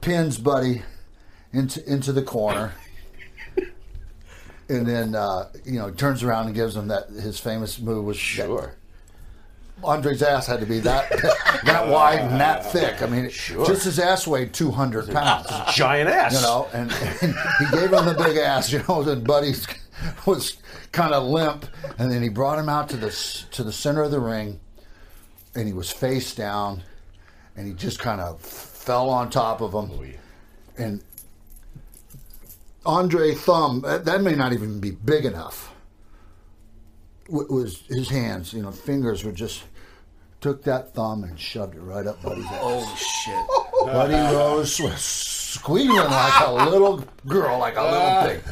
pins 0.00 0.38
Buddy 0.38 0.82
into, 1.52 1.90
into 1.90 2.12
the 2.12 2.22
corner. 2.22 2.72
And 4.68 4.84
then, 4.84 5.14
uh, 5.14 5.48
you 5.64 5.78
know, 5.78 5.92
turns 5.92 6.24
around 6.24 6.46
and 6.46 6.54
gives 6.56 6.74
him 6.74 6.88
that 6.88 7.08
his 7.08 7.38
famous 7.38 7.78
move 7.78 8.04
was 8.04 8.16
Sure. 8.16 8.74
Andre's 9.82 10.22
ass 10.22 10.46
had 10.46 10.60
to 10.60 10.66
be 10.66 10.80
that 10.80 11.10
that 11.64 11.88
wide 11.88 12.20
and 12.20 12.40
that 12.40 12.64
thick. 12.72 13.02
I 13.02 13.06
mean, 13.06 13.28
sure. 13.28 13.66
just 13.66 13.84
his 13.84 13.98
ass 13.98 14.26
weighed 14.26 14.52
two 14.52 14.70
hundred 14.70 15.10
pounds. 15.10 15.48
Giant 15.74 16.08
ass. 16.08 16.34
You 16.34 16.40
know, 16.40 16.68
and, 16.72 16.90
and 17.22 17.34
he 17.58 17.76
gave 17.76 17.92
him 17.92 18.06
the 18.06 18.16
big 18.16 18.36
ass. 18.38 18.72
You 18.72 18.82
know, 18.88 19.02
and 19.02 19.26
Buddy 19.26 19.52
was 20.26 20.56
kind 20.92 21.12
of 21.12 21.24
limp, 21.24 21.66
and 21.98 22.10
then 22.10 22.22
he 22.22 22.28
brought 22.28 22.58
him 22.58 22.68
out 22.68 22.88
to 22.90 22.96
the 22.96 23.10
to 23.52 23.62
the 23.62 23.72
center 23.72 24.02
of 24.02 24.10
the 24.10 24.20
ring, 24.20 24.60
and 25.54 25.66
he 25.66 25.72
was 25.72 25.90
face 25.90 26.34
down, 26.34 26.82
and 27.56 27.66
he 27.66 27.74
just 27.74 27.98
kind 27.98 28.20
of 28.20 28.40
fell 28.40 29.10
on 29.10 29.28
top 29.30 29.60
of 29.60 29.72
him, 29.72 30.14
and 30.78 31.02
Andre 32.86 33.34
thumb 33.34 33.82
that 33.82 34.22
may 34.22 34.34
not 34.34 34.52
even 34.52 34.80
be 34.80 34.92
big 34.92 35.24
enough. 35.24 35.72
W- 37.28 37.52
Was 37.52 37.82
his 37.88 38.08
hands, 38.08 38.52
you 38.52 38.62
know, 38.62 38.70
fingers 38.72 39.24
were 39.24 39.32
just 39.32 39.64
took 40.40 40.62
that 40.64 40.94
thumb 40.94 41.24
and 41.24 41.38
shoved 41.38 41.74
it 41.74 41.80
right 41.80 42.06
up 42.06 42.22
Buddy's 42.22 42.44
ass. 42.46 42.58
Oh 42.60 42.96
shit. 42.96 43.86
Buddy 43.92 44.14
Rose 44.14 44.80
was 44.80 45.00
squealing 45.00 45.96
like 46.10 46.46
a 46.46 46.52
little 46.70 47.04
girl, 47.26 47.58
like 47.58 47.76
a 47.76 47.82
little 47.82 48.22
pig. 48.28 48.42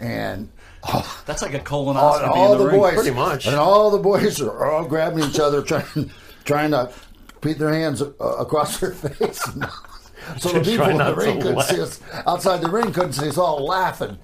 And 0.00 0.48
oh, 0.84 1.22
That's 1.26 1.42
like 1.42 1.54
a 1.54 1.58
colonoscopy 1.60 2.28
all 2.28 2.52
in 2.52 2.58
the, 2.58 2.64
the 2.64 2.70
ring. 2.70 2.80
boys, 2.80 2.94
pretty 2.94 3.10
much. 3.10 3.46
and 3.46 3.56
all 3.56 3.90
the 3.90 3.98
boys 3.98 4.40
are 4.40 4.70
all 4.70 4.84
grabbing 4.84 5.24
each 5.24 5.40
other, 5.40 5.62
trying, 5.62 6.10
trying 6.44 6.70
to 6.70 6.92
beat 7.40 7.58
their 7.58 7.72
hands 7.72 8.02
uh, 8.02 8.08
across 8.20 8.78
their 8.78 8.92
face. 8.92 9.40
so 10.38 10.52
the 10.52 10.60
people 10.60 10.76
try 10.86 10.90
in 10.90 10.98
the 10.98 11.14
ring 11.14 11.40
couldn't 11.40 11.56
laugh. 11.56 11.68
see 11.68 11.80
us 11.80 12.00
outside 12.26 12.60
the 12.60 12.70
ring, 12.70 12.92
couldn't 12.92 13.12
see 13.14 13.28
us 13.28 13.38
all 13.38 13.64
laughing. 13.64 14.18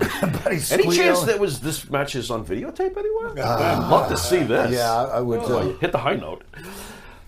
Buddy's 0.44 0.72
Any 0.72 0.90
chance 0.96 1.22
that 1.22 1.38
was 1.38 1.60
this 1.60 1.88
match 1.90 2.14
is 2.14 2.30
on 2.30 2.44
videotape 2.44 2.96
anywhere? 2.96 3.44
I'd 3.46 3.88
love 3.90 4.08
to 4.10 4.16
see 4.16 4.42
this. 4.42 4.72
Yeah, 4.72 4.90
I 5.04 5.20
would. 5.20 5.40
Oh, 5.40 5.58
Uh, 5.58 5.78
hit 5.78 5.92
the 5.92 5.98
high 5.98 6.14
note. 6.16 6.42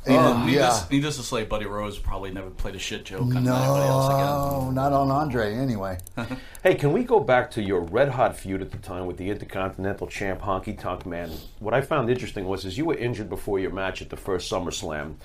and, 0.06 0.46
Needless, 0.46 0.80
yeah. 0.80 0.86
needless 0.90 1.16
to 1.18 1.22
say, 1.22 1.44
Buddy 1.44 1.66
Rose 1.66 1.98
probably 1.98 2.30
never 2.32 2.50
played 2.50 2.74
a 2.74 2.78
shit 2.78 3.04
joke 3.04 3.20
on 3.22 3.36
anybody 3.36 3.48
else 3.86 4.06
again. 4.08 4.18
No, 4.18 4.70
not 4.70 4.92
on 4.92 5.10
Andre 5.10 5.54
anyway. 5.54 5.98
Hey, 6.62 6.76
can 6.76 6.92
we 6.92 7.02
go 7.02 7.18
back 7.18 7.50
to 7.52 7.62
your 7.62 7.80
red 7.80 8.08
hot 8.10 8.36
feud 8.36 8.62
at 8.62 8.70
the 8.70 8.78
time 8.78 9.06
with 9.06 9.16
the 9.16 9.28
Intercontinental 9.30 10.06
Champ 10.06 10.40
Honky 10.42 10.78
Tonk 10.78 11.04
Man? 11.06 11.28
What 11.58 11.74
I 11.74 11.80
found 11.80 12.08
interesting 12.08 12.44
was 12.44 12.64
is 12.64 12.78
you 12.78 12.84
were 12.84 12.94
injured 12.96 13.28
before 13.28 13.58
your 13.58 13.72
match 13.72 14.00
at 14.00 14.10
the 14.10 14.16
first 14.16 14.48
SummerSlam, 14.50 15.16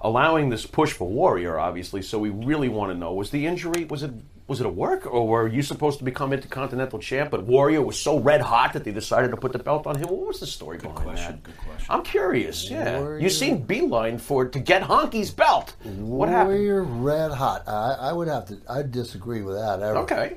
allowing 0.00 0.48
this 0.48 0.64
push 0.64 0.92
for 0.92 1.08
Warrior, 1.08 1.58
obviously. 1.58 2.02
So 2.02 2.20
we 2.20 2.30
really 2.30 2.68
want 2.68 2.92
to 2.92 2.96
know: 2.98 3.12
was 3.12 3.30
the 3.30 3.46
injury 3.46 3.84
was 3.84 4.04
it 4.04 4.12
was 4.48 4.60
it 4.60 4.66
a 4.66 4.70
work, 4.70 5.06
or 5.06 5.26
were 5.26 5.48
you 5.48 5.60
supposed 5.62 5.98
to 5.98 6.04
become 6.04 6.32
Intercontinental 6.32 7.00
Champ, 7.00 7.30
but 7.32 7.42
Warrior 7.44 7.82
was 7.82 7.98
so 7.98 8.18
red 8.20 8.40
hot 8.40 8.74
that 8.74 8.84
they 8.84 8.92
decided 8.92 9.32
to 9.32 9.36
put 9.36 9.52
the 9.52 9.58
belt 9.58 9.86
on 9.88 9.96
him? 9.96 10.08
What 10.08 10.26
was 10.28 10.40
the 10.40 10.46
story 10.46 10.78
behind 10.78 10.98
question, 10.98 11.32
that? 11.32 11.42
good 11.42 11.56
question. 11.58 11.86
I'm 11.90 12.02
curious. 12.04 12.70
Yeah, 12.70 13.16
you 13.18 13.28
seen 13.28 13.62
Beeline 13.62 14.18
for 14.18 14.46
to 14.46 14.58
get 14.60 14.82
Honky's 14.82 15.30
belt. 15.32 15.74
What 15.82 16.28
happened? 16.28 16.58
Warrior 16.58 16.82
red 16.82 17.32
hot. 17.32 17.64
I, 17.66 17.96
I 18.00 18.12
would 18.12 18.28
have 18.28 18.46
to. 18.46 18.58
I 18.68 18.82
disagree 18.82 19.42
with 19.42 19.56
that. 19.56 19.82
Ever. 19.82 19.98
Okay, 20.00 20.36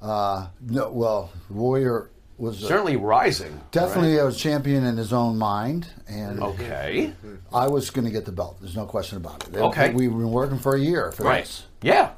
Uh, 0.00 0.46
no. 0.60 0.90
Well, 0.92 1.30
Warrior 1.50 2.08
was 2.38 2.62
a- 2.62 2.66
certainly 2.68 2.96
rising. 2.96 3.60
definitely 3.72 4.16
a 4.16 4.30
champion 4.32 4.84
in 4.84 4.96
his 4.96 5.12
own 5.12 5.36
mind, 5.36 5.88
and 6.08 6.40
Okay. 6.40 7.12
I 7.52 7.66
was 7.66 7.90
going 7.90 8.04
to 8.06 8.10
get 8.12 8.24
the 8.26 8.32
belt. 8.32 8.58
There's 8.60 8.76
no 8.76 8.86
question 8.86 9.16
about 9.18 9.46
it. 9.48 9.56
Okay. 9.56 9.92
We've 9.92 10.08
been 10.10 10.30
working 10.30 10.58
for 10.58 10.74
a 10.76 10.80
year 10.80 11.10
for 11.12 11.24
Right. 11.24 11.44
this. 11.44 11.64
Yeah. 11.82 12.09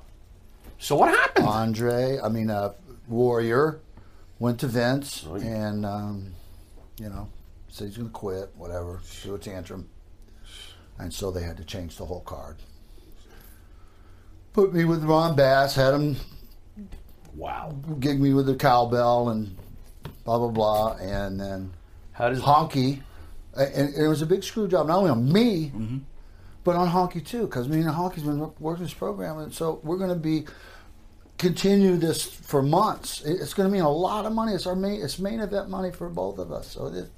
So 0.82 0.96
what 0.96 1.10
happened? 1.14 1.46
Andre, 1.46 2.18
I 2.18 2.28
mean, 2.28 2.50
uh, 2.50 2.72
Warrior 3.06 3.78
went 4.40 4.58
to 4.60 4.66
Vince, 4.66 5.24
Oh, 5.28 5.36
and 5.36 5.86
um, 5.86 6.32
you 6.98 7.08
know, 7.08 7.28
said 7.68 7.86
he's 7.86 7.96
going 7.96 8.08
to 8.08 8.12
quit. 8.12 8.50
Whatever, 8.56 9.00
do 9.22 9.36
a 9.36 9.38
tantrum, 9.38 9.88
and 10.98 11.14
so 11.14 11.30
they 11.30 11.44
had 11.44 11.56
to 11.58 11.64
change 11.64 11.98
the 11.98 12.04
whole 12.04 12.22
card. 12.22 12.56
Put 14.54 14.74
me 14.74 14.84
with 14.84 15.04
Ron 15.04 15.36
Bass, 15.36 15.76
had 15.76 15.94
him 15.94 16.16
wow. 17.36 17.76
gig 18.00 18.20
me 18.20 18.34
with 18.34 18.46
the 18.46 18.56
cowbell 18.56 19.28
and 19.28 19.56
blah 20.24 20.38
blah 20.38 20.48
blah, 20.48 20.96
and 20.96 21.38
then 21.38 21.72
How 22.10 22.28
does 22.28 22.40
Honky, 22.40 23.02
and, 23.56 23.72
and 23.72 23.94
it 23.94 24.08
was 24.08 24.20
a 24.20 24.26
big 24.26 24.42
screw 24.42 24.66
job 24.66 24.88
not 24.88 24.98
only 24.98 25.10
on 25.10 25.32
me, 25.32 25.70
but 26.64 26.74
on 26.74 26.88
Honky 26.88 27.24
too, 27.24 27.42
because 27.42 27.68
me 27.68 27.76
and 27.82 27.90
Honky's 27.90 28.24
been 28.24 28.50
working 28.58 28.82
this 28.82 28.94
program, 28.94 29.38
and 29.38 29.54
so 29.54 29.80
we're 29.84 29.96
going 29.96 30.10
to 30.10 30.16
be 30.16 30.44
continue 31.42 31.96
this 31.96 32.22
for 32.24 32.62
months. 32.62 33.20
It's 33.24 33.52
going 33.52 33.68
to 33.68 33.72
mean 33.72 33.82
a 33.82 33.90
lot 33.90 34.24
of 34.24 34.32
money. 34.32 34.52
It's 34.54 34.66
our 34.66 34.76
main, 34.76 35.02
it's 35.02 35.18
main 35.18 35.40
event 35.40 35.68
money 35.68 35.90
for 35.90 36.08
both 36.08 36.38
of 36.38 36.52
us. 36.52 36.68
So 36.68 36.86
it, 36.86 37.10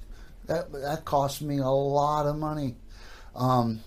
that 0.47 0.71
that 0.73 1.05
cost 1.05 1.41
me 1.41 1.59
a 1.59 1.67
lot 1.69 2.25
of 2.25 2.35
money, 2.37 2.75
um, 3.35 3.79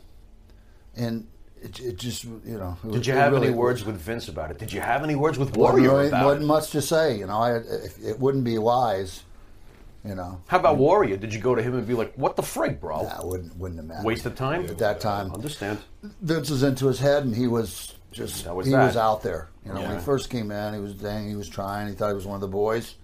and 0.97 1.27
it, 1.61 1.79
it 1.81 1.97
just 1.99 2.25
you 2.25 2.41
know. 2.45 2.77
it 2.85 2.93
Did 2.93 3.07
you 3.07 3.15
have 3.15 3.33
really- 3.33 3.49
any 3.49 3.57
words 3.57 3.85
with 3.85 3.97
Vince 3.97 4.29
about 4.29 4.51
it? 4.51 4.59
Did 4.59 4.73
you 4.73 4.81
have 4.81 5.03
any 5.03 5.17
words 5.17 5.39
with 5.39 5.57
Warrior 5.57 5.91
really- 5.91 6.09
about 6.09 6.25
wasn't 6.25 6.45
it? 6.45 6.47
much 6.47 6.71
to 6.71 6.81
say. 6.83 7.19
You 7.19 7.27
know, 7.27 7.39
I, 7.39 7.57
if, 7.59 7.99
it 8.05 8.19
wouldn't 8.19 8.45
be 8.45 8.57
wise. 8.59 9.25
You 10.05 10.15
know, 10.15 10.41
How 10.47 10.61
about 10.61 10.77
Warrior? 10.79 11.17
Did 11.17 11.35
you 11.35 11.41
go 11.41 11.57
to 11.57 11.63
him 11.63 11.75
and 11.75 11.87
be 11.87 11.93
like, 11.93 12.15
"What 12.15 12.37
the 12.37 12.43
frig, 12.43 12.79
bro? 12.81 13.03
that 13.03 13.27
wouldn't 13.27 13.57
wouldn't 13.57 13.81
have 13.81 13.89
mattered. 13.89 14.07
Waste 14.07 14.27
of 14.27 14.37
time." 14.37 14.65
at 14.67 14.79
that 14.79 15.01
time. 15.01 15.33
Understand? 15.33 15.81
Vince 16.23 16.51
was 16.51 16.63
into 16.63 16.87
his 16.87 17.01
head, 17.01 17.25
and 17.25 17.35
he 17.35 17.49
was 17.49 17.95
just 18.13 18.47
was 18.47 18.67
he 18.67 18.73
that. 18.73 18.87
was 18.87 18.97
out 18.97 19.23
there. 19.23 19.49
You 19.65 19.73
know, 19.75 19.83
when 19.83 19.99
he 19.99 20.05
first 20.05 20.31
came 20.31 20.51
in, 20.51 20.75
he 20.75 20.81
was 20.81 20.95
dang, 20.95 21.29
he 21.29 21.37
was 21.37 21.49
trying. 21.49 21.89
He 21.89 21.95
thought 21.95 22.09
he 22.09 22.15
was 22.15 22.27
one 22.27 22.37
of 22.37 22.41
the 22.41 22.49
boys, 22.49 22.95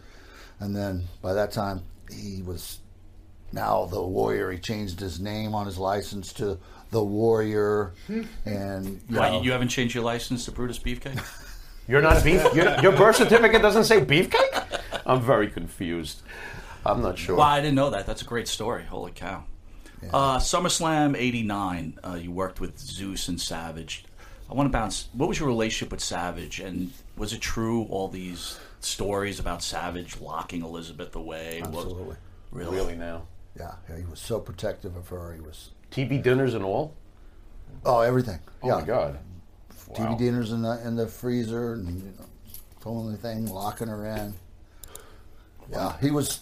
and 0.60 0.74
then 0.74 1.04
by 1.20 1.34
that 1.34 1.52
time, 1.52 1.82
he 2.10 2.42
was 2.42 2.78
now 3.52 3.86
the 3.86 4.02
Warrior. 4.02 4.50
He 4.50 4.58
changed 4.58 5.00
his 5.00 5.20
name 5.20 5.54
on 5.54 5.66
his 5.66 5.78
license 5.78 6.32
to 6.34 6.58
the 6.90 7.02
Warrior, 7.04 7.92
and 8.44 9.00
you 9.08 9.18
Why, 9.18 9.30
know, 9.30 9.42
you 9.42 9.52
haven't 9.52 9.68
changed 9.68 9.94
your 9.94 10.04
license 10.04 10.44
to 10.46 10.52
Brutus 10.52 10.78
Beefcake? 10.78 11.22
You're 11.86 12.00
not 12.00 12.24
beef. 12.24 12.42
your, 12.54 12.80
your 12.80 12.92
birth 12.92 13.16
certificate 13.16 13.60
doesn't 13.60 13.84
say 13.84 14.00
beefcake. 14.00 14.80
I'm 15.04 15.20
very 15.20 15.48
confused. 15.48 16.22
I'm 16.86 17.02
not 17.02 17.18
sure. 17.18 17.36
Well, 17.36 17.46
I 17.46 17.60
didn't 17.60 17.74
know 17.74 17.90
that. 17.90 18.06
That's 18.06 18.22
a 18.22 18.24
great 18.24 18.48
story. 18.48 18.84
Holy 18.84 19.12
cow. 19.12 19.44
Uh, 20.12 20.38
SummerSlam 20.38 21.16
89, 21.16 21.98
uh, 22.04 22.18
you 22.20 22.30
worked 22.30 22.60
with 22.60 22.78
Zeus 22.78 23.28
and 23.28 23.40
Savage. 23.40 24.04
I 24.50 24.54
want 24.54 24.66
to 24.66 24.72
bounce. 24.72 25.08
What 25.12 25.28
was 25.28 25.38
your 25.38 25.48
relationship 25.48 25.90
with 25.90 26.00
Savage? 26.00 26.60
And 26.60 26.92
was 27.16 27.32
it 27.32 27.40
true, 27.40 27.84
all 27.84 28.08
these 28.08 28.58
stories 28.80 29.38
about 29.40 29.62
Savage 29.62 30.20
locking 30.20 30.62
Elizabeth 30.62 31.14
away? 31.16 31.60
Was- 31.60 31.68
absolutely, 31.84 32.16
really? 32.50 32.76
really 32.76 32.96
now? 32.96 33.22
yeah, 33.58 33.72
yeah, 33.88 33.96
he 33.98 34.04
was 34.04 34.18
so 34.20 34.38
protective 34.40 34.96
of 34.96 35.08
her. 35.08 35.32
He 35.34 35.40
was 35.40 35.70
TV 35.90 36.22
dinners 36.22 36.54
and 36.54 36.64
all. 36.64 36.94
oh 37.84 38.00
everything. 38.00 38.40
Oh 38.62 38.68
yeah, 38.68 38.74
my 38.76 38.82
god. 38.82 39.18
TV 39.92 40.10
Wow. 40.10 40.16
dinners 40.16 40.50
in 40.52 40.62
the 40.62 40.86
in 40.86 40.96
the 40.96 41.06
freezer 41.06 41.74
and 41.74 41.86
you 42.02 42.08
know, 42.18 42.24
pulling 42.80 43.12
the 43.12 43.18
thing, 43.18 43.46
locking 43.46 43.86
her 43.88 44.06
in. 44.06 44.34
Yeah, 45.70 45.96
he 46.00 46.10
was. 46.10 46.40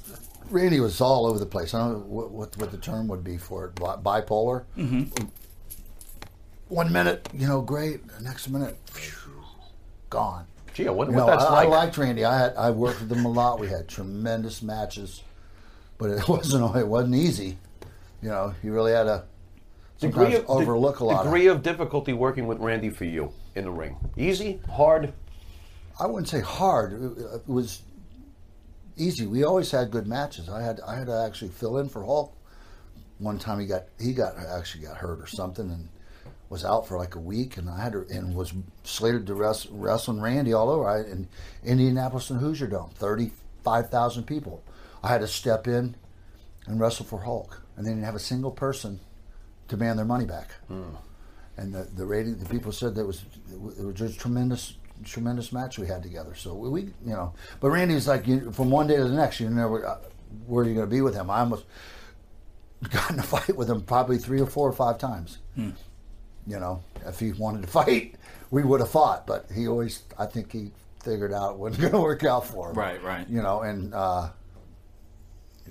Randy 0.50 0.80
was 0.80 1.00
all 1.00 1.26
over 1.26 1.38
the 1.38 1.46
place. 1.46 1.72
I 1.74 1.78
don't 1.80 1.92
know 1.92 1.98
what 2.06 2.30
what, 2.30 2.56
what 2.56 2.70
the 2.70 2.78
term 2.78 3.08
would 3.08 3.22
be 3.22 3.36
for 3.36 3.66
it. 3.66 3.74
Bipolar. 3.76 4.64
Mm-hmm. 4.76 5.26
One 6.72 6.90
minute, 6.90 7.28
you 7.34 7.46
know, 7.46 7.60
great. 7.60 8.08
The 8.08 8.24
next 8.24 8.48
minute, 8.48 8.78
phew, 8.86 9.30
gone. 10.08 10.46
Gee, 10.72 10.88
I 10.88 10.90
wonder 10.90 11.12
You 11.12 11.18
what 11.18 11.26
know, 11.26 11.32
that's 11.32 11.44
I, 11.44 11.52
like. 11.52 11.66
I 11.66 11.70
liked 11.70 11.98
Randy. 11.98 12.24
I 12.24 12.38
had 12.38 12.56
I 12.56 12.70
worked 12.70 13.02
with 13.02 13.12
him 13.12 13.26
a 13.26 13.30
lot. 13.30 13.60
We 13.60 13.68
had 13.68 13.88
tremendous 13.88 14.62
matches, 14.62 15.22
but 15.98 16.08
it 16.08 16.26
wasn't 16.28 16.74
it 16.74 16.88
wasn't 16.88 17.16
easy. 17.16 17.58
You 18.22 18.30
know, 18.30 18.54
you 18.62 18.72
really 18.72 18.92
had 18.92 19.02
to 19.02 19.24
sometimes 19.98 20.36
of- 20.36 20.48
overlook 20.48 21.00
a 21.00 21.04
lot. 21.04 21.24
Degree 21.24 21.46
of, 21.48 21.58
of 21.58 21.62
difficulty 21.62 22.14
working 22.14 22.46
with 22.46 22.58
Randy 22.58 22.88
for 22.88 23.04
you 23.04 23.34
in 23.54 23.64
the 23.64 23.70
ring. 23.70 23.98
Easy, 24.16 24.58
hard. 24.70 25.12
I 26.00 26.06
wouldn't 26.06 26.30
say 26.30 26.40
hard. 26.40 26.94
It, 26.94 27.22
it 27.34 27.42
was 27.46 27.82
easy. 28.96 29.26
We 29.26 29.44
always 29.44 29.70
had 29.70 29.90
good 29.90 30.06
matches. 30.06 30.48
I 30.48 30.62
had 30.62 30.80
I 30.80 30.96
had 30.96 31.08
to 31.08 31.20
actually 31.20 31.50
fill 31.50 31.76
in 31.76 31.90
for 31.90 32.02
Hulk. 32.02 32.34
One 33.18 33.38
time 33.38 33.60
he 33.60 33.66
got 33.66 33.84
he 34.00 34.14
got 34.14 34.38
actually 34.38 34.86
got 34.86 34.96
hurt 34.96 35.20
or 35.20 35.26
something, 35.26 35.70
and 35.70 35.90
was 36.52 36.66
out 36.66 36.86
for 36.86 36.98
like 36.98 37.14
a 37.14 37.18
week, 37.18 37.56
and 37.56 37.68
I 37.68 37.82
had 37.82 37.92
to, 37.94 38.06
and 38.10 38.36
was 38.36 38.52
slated 38.84 39.26
to 39.26 39.34
wrest, 39.34 39.68
wrestle 39.70 40.20
Randy 40.20 40.52
all 40.52 40.68
over. 40.68 40.86
I, 40.86 41.00
in 41.00 41.26
Indianapolis 41.64 42.28
and 42.28 42.40
Hoosier 42.40 42.66
Dome, 42.66 42.90
thirty 42.94 43.32
five 43.64 43.88
thousand 43.88 44.24
people. 44.24 44.62
I 45.02 45.08
had 45.08 45.22
to 45.22 45.26
step 45.26 45.66
in 45.66 45.96
and 46.66 46.78
wrestle 46.78 47.06
for 47.06 47.20
Hulk, 47.20 47.62
and 47.76 47.86
they 47.86 47.90
didn't 47.90 48.04
have 48.04 48.14
a 48.14 48.20
single 48.20 48.50
person 48.50 49.00
to 49.68 49.76
demand 49.76 49.98
their 49.98 50.04
money 50.06 50.26
back. 50.26 50.50
And 51.56 51.74
the, 51.74 51.88
the 51.96 52.04
rating, 52.04 52.36
the 52.36 52.48
people 52.48 52.70
said 52.70 52.94
that 52.96 53.06
was 53.06 53.22
it 53.50 53.82
was 53.82 53.94
just 53.94 54.20
tremendous, 54.20 54.74
tremendous 55.04 55.52
match 55.52 55.78
we 55.78 55.86
had 55.86 56.02
together. 56.02 56.34
So 56.34 56.54
we, 56.54 56.68
we 56.68 56.80
you 56.82 57.14
know, 57.14 57.32
but 57.60 57.70
Randy's 57.70 58.06
like 58.06 58.26
you, 58.26 58.52
from 58.52 58.70
one 58.70 58.86
day 58.86 58.96
to 58.96 59.04
the 59.04 59.16
next, 59.16 59.40
you 59.40 59.48
never 59.48 59.86
uh, 59.86 59.98
where 60.46 60.64
are 60.64 60.68
you 60.68 60.74
going 60.74 60.86
to 60.86 60.94
be 60.94 61.00
with 61.00 61.14
him? 61.14 61.30
I 61.30 61.40
almost 61.40 61.64
got 62.90 63.10
in 63.10 63.18
a 63.18 63.22
fight 63.22 63.56
with 63.56 63.70
him 63.70 63.80
probably 63.80 64.18
three 64.18 64.40
or 64.40 64.46
four 64.46 64.68
or 64.68 64.72
five 64.74 64.98
times. 64.98 65.38
You 66.46 66.58
know, 66.58 66.82
if 67.06 67.20
he 67.20 67.32
wanted 67.32 67.62
to 67.62 67.68
fight, 67.68 68.16
we 68.50 68.62
would 68.62 68.80
have 68.80 68.90
fought. 68.90 69.26
But 69.26 69.46
he 69.54 69.68
always, 69.68 70.02
I 70.18 70.26
think 70.26 70.52
he 70.52 70.70
figured 71.02 71.32
out 71.32 71.52
it 71.52 71.58
wasn't 71.58 71.82
going 71.82 71.92
to 72.00 72.00
work 72.00 72.24
out 72.24 72.46
for 72.46 72.70
him. 72.70 72.76
Right, 72.76 73.02
right. 73.02 73.28
You 73.28 73.42
know, 73.42 73.62
and 73.62 73.94
uh, 73.94 74.30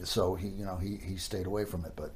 so 0.04 0.36
he, 0.36 0.48
you 0.50 0.66
know, 0.66 0.78
he, 0.78 0.98
he 0.98 1.18
stayed 1.18 1.46
away 1.46 1.66
from 1.66 1.86
it. 1.86 1.94
But 1.96 2.14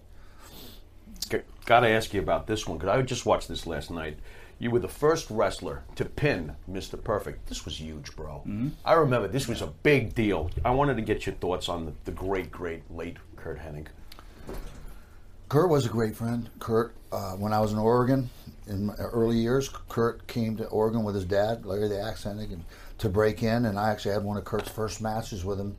Got 1.65 1.79
to 1.79 1.87
ask 1.89 2.13
you 2.13 2.21
about 2.21 2.45
this 2.45 2.67
one 2.67 2.77
because 2.77 2.95
I 2.95 3.01
just 3.01 3.25
watched 3.25 3.47
this 3.47 3.65
last 3.65 3.89
night. 3.89 4.19
You 4.59 4.71
were 4.71 4.79
the 4.79 4.87
first 4.87 5.29
wrestler 5.29 5.83
to 5.95 6.05
pin 6.05 6.55
Mr. 6.71 7.01
Perfect. 7.03 7.47
This 7.47 7.65
was 7.65 7.81
huge, 7.81 8.15
bro. 8.15 8.43
I 8.85 8.93
remember 8.93 9.27
this 9.27 9.47
was 9.47 9.61
a 9.61 9.67
big 9.67 10.13
deal. 10.13 10.49
I 10.63 10.71
wanted 10.71 10.95
to 10.95 11.01
get 11.01 11.25
your 11.25 11.35
thoughts 11.35 11.67
on 11.67 11.85
the, 11.85 11.93
the 12.05 12.11
great, 12.11 12.51
great 12.51 12.83
late 12.89 13.17
Curt 13.35 13.59
Hennig. 13.59 13.87
Curt 15.49 15.69
was 15.69 15.85
a 15.85 15.89
great 15.89 16.15
friend. 16.15 16.49
Curt, 16.59 16.95
uh, 17.11 17.33
when 17.33 17.53
I 17.53 17.59
was 17.59 17.71
in 17.71 17.77
Oregon 17.77 18.29
in 18.67 18.87
my 18.87 18.95
early 18.95 19.37
years, 19.37 19.69
Curt 19.89 20.25
came 20.27 20.57
to 20.57 20.65
Oregon 20.67 21.03
with 21.03 21.15
his 21.15 21.25
dad, 21.25 21.65
Larry 21.65 21.87
the 21.87 22.01
Axe 22.01 22.23
Hennig, 22.23 22.59
to 22.97 23.09
break 23.09 23.43
in. 23.43 23.65
And 23.65 23.77
I 23.77 23.91
actually 23.91 24.13
had 24.13 24.23
one 24.23 24.37
of 24.37 24.45
Curt's 24.45 24.69
first 24.69 25.01
matches 25.01 25.45
with 25.45 25.59
him 25.59 25.77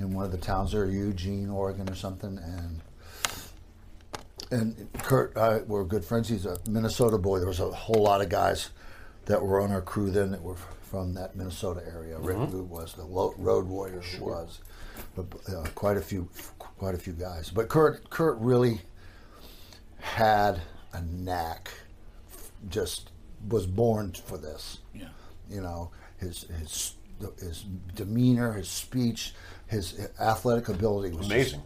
in 0.00 0.12
one 0.12 0.24
of 0.24 0.32
the 0.32 0.38
towns 0.38 0.72
there, 0.72 0.86
Eugene, 0.86 1.48
Oregon, 1.48 1.88
or 1.88 1.94
something. 1.94 2.38
And 2.38 2.80
and 4.50 4.92
Curt, 4.94 5.36
I, 5.36 5.58
we're 5.58 5.84
good 5.84 6.04
friends. 6.04 6.28
He's 6.28 6.46
a 6.46 6.58
Minnesota 6.68 7.18
boy. 7.18 7.38
There 7.38 7.48
was 7.48 7.60
a 7.60 7.70
whole 7.70 8.02
lot 8.02 8.20
of 8.20 8.28
guys 8.28 8.70
that 9.26 9.42
were 9.42 9.60
on 9.60 9.72
our 9.72 9.80
crew 9.80 10.10
then 10.10 10.32
that 10.32 10.42
were 10.42 10.56
from 10.82 11.14
that 11.14 11.34
Minnesota 11.34 11.82
area. 11.86 12.18
Rick 12.18 12.36
Rude 12.52 12.68
was 12.68 12.94
the 12.94 13.04
Road 13.04 13.66
Warriors 13.66 14.18
was, 14.20 14.60
but 15.16 15.26
uh, 15.48 15.64
quite 15.74 15.96
a 15.96 16.00
few, 16.00 16.28
quite 16.58 16.94
a 16.94 16.98
few 16.98 17.14
guys. 17.14 17.50
But 17.50 17.68
Curt, 17.68 18.10
Curt 18.10 18.38
really 18.38 18.80
had 20.04 20.60
a 20.92 21.00
knack. 21.00 21.70
Just 22.68 23.10
was 23.48 23.66
born 23.66 24.12
for 24.12 24.38
this. 24.38 24.78
Yeah. 24.94 25.08
You 25.50 25.60
know 25.60 25.90
his 26.18 26.42
his 26.60 26.94
his 27.40 27.64
demeanor, 27.94 28.52
his 28.52 28.68
speech, 28.68 29.34
his 29.66 30.08
athletic 30.20 30.68
ability 30.68 31.16
was 31.16 31.26
Amazing. 31.26 31.62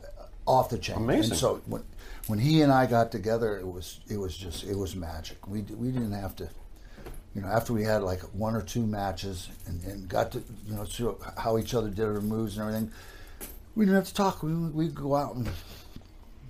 off 0.47 0.70
the 0.70 0.78
chain. 0.78 0.97
Amazing. 0.97 1.32
And 1.32 1.41
so 1.41 1.61
when 1.66 1.82
when 2.28 2.39
he 2.39 2.62
and 2.62 2.72
I 2.72 2.86
got 2.86 3.11
together, 3.11 3.59
it 3.59 3.66
was 3.66 4.01
it 4.09 4.16
was 4.18 4.36
just 4.36 4.64
it 4.64 4.76
was 4.76 4.95
magic. 4.95 5.47
We 5.47 5.62
we 5.62 5.91
didn't 5.91 6.12
have 6.12 6.36
to. 6.36 6.49
You 7.34 7.43
know, 7.43 7.49
after 7.49 7.72
we 7.72 7.84
had 7.84 8.03
like 8.03 8.20
one 8.34 8.57
or 8.57 8.62
two 8.62 8.84
matches 8.86 9.49
and, 9.66 9.82
and 9.84 10.09
got 10.09 10.32
to 10.32 10.43
you 10.66 10.74
know 10.74 10.84
see 10.84 11.07
how 11.36 11.59
each 11.59 11.74
other 11.74 11.91
did 11.91 12.05
our 12.05 12.20
moves 12.20 12.57
and 12.57 12.66
everything, 12.66 12.93
we 13.74 13.84
didn't 13.84 13.97
have 13.97 14.09
to 14.09 14.14
talk. 14.14 14.43
We 14.43 14.55
we'd 14.55 14.95
go 14.95 15.14
out 15.14 15.34
and 15.36 15.49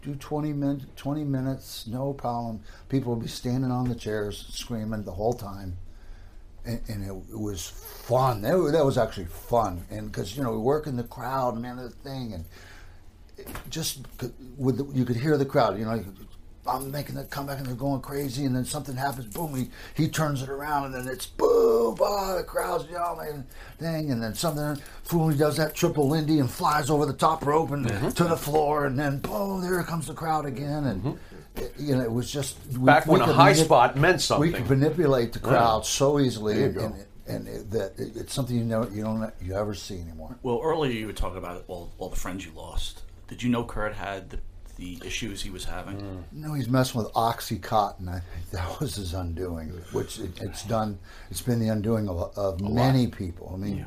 do 0.09 0.15
20 0.17 0.53
minutes, 0.53 0.87
20 0.97 1.25
minutes, 1.25 1.87
no 1.87 2.13
problem. 2.13 2.61
People 2.89 3.15
would 3.15 3.23
be 3.23 3.29
standing 3.29 3.71
on 3.71 3.89
the 3.89 3.95
chairs 3.95 4.47
screaming 4.51 5.05
the 5.05 5.13
whole 5.13 5.35
time. 5.35 5.77
And, 6.65 6.81
and 6.89 7.05
it, 7.05 7.33
it 7.33 7.39
was 7.39 7.69
fun. 7.69 8.43
That, 8.43 8.57
that 8.73 8.85
was 8.85 8.99
actually 8.99 9.27
fun. 9.27 9.85
And 9.91 10.11
because, 10.11 10.37
you 10.37 10.43
know, 10.43 10.53
we 10.53 10.59
work 10.59 10.87
in 10.87 10.97
the 10.97 11.05
crowd, 11.05 11.59
man, 11.59 11.77
the 11.77 11.91
thing. 11.91 12.33
And 12.33 12.45
just 13.69 14.07
with 14.57 14.79
the, 14.79 14.99
you 14.99 15.05
could 15.05 15.17
hear 15.17 15.37
the 15.37 15.47
crowd, 15.47 15.79
you 15.79 15.85
know, 15.85 16.05
I'm 16.69 16.91
making 16.91 17.15
the 17.15 17.25
comeback 17.25 17.59
and 17.59 17.67
they're 17.67 17.75
going 17.75 18.01
crazy. 18.01 18.45
And 18.45 18.55
then 18.55 18.65
something 18.65 18.95
happens, 18.97 19.27
boom, 19.35 19.55
he, 19.55 19.71
he 19.95 20.09
turns 20.09 20.43
it 20.43 20.49
around 20.49 20.85
and 20.87 20.95
then 20.95 21.09
it's 21.09 21.27
boom, 21.27 21.97
ah, 22.01 22.37
the 22.37 22.45
crowd's 22.45 22.89
yelling 22.91 23.29
and 23.31 23.45
thing. 23.79 24.11
And 24.11 24.23
then 24.23 24.35
something, 24.35 24.83
Fooley 25.07 25.37
does 25.39 25.57
that 25.57 25.75
triple 25.75 26.09
Lindy 26.09 26.39
and 26.41 26.51
flies 26.51 26.91
over 26.91 27.07
the 27.07 27.13
top 27.15 27.45
rope 27.47 27.71
and 27.71 27.87
to 28.15 28.25
the 28.25 28.37
floor. 28.37 28.87
And 28.87 28.99
then 28.99 29.19
boom, 29.19 29.63
there 29.63 29.83
comes 29.83 30.07
the 30.07 30.15
crowd 30.15 30.47
again. 30.47 30.85
And, 30.85 31.19
it- 31.57 31.73
you 31.77 31.97
know, 31.97 32.03
it 32.03 32.13
was 32.13 32.31
just. 32.31 32.57
we- 32.73 32.87
Back 32.87 33.07
we 33.07 33.13
when 33.19 33.23
a 33.23 33.33
high 33.33 33.53
manip- 33.53 33.65
spot 33.65 33.97
meant 33.97 34.21
something. 34.21 34.53
We 34.53 34.57
could 34.57 34.71
manipulate 34.71 35.33
the 35.33 35.41
crowd 35.41 35.85
so 35.85 36.21
easily. 36.21 36.55
There 36.55 36.63
you 36.63 36.67
and, 36.69 36.75
go. 36.77 36.85
and, 36.85 37.05
and 37.27 37.49
it, 37.49 37.71
that 37.73 37.99
it, 37.99 38.17
it's 38.17 38.33
something 38.33 38.57
you 38.57 38.63
know 38.65 38.89
you 38.93 39.03
don't 39.03 39.33
you 39.43 39.55
ever 39.57 39.75
see 39.75 39.99
anymore. 40.01 40.37
Well, 40.45 40.61
earlier 40.63 40.93
you 40.93 41.07
were 41.07 41.13
talking 41.13 41.39
about 41.39 41.65
all, 41.67 41.93
all 41.99 42.11
the 42.11 42.17
friends 42.17 42.45
you 42.47 42.53
lost. 42.53 43.03
Did 43.27 43.43
you 43.43 43.51
know 43.51 43.65
Curt 43.65 43.95
had 43.95 44.31
the, 44.31 44.39
the 44.79 45.01
issues 45.05 45.43
he 45.43 45.51
was 45.51 45.65
having? 45.65 46.25
No, 46.33 46.55
he's 46.55 46.69
messing 46.69 47.03
with 47.03 47.13
OxyContin. 47.13 48.09
I 48.09 48.21
think 48.21 48.51
that 48.53 48.81
was 48.81 48.97
his 48.97 49.13
undoing, 49.13 49.71
which 49.93 50.19
it, 50.19 50.41
it's 50.41 50.63
done. 50.65 50.99
It's 51.31 51.43
been 51.43 51.59
the 51.59 51.69
undoing 51.69 52.09
of, 52.09 52.37
of 52.39 52.61
many 52.61 53.09
people. 53.09 53.51
I 53.53 53.57
mean, 53.57 53.87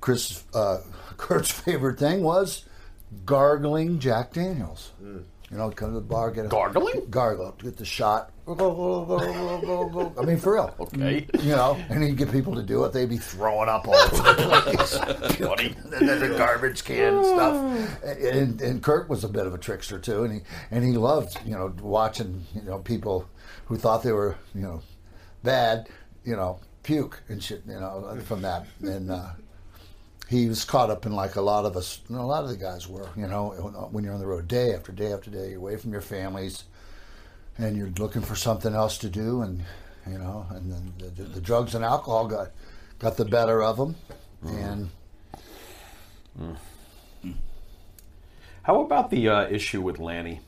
Chris, 0.00 0.42
uh, 0.54 0.78
Curt's 1.16 1.50
favorite 1.50 1.98
thing 1.98 2.22
was 2.22 2.64
gargling 3.24 3.98
Jack 3.98 4.32
Daniels. 4.32 4.92
You 5.50 5.58
know, 5.58 5.70
come 5.70 5.90
to 5.90 5.94
the 5.94 6.00
bar, 6.00 6.32
get 6.32 6.46
a 6.46 6.48
Gargling? 6.48 7.06
gargle, 7.08 7.52
get 7.62 7.76
the 7.76 7.84
shot. 7.84 8.32
I 8.48 10.24
mean, 10.24 10.38
for 10.38 10.54
real. 10.54 10.74
Okay. 10.80 11.26
You 11.40 11.50
know, 11.50 11.78
and 11.88 12.02
he'd 12.02 12.16
get 12.16 12.32
people 12.32 12.54
to 12.56 12.64
do 12.64 12.84
it. 12.84 12.92
They'd 12.92 13.08
be 13.08 13.18
throwing 13.18 13.68
up 13.68 13.86
all 13.86 13.94
over 13.94 14.16
the 14.16 14.60
place. 14.74 14.98
Funny. 15.38 15.76
and 15.94 16.08
then 16.08 16.18
the 16.18 16.36
garbage 16.36 16.82
can 16.82 17.14
and 17.14 17.24
stuff. 17.24 18.02
And, 18.04 18.60
and 18.60 18.82
Curt 18.82 19.08
was 19.08 19.22
a 19.22 19.28
bit 19.28 19.46
of 19.46 19.54
a 19.54 19.58
trickster 19.58 20.00
too, 20.00 20.24
and 20.24 20.34
he 20.34 20.40
and 20.72 20.82
he 20.84 20.92
loved 20.92 21.38
you 21.44 21.52
know 21.52 21.72
watching 21.80 22.44
you 22.54 22.62
know 22.62 22.80
people 22.80 23.28
who 23.66 23.76
thought 23.76 24.02
they 24.02 24.12
were 24.12 24.36
you 24.52 24.62
know 24.62 24.82
bad, 25.44 25.88
you 26.24 26.34
know 26.34 26.58
puke 26.82 27.22
and 27.28 27.42
shit, 27.42 27.62
you 27.68 27.78
know 27.78 28.18
from 28.24 28.42
that. 28.42 28.66
And 28.82 29.12
uh, 29.12 29.28
he 30.28 30.48
was 30.48 30.64
caught 30.64 30.90
up 30.90 31.06
in 31.06 31.12
like 31.12 31.36
a 31.36 31.40
lot 31.40 31.64
of 31.64 31.76
us, 31.76 32.00
you 32.08 32.16
know, 32.16 32.22
a 32.22 32.26
lot 32.26 32.42
of 32.42 32.50
the 32.50 32.56
guys 32.56 32.88
were. 32.88 33.08
You 33.16 33.26
know, 33.28 33.50
when 33.92 34.04
you're 34.04 34.14
on 34.14 34.20
the 34.20 34.26
road 34.26 34.48
day 34.48 34.74
after 34.74 34.92
day 34.92 35.12
after 35.12 35.30
day, 35.30 35.50
you're 35.50 35.58
away 35.58 35.76
from 35.76 35.92
your 35.92 36.00
families, 36.00 36.64
and 37.58 37.76
you're 37.76 37.90
looking 37.98 38.22
for 38.22 38.34
something 38.34 38.74
else 38.74 38.98
to 38.98 39.08
do, 39.08 39.42
and 39.42 39.62
you 40.06 40.18
know, 40.18 40.46
and 40.50 40.70
then 40.72 40.92
the, 40.98 41.22
the 41.22 41.40
drugs 41.40 41.74
and 41.74 41.84
alcohol 41.84 42.26
got 42.26 42.50
got 42.98 43.16
the 43.16 43.24
better 43.24 43.62
of 43.62 43.76
them, 43.76 43.96
and. 44.44 44.90
How 48.62 48.80
about 48.80 49.10
the 49.10 49.28
uh, 49.28 49.48
issue 49.48 49.80
with 49.80 50.00
Lanny 50.00 50.40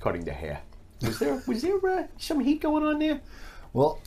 cutting 0.00 0.24
the 0.24 0.32
hair? 0.32 0.62
Was 1.02 1.18
there 1.18 1.42
was 1.46 1.60
there 1.60 1.86
uh, 1.86 2.06
some 2.16 2.40
heat 2.40 2.62
going 2.62 2.82
on 2.82 2.98
there? 2.98 3.20
Well, 3.74 4.00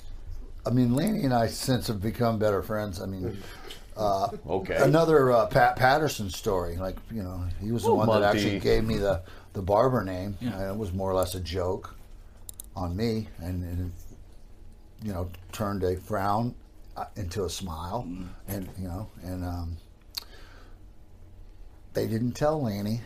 I 0.66 0.72
mean, 0.72 0.95
Lanny 0.95 1.24
and 1.24 1.34
I 1.34 1.45
since 1.45 1.88
have 1.88 2.01
become 2.01 2.39
better 2.39 2.64
friends. 2.64 2.99
I 2.99 3.05
mean, 3.05 3.38
uh, 3.98 4.30
Okay. 4.48 4.76
another 4.78 5.32
uh, 5.32 5.48
Pat 5.48 5.76
Patterson 5.76 6.30
story. 6.30 6.78
Like, 6.78 6.98
you 7.12 7.24
know, 7.24 7.43
he 7.60 7.72
was 7.72 7.84
the 7.84 7.89
Oh, 7.89 7.95
one 7.95 8.08
that 8.10 8.24
actually 8.24 8.60
gave 8.60 8.84
me 8.84 8.98
the, 8.98 9.22
the 9.54 9.62
barber 9.62 10.04
name. 10.04 10.38
Yeah. 10.39 10.54
And 10.60 10.72
it 10.72 10.78
was 10.78 10.93
more 10.93 11.10
or 11.10 11.16
less 11.16 11.36
a 11.36 11.39
joke 11.39 11.95
on 12.76 12.95
me, 12.95 13.28
and, 13.39 13.64
and 13.64 13.91
you 15.04 15.12
know, 15.14 15.30
turned 15.52 15.84
a 15.84 15.98
frown 15.98 16.54
uh, 16.95 17.06
into 17.16 17.43
a 17.45 17.50
smile, 17.50 18.06
Mm. 18.08 18.28
and 18.48 18.70
you 18.78 18.88
know, 18.88 19.08
and 19.24 19.43
um, 19.43 19.78
they 21.93 22.08
didn't 22.08 22.34
tell 22.34 22.62
Lanny 22.62 23.02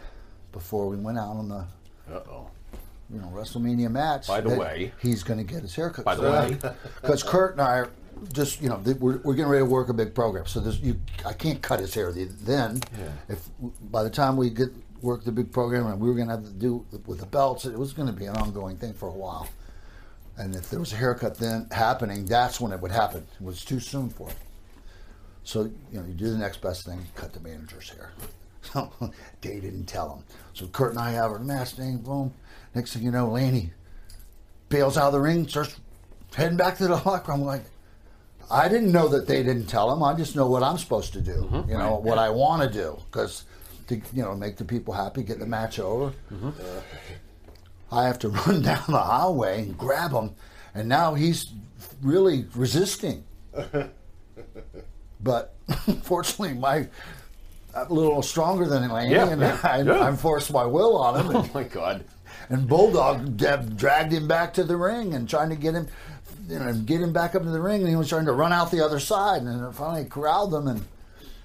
before 0.51 0.87
we 0.89 0.97
went 0.97 1.17
out 1.17 1.37
on 1.37 1.47
the 1.47 1.65
Uh 2.13 2.19
oh. 2.29 2.47
you 3.09 3.19
know 3.19 3.27
WrestleMania 3.33 3.89
match. 3.89 4.27
By 4.27 4.41
the 4.41 4.49
way- 4.57 4.91
he's 5.01 5.23
going 5.23 5.39
to 5.45 5.45
get 5.53 5.61
his 5.61 5.75
haircut. 5.75 6.03
By 6.05 6.15
the 6.15 6.23
way. 6.23 6.57
because 7.01 7.23
Curt 7.23 7.53
and 7.53 7.61
I 7.61 7.77
are 7.79 7.89
just 8.33 8.61
you 8.61 8.69
know 8.69 8.79
th- 8.83 8.97
we're, 8.97 9.17
we're 9.19 9.33
getting 9.33 9.51
ready 9.51 9.63
to 9.65 9.69
work 9.69 9.89
a 9.89 9.93
big 9.93 10.13
program, 10.13 10.45
so 10.45 10.59
there's 10.59 10.79
you 10.79 10.99
I 11.25 11.33
can't 11.33 11.61
cut 11.61 11.79
his 11.79 11.93
hair 11.93 12.11
the- 12.11 12.25
then. 12.25 12.81
If 13.29 13.49
by 13.91 14.03
the 14.03 14.09
time 14.09 14.37
we 14.37 14.49
get 14.49 14.69
work 15.01 15.23
the 15.23 15.31
big 15.31 15.51
program 15.51 15.87
and 15.87 15.99
we 15.99 16.07
were 16.09 16.13
going 16.15 16.27
to 16.27 16.35
have 16.35 16.43
to 16.45 16.51
do 16.51 16.85
with 17.07 17.19
the 17.19 17.25
belts, 17.25 17.65
it 17.65 17.77
was 17.77 17.91
going 17.93 18.07
to 18.07 18.13
be 18.13 18.25
an 18.25 18.35
ongoing 18.37 18.77
thing 18.77 18.93
for 18.93 19.09
a 19.09 19.13
while. 19.13 19.47
And 20.37 20.55
if 20.55 20.69
there 20.69 20.79
was 20.79 20.93
a 20.93 20.95
haircut 20.95 21.37
then 21.37 21.67
happening, 21.71 22.25
that's 22.25 22.61
when 22.61 22.71
it 22.71 22.79
would 22.79 22.91
happen. 22.91 23.25
It 23.39 23.43
was 23.43 23.65
too 23.65 23.79
soon 23.79 24.09
for 24.09 24.29
it. 24.29 24.35
So 25.43 25.63
you 25.91 25.99
know, 25.99 26.05
you 26.05 26.13
do 26.13 26.29
the 26.29 26.37
next 26.37 26.61
best 26.61 26.85
thing, 26.85 27.03
cut 27.15 27.33
the 27.33 27.39
manager's 27.39 27.89
hair. 27.89 28.11
So 28.63 28.91
they 29.41 29.59
didn't 29.59 29.85
tell 29.85 30.13
him. 30.17 30.23
So 30.53 30.67
Curt 30.67 30.91
and 30.91 30.99
I 30.99 31.09
have 31.13 31.31
our 31.31 31.39
match 31.39 31.71
thing, 31.71 31.97
boom. 31.97 32.31
Next 32.75 32.93
thing 32.93 33.01
you 33.01 33.09
know, 33.09 33.27
Lanny 33.27 33.71
bails 34.69 34.97
out 34.97 35.07
of 35.07 35.13
the 35.13 35.19
ring, 35.19 35.47
starts 35.47 35.75
heading 36.35 36.57
back 36.57 36.77
to 36.77 36.83
the 36.87 36.89
locker 37.05 37.31
room. 37.31 37.41
I'm 37.41 37.45
like, 37.47 37.63
I 38.51 38.67
didn't 38.67 38.91
know 38.91 39.07
that 39.07 39.27
they 39.27 39.43
didn't 39.43 39.67
tell 39.67 39.91
him. 39.91 40.03
I 40.03 40.13
just 40.13 40.35
know 40.35 40.47
what 40.47 40.63
I'm 40.63 40.77
supposed 40.77 41.13
to 41.13 41.21
do. 41.21 41.47
Mm-hmm. 41.49 41.69
You 41.69 41.77
know 41.77 41.95
what 41.95 42.17
I 42.17 42.29
want 42.29 42.61
to 42.61 42.69
do 42.69 42.97
because 43.09 43.45
to 43.87 43.95
you 44.13 44.23
know 44.23 44.35
make 44.35 44.57
the 44.57 44.65
people 44.65 44.93
happy, 44.93 45.23
get 45.23 45.39
the 45.39 45.45
match 45.45 45.79
over. 45.79 46.13
Mm-hmm. 46.31 46.49
Uh, 46.49 46.81
I 47.91 48.05
have 48.05 48.19
to 48.19 48.29
run 48.47 48.61
down 48.61 48.83
the 48.87 48.99
hallway 48.99 49.63
and 49.63 49.77
grab 49.77 50.11
him, 50.11 50.31
and 50.73 50.87
now 50.89 51.13
he's 51.13 51.51
really 52.01 52.45
resisting. 52.55 53.23
but 55.21 55.55
fortunately, 56.03 56.57
my 56.57 56.87
I'm 57.75 57.87
a 57.89 57.93
little 57.93 58.21
stronger 58.21 58.67
than 58.67 58.89
Lanny, 58.89 59.13
Yeah, 59.13 59.29
and 59.29 59.41
yeah, 59.41 59.59
I, 59.63 59.81
yeah. 59.81 60.07
I 60.07 60.15
forced 60.15 60.51
my 60.51 60.65
will 60.65 60.97
on 60.97 61.19
him. 61.19 61.35
Oh 61.35 61.49
my 61.53 61.63
God. 61.63 62.03
and 62.49 62.67
Bulldog 62.67 63.37
dragged 63.37 64.11
him 64.11 64.27
back 64.27 64.53
to 64.55 64.63
the 64.63 64.75
ring 64.75 65.13
and 65.13 65.27
trying 65.29 65.49
to 65.49 65.55
get 65.55 65.73
him, 65.73 65.87
you 66.51 66.59
know, 66.59 66.73
get 66.73 67.01
him 67.01 67.13
back 67.13 67.33
up 67.35 67.43
to 67.43 67.49
the 67.49 67.61
ring, 67.61 67.81
and 67.81 67.89
he 67.89 67.95
was 67.95 68.09
trying 68.09 68.25
to 68.25 68.33
run 68.33 68.51
out 68.51 68.71
the 68.71 68.83
other 68.83 68.99
side, 68.99 69.41
and 69.43 69.65
I 69.65 69.71
finally 69.71 70.05
corralled 70.05 70.53
him, 70.53 70.67
and 70.67 70.79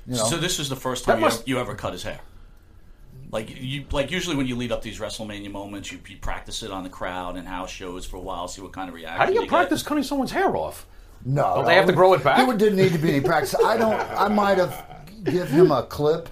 you 0.06 0.14
know, 0.16 0.24
So 0.24 0.36
this 0.36 0.58
was 0.58 0.68
the 0.68 0.76
first 0.76 1.04
time 1.04 1.14
That 1.16 1.18
you, 1.20 1.24
must- 1.26 1.40
ever, 1.42 1.50
you 1.50 1.58
ever 1.60 1.74
cut 1.74 1.92
his 1.92 2.02
hair. 2.02 2.20
Like 3.32 3.60
you, 3.60 3.84
like 3.90 4.10
usually 4.12 4.36
when 4.36 4.46
you 4.46 4.54
lead 4.56 4.70
up 4.70 4.82
these 4.82 5.00
WrestleMania 5.00 5.50
moments, 5.50 5.90
you, 5.90 5.98
you 6.08 6.16
practice 6.16 6.62
it 6.62 6.70
on 6.70 6.84
the 6.84 6.88
crowd 6.90 7.36
and 7.36 7.46
house 7.46 7.70
shows 7.70 8.06
for 8.06 8.16
a 8.18 8.20
while, 8.20 8.46
see 8.46 8.62
what 8.62 8.72
kind 8.72 8.88
of 8.88 8.94
reaction. 8.94 9.18
How 9.18 9.26
do 9.26 9.32
you 9.32 9.40
get. 9.40 9.48
practice 9.48 9.82
cutting 9.82 10.04
someone's 10.04 10.30
hair 10.30 10.54
off? 10.56 10.86
No, 11.24 11.42
Don't 11.42 11.62
no, 11.62 11.68
they 11.68 11.74
have 11.74 11.86
to 11.86 11.92
grow 11.92 12.12
it 12.14 12.22
back? 12.22 12.36
There 12.36 12.56
didn't 12.56 12.76
need 12.76 12.92
to 12.92 12.98
be 12.98 13.10
any 13.16 13.20
practice. 13.20 13.54
I 13.56 13.76
don't. 13.76 13.94
I 13.94 14.28
might 14.28 14.58
have 14.58 15.02
give 15.24 15.48
him 15.48 15.72
a 15.72 15.82
clip, 15.82 16.28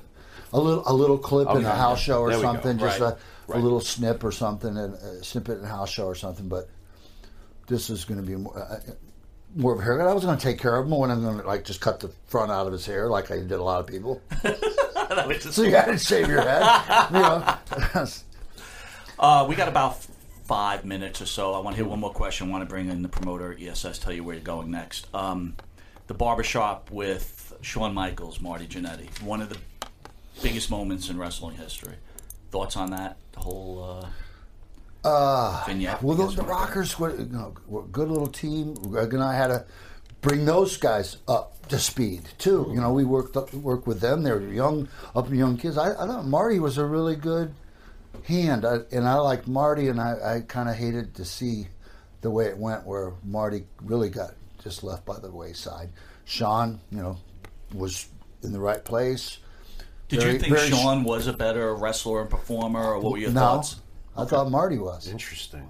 a 0.53 0.61
little, 0.61 0.85
a 0.87 0.93
little 0.93 1.19
clip 1.19 1.49
in 1.51 1.65
a 1.65 1.75
house 1.75 2.01
show 2.01 2.21
or 2.21 2.31
There 2.31 2.41
something, 2.41 2.79
just 2.79 3.01
Right. 3.01 3.15
a, 3.49 3.57
a 3.57 3.59
little 3.59 3.81
snip 3.81 4.23
or 4.23 4.31
something, 4.31 4.77
and 4.77 4.95
uh, 4.95 4.99
a 4.99 5.25
snippet 5.25 5.59
in 5.59 5.65
a 5.65 5.69
house 5.69 5.91
show 5.91 6.07
or 6.07 6.15
something. 6.15 6.49
But 6.49 6.69
this 7.67 7.91
is 7.91 8.05
going 8.05 8.21
to 8.21 8.27
be 8.27 8.37
more, 8.37 8.59
uh, 8.59 8.81
more 9.57 9.73
of 9.75 9.81
a 9.81 9.83
haircut. 9.83 10.07
I 10.09 10.13
was 10.13 10.25
going 10.25 10.37
to 10.37 10.43
take 10.43 10.59
care 10.59 10.77
of 10.77 10.87
him. 10.87 10.91
When 10.93 11.11
I 11.11 11.15
wasn't 11.15 11.33
going 11.33 11.43
to 11.43 11.47
like 11.47 11.65
just 11.65 11.81
cut 11.81 12.01
the 12.01 12.09
front 12.27 12.51
out 12.51 12.67
of 12.67 12.73
his 12.73 12.85
hair 12.87 13.09
like 13.09 13.31
I 13.31 13.37
did 13.39 13.53
a 13.53 13.63
lot 13.63 13.81
of 13.81 13.87
people. 13.87 14.21
That 14.43 15.29
was 15.29 15.43
just- 15.43 15.55
so 15.55 15.63
you 15.63 15.71
got 15.71 15.87
to 15.87 15.99
shave 15.99 16.29
your 16.29 16.41
head. 16.43 17.09
You 17.13 17.19
know. 17.21 18.05
Uh, 19.17 19.47
we 19.49 19.55
got 19.55 19.69
about 19.69 20.05
five 20.45 20.85
minutes 20.85 21.21
or 21.23 21.27
so. 21.27 21.55
I 21.55 21.61
want 21.61 21.77
to 21.77 21.83
hit 21.83 21.89
one 21.89 22.01
more 22.01 22.13
question. 22.13 22.49
I 22.49 22.51
want 22.51 22.63
to 22.63 22.69
bring 22.69 22.89
in 22.91 23.03
the 23.03 23.09
promoter, 23.09 23.57
ESS, 23.59 23.99
tell 24.01 24.13
you 24.13 24.25
where 24.25 24.35
you're 24.35 24.43
going 24.45 24.71
next. 24.73 25.07
Um, 25.15 25.55
the 26.09 26.15
barbershop 26.15 26.91
with 26.91 27.55
Shawn 27.61 27.95
Michaels, 27.95 28.41
Marty 28.41 28.67
Jannetty. 28.67 29.23
One 29.23 29.41
of 29.41 29.49
the 29.51 29.57
biggest 30.43 30.69
moments 30.69 31.09
in 31.11 31.17
wrestling 31.19 31.57
history. 31.57 31.95
Thoughts 32.51 32.77
on 32.77 32.91
that? 32.91 33.17
The 33.33 33.41
whole 33.41 34.01
uh, 34.03 34.09
Ah, 35.05 35.65
vignette? 35.67 36.03
Well, 36.03 36.17
the, 36.17 36.27
the 36.35 36.43
Rockers 36.43 36.99
were, 36.99 37.15
you 37.15 37.27
know, 37.27 37.55
were 37.67 37.85
a 37.85 37.89
good 37.89 38.09
little 38.09 38.27
team. 38.27 38.75
Greg 38.75 39.13
and 39.13 39.23
I 39.23 39.35
had 39.35 39.49
to 39.49 39.67
bring 40.21 40.45
those 40.45 40.77
guys 40.77 41.19
up 41.29 41.69
to 41.69 41.79
speed 41.79 42.23
too. 42.39 42.71
You 42.73 42.81
know, 42.81 42.93
we 42.93 43.05
worked 43.05 43.37
up, 43.37 43.53
worked 43.53 43.87
with 43.87 44.01
them. 44.01 44.23
They 44.23 44.33
were 44.33 44.41
young, 44.41 44.89
up 45.15 45.29
and 45.29 45.37
young 45.37 45.57
kids. 45.57 45.77
I, 45.77 45.91
I 45.91 46.07
thought 46.07 46.27
Marty 46.27 46.59
was 46.59 46.79
a 46.79 46.87
really 46.87 47.17
good 47.17 47.55
hand, 48.25 48.65
I, 48.65 48.79
and 48.93 49.07
I 49.07 49.17
liked 49.17 49.47
Marty, 49.47 49.89
and 49.89 50.01
I, 50.01 50.37
I 50.37 50.41
kind 50.41 50.69
of 50.69 50.77
hated 50.77 51.15
to 51.17 51.25
see 51.25 51.69
the 52.23 52.31
way 52.31 52.47
it 52.47 52.57
went, 52.57 52.87
where 52.87 53.13
Marty 53.23 53.67
really 53.83 54.09
got 54.09 54.31
just 54.63 54.83
left 54.83 55.05
by 55.05 55.19
the 55.19 55.31
wayside. 55.31 55.91
Shawn, 56.25 56.81
you 56.91 56.99
know, 56.99 57.19
was 57.75 58.09
in 58.43 58.53
the 58.53 58.61
right 58.61 58.83
place. 58.83 59.39
Did 60.09 60.21
very- 60.21 60.33
you 60.35 60.39
think 60.39 60.57
Shawn 60.57 61.05
was 61.05 61.27
a 61.27 61.33
better 61.33 61.75
wrestler 61.75 62.23
and 62.23 62.31
performer, 62.31 62.83
or 62.83 63.01
what 63.01 63.13
were 63.13 63.19
your 63.19 63.31
no, 63.31 63.41
thoughts? 63.41 63.77
I 64.17 64.25
thought 64.25 64.51
Marty 64.51 64.79
was. 64.79 65.09
Interesting. 65.09 65.69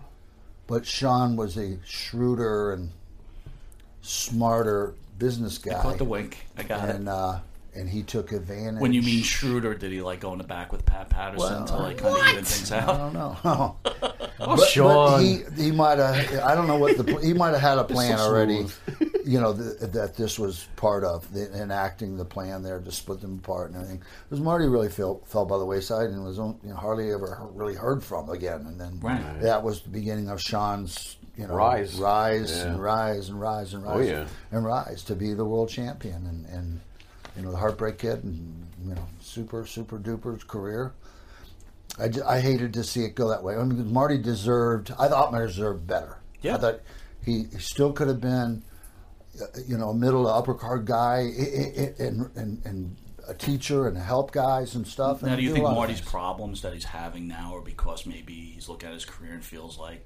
But 0.66 0.86
Shawn 0.86 1.36
was 1.36 1.56
a 1.56 1.78
shrewder 1.84 2.72
and 2.72 2.90
smarter 4.02 4.94
business 5.18 5.58
guy. 5.58 5.78
I 5.78 5.82
caught 5.82 5.98
the 5.98 6.04
wink. 6.04 6.46
I 6.56 6.62
got 6.62 6.88
and 6.88 7.08
it. 7.08 7.10
uh, 7.10 7.40
and 7.74 7.88
he 7.88 8.02
took 8.02 8.32
advantage. 8.32 8.80
When 8.80 8.92
you 8.92 9.02
mean 9.02 9.22
Schroeder, 9.22 9.74
did 9.74 9.92
he 9.92 10.00
like 10.02 10.20
go 10.20 10.32
in 10.32 10.38
the 10.38 10.44
back 10.44 10.72
with 10.72 10.84
Pat 10.86 11.10
Patterson 11.10 11.66
to 11.66 11.76
like 11.76 11.98
kind 11.98 12.16
of 12.16 12.28
even 12.32 12.44
things 12.44 12.72
out? 12.72 12.88
I 12.88 12.96
don't 12.98 13.12
know. 13.14 13.36
Oh. 13.44 13.76
Oh, 14.40 14.56
But, 14.56 14.68
Shawn. 14.68 15.12
but 15.12 15.18
he 15.22 15.64
he 15.64 15.70
might 15.70 15.98
have. 15.98 16.16
I 16.44 16.54
don't 16.56 16.66
know 16.66 16.76
what 16.76 16.96
the 16.96 17.18
he 17.22 17.32
might 17.32 17.50
have 17.52 17.60
had 17.60 17.78
a 17.78 17.84
plan 17.84 18.18
so 18.18 18.24
already. 18.24 18.66
You 19.26 19.40
know 19.40 19.54
th- 19.54 19.90
that 19.92 20.16
this 20.16 20.38
was 20.38 20.66
part 20.76 21.02
of 21.02 21.32
the, 21.32 21.50
enacting 21.62 22.18
the 22.18 22.26
plan 22.26 22.62
there 22.62 22.78
to 22.78 22.92
split 22.92 23.22
them 23.22 23.38
apart 23.42 23.68
and 23.70 23.76
everything. 23.76 24.02
Because 24.28 24.42
Marty 24.44 24.66
really 24.66 24.90
fell 24.90 25.22
fell 25.24 25.46
by 25.46 25.56
the 25.56 25.64
wayside 25.64 26.10
and 26.10 26.22
was 26.22 26.38
on- 26.38 26.58
you 26.62 26.68
know, 26.68 26.76
hardly 26.76 27.10
ever 27.10 27.40
really 27.54 27.74
heard 27.74 28.04
from 28.04 28.28
again. 28.28 28.66
And 28.66 28.78
then 28.78 29.00
Right. 29.00 29.40
that 29.40 29.62
was 29.62 29.80
the 29.80 29.88
beginning 29.88 30.28
of 30.28 30.42
Shawn's 30.42 31.16
you 31.38 31.46
know 31.46 31.54
Rise. 31.54 31.94
rise 31.94 32.50
Yeah. 32.54 32.64
and 32.72 32.82
rise 32.82 33.30
and 33.30 33.40
rise 33.40 33.72
and 33.72 33.86
oh, 33.86 33.96
rise 33.96 34.08
Oh, 34.10 34.12
yeah. 34.12 34.26
and 34.50 34.62
rise 34.66 35.02
to 35.04 35.14
be 35.14 35.32
the 35.32 35.44
world 35.46 35.70
champion 35.70 36.26
and 36.26 36.44
and 36.46 36.80
you 37.36 37.42
know 37.42 37.50
the 37.50 37.56
Heartbreak 37.56 37.98
Kid 37.98 38.24
and 38.24 38.66
you 38.86 38.94
know 38.94 39.06
super 39.20 39.66
super 39.66 39.98
duper 39.98 40.44
career. 40.46 40.92
I, 41.98 42.08
ju- 42.08 42.24
I 42.26 42.40
hated 42.40 42.74
to 42.74 42.82
see 42.84 43.04
it 43.04 43.14
go 43.14 43.28
that 43.28 43.42
way. 43.44 43.54
I 43.54 43.62
mean, 43.62 43.92
Marty 43.92 44.18
deserved. 44.18 44.90
I 44.98 45.06
thought 45.08 45.30
Marty 45.30 45.46
deserved 45.46 45.86
better. 45.86 46.18
Yeah. 46.42 46.56
I 46.56 46.58
thought 46.58 46.80
he, 47.24 47.44
he 47.52 47.58
still 47.58 47.92
could 47.92 48.08
have 48.08 48.20
been, 48.20 48.64
uh, 49.40 49.44
you 49.66 49.78
know, 49.78 49.90
a 49.90 49.94
middle 49.94 50.24
to 50.24 50.30
upper 50.30 50.54
card 50.54 50.86
guy 50.86 51.18
i- 51.18 51.42
i- 51.42 51.82
i- 51.82 51.94
and, 52.02 52.30
and 52.36 52.62
and 52.64 52.96
a 53.28 53.34
teacher 53.34 53.86
and 53.86 53.96
help 53.96 54.32
guys 54.32 54.74
and 54.74 54.86
stuff. 54.86 55.22
Now, 55.22 55.28
and 55.28 55.36
do 55.38 55.42
you 55.44 55.50
did 55.50 55.54
think 55.62 55.64
Marty's 55.68 56.00
problems 56.00 56.62
that 56.62 56.74
he's 56.74 56.84
having 56.84 57.28
now 57.28 57.54
are 57.56 57.60
because 57.62 58.06
maybe 58.06 58.34
he's 58.34 58.68
looking 58.68 58.88
at 58.88 58.94
his 58.94 59.04
career 59.04 59.32
and 59.32 59.44
feels 59.44 59.78
like, 59.78 60.04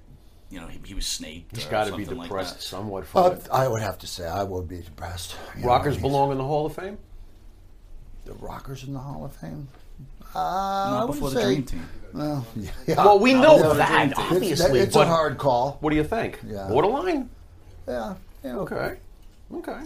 you 0.50 0.60
know, 0.60 0.66
he, 0.68 0.78
he 0.84 0.94
was 0.94 1.06
snaped? 1.06 1.56
He's 1.56 1.64
got 1.64 1.84
to 1.86 1.96
be 1.96 2.04
something 2.04 2.18
like 2.18 2.28
depressed 2.28 2.60
somewhat 2.62 3.06
from 3.06 3.24
Uh, 3.24 3.28
it. 3.30 3.48
I 3.50 3.66
would 3.66 3.80
have 3.82 3.98
to 4.00 4.06
say 4.06 4.26
I 4.28 4.44
would 4.44 4.68
be 4.68 4.82
depressed. 4.82 5.34
You 5.56 5.62
know, 5.62 5.68
Rockers 5.68 5.94
he's- 5.94 6.02
belong 6.02 6.32
in 6.32 6.38
the 6.38 6.44
Hall 6.44 6.66
of 6.66 6.74
Fame? 6.74 6.98
The 8.28 8.34
Rockers 8.34 8.84
in 8.84 8.92
the 8.92 8.98
Hall 8.98 9.24
of 9.24 9.34
Fame. 9.36 9.66
Uh, 10.34 10.38
Not 10.38 11.00
I 11.00 11.04
would 11.06 11.12
before 11.12 11.30
the 11.30 11.36
say, 11.40 11.44
Dream 11.46 11.62
Team. 11.64 11.88
Well, 12.12 12.46
yeah. 12.86 12.94
Well, 13.04 13.18
we 13.18 13.32
know 13.32 13.56
Yeah, 13.56 13.72
that, 13.72 14.06
it's- 14.10 14.30
obviously. 14.32 14.80
it's 14.80 14.94
but 14.94 15.06
a 15.06 15.10
hard 15.10 15.38
call. 15.38 15.78
What 15.80 15.90
do 15.90 15.96
you 15.96 16.04
think? 16.04 16.38
Yeah. 16.46 16.68
Borderline? 16.68 17.30
Yeah. 17.88 18.14
yeah. 18.44 18.56
Okay. 18.58 18.98
Okay. 19.54 19.80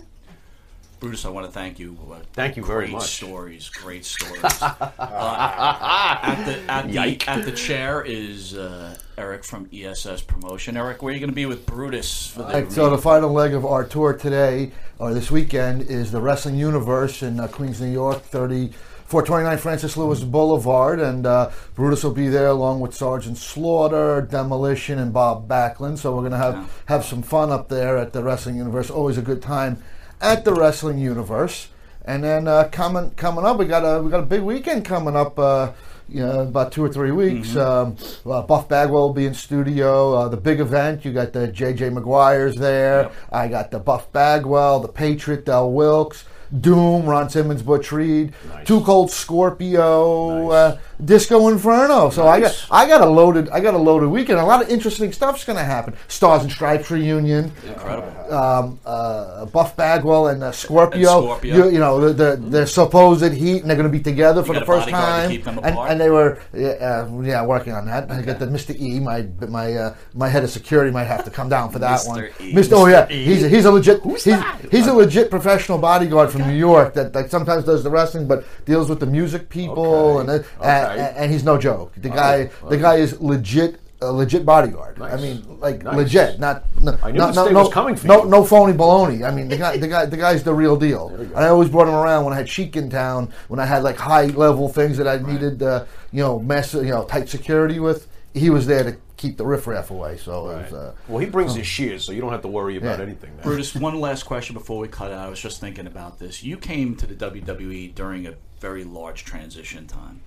Brutus, 1.03 1.25
I 1.25 1.31
want 1.31 1.47
to 1.47 1.53
thank 1.53 1.81
you. 1.81 1.99
Uh, 2.09 2.19
Thank 2.33 2.57
you 2.57 2.65
very 2.65 2.85
great 2.85 2.93
much. 2.93 3.17
stories, 3.17 3.69
great 3.69 4.05
stories. 4.05 4.45
uh, 4.63 4.91
at, 5.01 6.45
the, 6.45 6.73
at, 6.73 6.87
the, 6.93 7.29
at 7.29 7.45
the 7.45 7.51
chair 7.51 8.05
is 8.07 8.57
uh, 8.57 8.97
Eric 9.19 9.43
from 9.43 9.69
ESS 9.73 10.23
Promotion. 10.23 10.77
Eric, 10.77 11.03
where 11.03 11.11
are 11.11 11.15
you 11.15 11.19
going 11.19 11.29
to 11.29 11.35
be 11.35 11.45
with 11.45 11.67
Brutus 11.67 12.29
for 12.29 12.43
the 12.43 12.53
Right, 12.53 12.71
so 12.71 12.89
the 12.89 12.99
final 12.99 13.33
leg 13.33 13.53
of 13.53 13.67
our 13.67 13.83
tour 13.83 14.13
today, 14.13 14.71
or 15.01 15.13
this 15.13 15.29
weekend, 15.29 15.83
is 15.91 16.13
the 16.13 16.21
Wrestling 16.21 16.55
Universe 16.55 17.25
in 17.25 17.41
uh, 17.41 17.49
Queens, 17.49 17.81
New 17.81 17.91
York, 17.91 18.23
30, 18.23 18.69
429 19.07 19.59
Francis 19.59 19.97
Lewis 19.97 20.21
Boulevard, 20.23 21.01
and 21.01 21.27
uh, 21.27 21.51
Brutus 21.75 22.05
will 22.05 22.13
be 22.13 22.29
there 22.29 22.47
along 22.47 22.79
with 22.79 22.95
Sergeant 22.95 23.39
Slaughter, 23.39 24.23
Demolition, 24.23 25.01
and 25.01 25.13
Bob 25.13 25.49
Backlund. 25.49 25.99
So 25.99 26.15
we're 26.15 26.23
gonna 26.23 26.37
have 26.37 26.55
Yeah. 26.55 26.67
have 26.87 27.05
some 27.05 27.23
fun 27.23 27.51
up 27.51 27.69
there 27.69 27.99
at 27.99 28.13
the 28.13 28.23
Wrestling 28.23 28.55
Universe. 28.55 28.89
Always 28.89 29.19
a 29.19 29.23
good 29.23 29.43
time 29.43 29.83
at 30.23 30.45
the 30.45 30.55
Wrestling 30.55 30.99
Universe. 30.99 31.69
And 32.05 32.25
then 32.25 32.49
uh, 32.49 32.69
coming 32.73 33.11
coming 33.13 33.45
up, 33.45 33.59
we 33.59 33.67
got 33.67 33.81
a 33.81 34.03
we 34.03 34.11
got 34.11 34.21
a 34.21 34.27
big 34.27 34.43
weekend 34.43 34.85
coming 34.85 35.15
up. 35.17 35.39
Uh, 35.39 35.73
you 36.09 36.21
know, 36.21 36.41
about 36.41 36.73
two 36.73 36.85
or 36.85 36.91
three 36.91 37.11
weeks. 37.11 37.57
Um, 37.57 37.97
uh, 38.27 38.43
Buff 38.43 38.69
Bagwell 38.69 39.09
will 39.09 39.15
be 39.15 39.25
in 39.25 39.33
studio. 39.33 40.15
Uh, 40.15 40.29
the 40.29 40.37
big 40.37 40.61
event, 40.61 41.05
you 41.05 41.13
got 41.13 41.33
the 41.33 41.49
JJ 41.49 41.97
McGuire's 41.97 42.57
there. 42.57 43.05
Yep. 43.05 43.15
I 43.33 43.49
got 43.49 43.71
the 43.71 43.79
Buff 43.79 44.13
Bagwell, 44.13 44.81
the 44.81 44.89
Patriot, 44.89 45.47
Del 45.47 45.71
Wilkes, 45.73 46.25
Doom, 46.61 47.07
Ron 47.07 47.31
Simmons, 47.31 47.63
Butch 47.63 47.93
Reed, 47.93 48.33
Nice. 48.49 48.67
Too 48.67 48.81
Cold 48.83 49.11
Scorpio, 49.11 50.49
Nice. 50.49 50.53
uh, 50.53 50.79
Disco 51.05 51.49
Inferno. 51.49 52.11
So 52.11 52.29
I 52.29 52.41
got 52.41 52.67
I 52.71 52.87
got 52.87 53.01
a 53.01 53.07
loaded 53.07 53.49
I 53.51 53.61
got 53.61 53.75
a 53.75 53.79
loaded 53.79 54.09
weekend. 54.09 54.39
A 54.39 54.45
lot 54.45 54.63
of 54.63 54.69
interesting 54.69 55.13
stuff's 55.13 55.45
going 55.45 55.57
to 55.59 55.65
happen. 55.65 55.95
Stars 56.09 56.43
and 56.43 56.53
Stripes 56.53 56.91
reunion 56.91 57.51
Incredible. 57.67 58.35
um, 58.35 58.79
uh, 58.87 59.47
Buff 59.47 59.77
Bagwell 59.77 60.29
and 60.29 60.43
uh, 60.45 60.53
Scorpio. 60.53 60.99
And 61.01 61.25
Scorpio. 61.25 61.57
You, 61.57 61.71
you 61.73 61.79
know, 61.81 62.01
the, 62.13 62.13
the, 62.37 62.37
the 62.61 62.67
supposed 62.67 63.33
heat, 63.33 63.63
and 63.63 63.69
they're 63.71 63.77
going 63.77 63.91
to 63.91 63.97
be 63.99 64.03
together 64.03 64.45
for 64.45 64.55
the 64.55 64.65
first 64.65 64.89
time. 64.89 65.31
and, 65.63 65.77
and 65.79 66.01
they 66.01 66.11
were, 66.11 66.39
yeah, 66.55 66.69
uh, 67.09 67.21
yeah, 67.23 67.45
working 67.45 67.73
on 67.73 67.87
that. 67.87 68.11
I 68.11 68.23
got 68.23 68.39
the 68.39 68.47
Mr. 68.47 68.79
E. 68.79 69.01
My 69.01 69.27
my 69.49 69.75
uh, 69.75 69.95
my 70.15 70.29
head 70.29 70.45
of 70.45 70.51
security 70.51 70.91
might 70.93 71.05
have 71.05 71.25
to 71.25 71.31
come 71.31 71.49
down 71.49 71.71
for 71.73 71.79
that 71.81 72.01
Mr. 72.01 72.09
one. 72.09 72.25
E. 72.41 72.53
Mr. 72.55 72.73
Oh 72.75 72.87
yeah, 72.87 73.09
E. 73.11 73.25
he's 73.25 73.43
a, 73.43 73.49
he's 73.49 73.65
a 73.65 73.71
legit 73.73 74.03
he's, 74.03 74.25
he's 74.71 74.87
a 74.87 74.93
legit 74.93 75.31
professional 75.31 75.79
bodyguard 75.79 76.31
from 76.31 76.42
New 76.47 76.57
York 76.57 76.95
that, 76.95 77.13
that 77.13 77.31
sometimes 77.31 77.65
does 77.65 77.83
the 77.83 77.91
wrestling, 77.91 78.27
but 78.27 78.45
deals 78.65 78.89
with 78.89 79.01
the 79.01 79.07
music 79.07 79.49
people, 79.49 80.19
Okay. 80.19 80.21
and, 80.21 80.31
uh, 80.31 80.33
Okay. 80.61 81.01
and 81.01 81.17
and 81.17 81.33
he's 81.33 81.45
no 81.45 81.57
joke. 81.59 81.93
The 81.97 82.09
guy 82.11 82.51
the 82.69 82.77
guy 82.77 82.97
is 82.97 83.21
legit. 83.21 83.79
A 84.05 84.11
legit 84.13 84.45
bodyguard. 84.45 85.01
I 85.01 85.15
mean, 85.17 85.47
like 85.61 85.85
Nice. 85.85 85.95
legit, 85.95 86.41
not 86.41 86.65
no, 86.83 86.99
I 87.05 87.13
knew 87.13 87.19
no, 87.21 87.27
this 87.29 87.37
no, 87.37 87.49
no, 87.51 87.61
was 87.61 87.73
coming 87.73 87.95
for 87.95 88.09
no, 88.09 88.25
you. 88.25 88.31
no 88.31 88.43
phony 88.43 88.73
baloney. 88.73 89.23
I 89.25 89.31
mean, 89.31 89.47
the 89.47 89.57
guy, 89.57 89.77
the 89.77 89.87
guy, 89.87 90.07
the 90.07 90.17
guy's 90.17 90.43
the 90.43 90.53
real 90.53 90.77
deal. 90.77 91.13
And 91.17 91.37
I 91.37 91.47
always 91.51 91.69
brought 91.69 91.87
him 91.87 91.95
around 91.95 92.25
when 92.25 92.35
I 92.35 92.39
had 92.39 92.49
Sheik 92.49 92.75
in 92.77 92.91
town, 92.91 93.33
when 93.47 93.61
I 93.61 93.65
had 93.65 93.85
like 93.85 93.97
high 93.97 94.27
level 94.27 94.69
things 94.69 94.97
that 94.99 95.07
I 95.07 95.19
needed, 95.19 95.63
uh, 95.63 95.85
you 96.11 96.21
know, 96.21 96.41
mess, 96.41 96.75
you 96.75 96.91
know, 96.91 97.05
tight 97.05 97.29
security 97.29 97.79
with. 97.79 98.09
He 98.35 98.51
was 98.51 98.67
there 98.67 98.83
to 98.83 98.97
keep 99.23 99.37
the 99.37 99.47
riffraff 99.47 99.91
away. 99.91 100.17
So 100.17 100.51
it 100.51 100.63
was, 100.65 100.73
uh, 100.73 100.95
Well, 101.09 101.19
he 101.21 101.27
brings 101.27 101.55
his 101.55 101.67
shears, 101.67 102.05
so 102.05 102.11
you 102.13 102.21
don't 102.21 102.33
have 102.33 102.43
to 102.43 102.49
worry 102.49 102.77
about 102.77 102.99
Yeah. 102.99 103.05
anything. 103.07 103.37
Now. 103.37 103.45
Brutus, 103.45 103.75
one 103.75 103.99
last 104.01 104.25
question 104.25 104.55
before 104.55 104.79
we 104.81 104.89
cut 104.89 105.13
out. 105.13 105.27
I 105.27 105.31
was 105.31 105.41
just 105.41 105.61
thinking 105.61 105.87
about 105.87 106.19
this. 106.19 106.43
You 106.43 106.57
came 106.57 106.97
to 106.97 107.07
the 107.07 107.15
WWE 107.15 107.89
during 107.95 108.27
a 108.27 108.35
very 108.61 108.83
large 108.85 109.25
transition 109.25 109.87
time. 109.87 110.21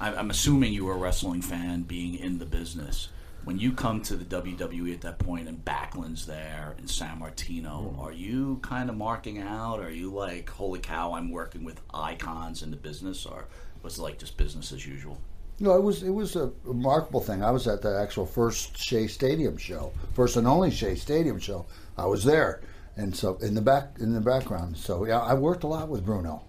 I- 0.00 0.14
I'm 0.14 0.30
assuming 0.30 0.72
you 0.72 0.84
were 0.86 0.94
a 0.94 0.98
wrestling 0.98 1.42
fan 1.42 1.82
being 1.82 2.14
in 2.16 2.38
the 2.38 2.46
business. 2.46 3.08
when 3.42 3.58
you 3.58 3.72
come 3.72 4.02
to 4.02 4.16
the 4.16 4.24
WWE 4.24 4.92
at 4.92 5.00
that 5.00 5.18
point 5.18 5.48
and 5.48 5.64
Backlund's 5.64 6.26
there 6.26 6.74
and 6.76 6.86
Sammartino, 6.86 7.98
are 7.98 8.12
you 8.12 8.58
kind 8.60 8.90
of 8.90 8.96
marking 8.96 9.38
out? 9.38 9.80
Are 9.80 9.90
you 9.90 10.12
like, 10.12 10.50
holy 10.50 10.78
cow, 10.78 11.14
I'm 11.14 11.30
working 11.30 11.64
with 11.64 11.80
icons 11.94 12.62
in 12.62 12.70
the 12.70 12.76
business, 12.76 13.24
or 13.24 13.46
was 13.82 13.98
it 13.98 14.02
like 14.02 14.18
just 14.18 14.36
business 14.36 14.72
as 14.72 14.86
usual? 14.86 15.16
No, 15.60 15.76
it 15.76 15.82
was 15.82 16.02
it 16.02 16.10
was 16.10 16.36
a 16.36 16.50
remarkable 16.64 17.20
thing. 17.20 17.44
I 17.44 17.50
was 17.50 17.68
at 17.68 17.82
the 17.82 18.00
actual 18.00 18.24
first 18.24 18.78
Shea 18.78 19.06
Stadium 19.06 19.58
show, 19.58 19.92
first 20.14 20.36
and 20.36 20.46
only 20.46 20.70
Shea 20.70 20.94
Stadium 20.94 21.38
show. 21.38 21.66
I 21.98 22.06
was 22.06 22.24
there, 22.24 22.62
and 22.96 23.14
so 23.14 23.36
in 23.36 23.54
the 23.54 23.60
back 23.60 23.98
in 24.00 24.14
the 24.14 24.20
background. 24.20 24.76
So 24.76 25.04
yeah, 25.04 25.20
I 25.20 25.34
worked 25.34 25.64
a 25.64 25.66
lot 25.66 25.88
with 25.88 26.04
Bruno. 26.04 26.42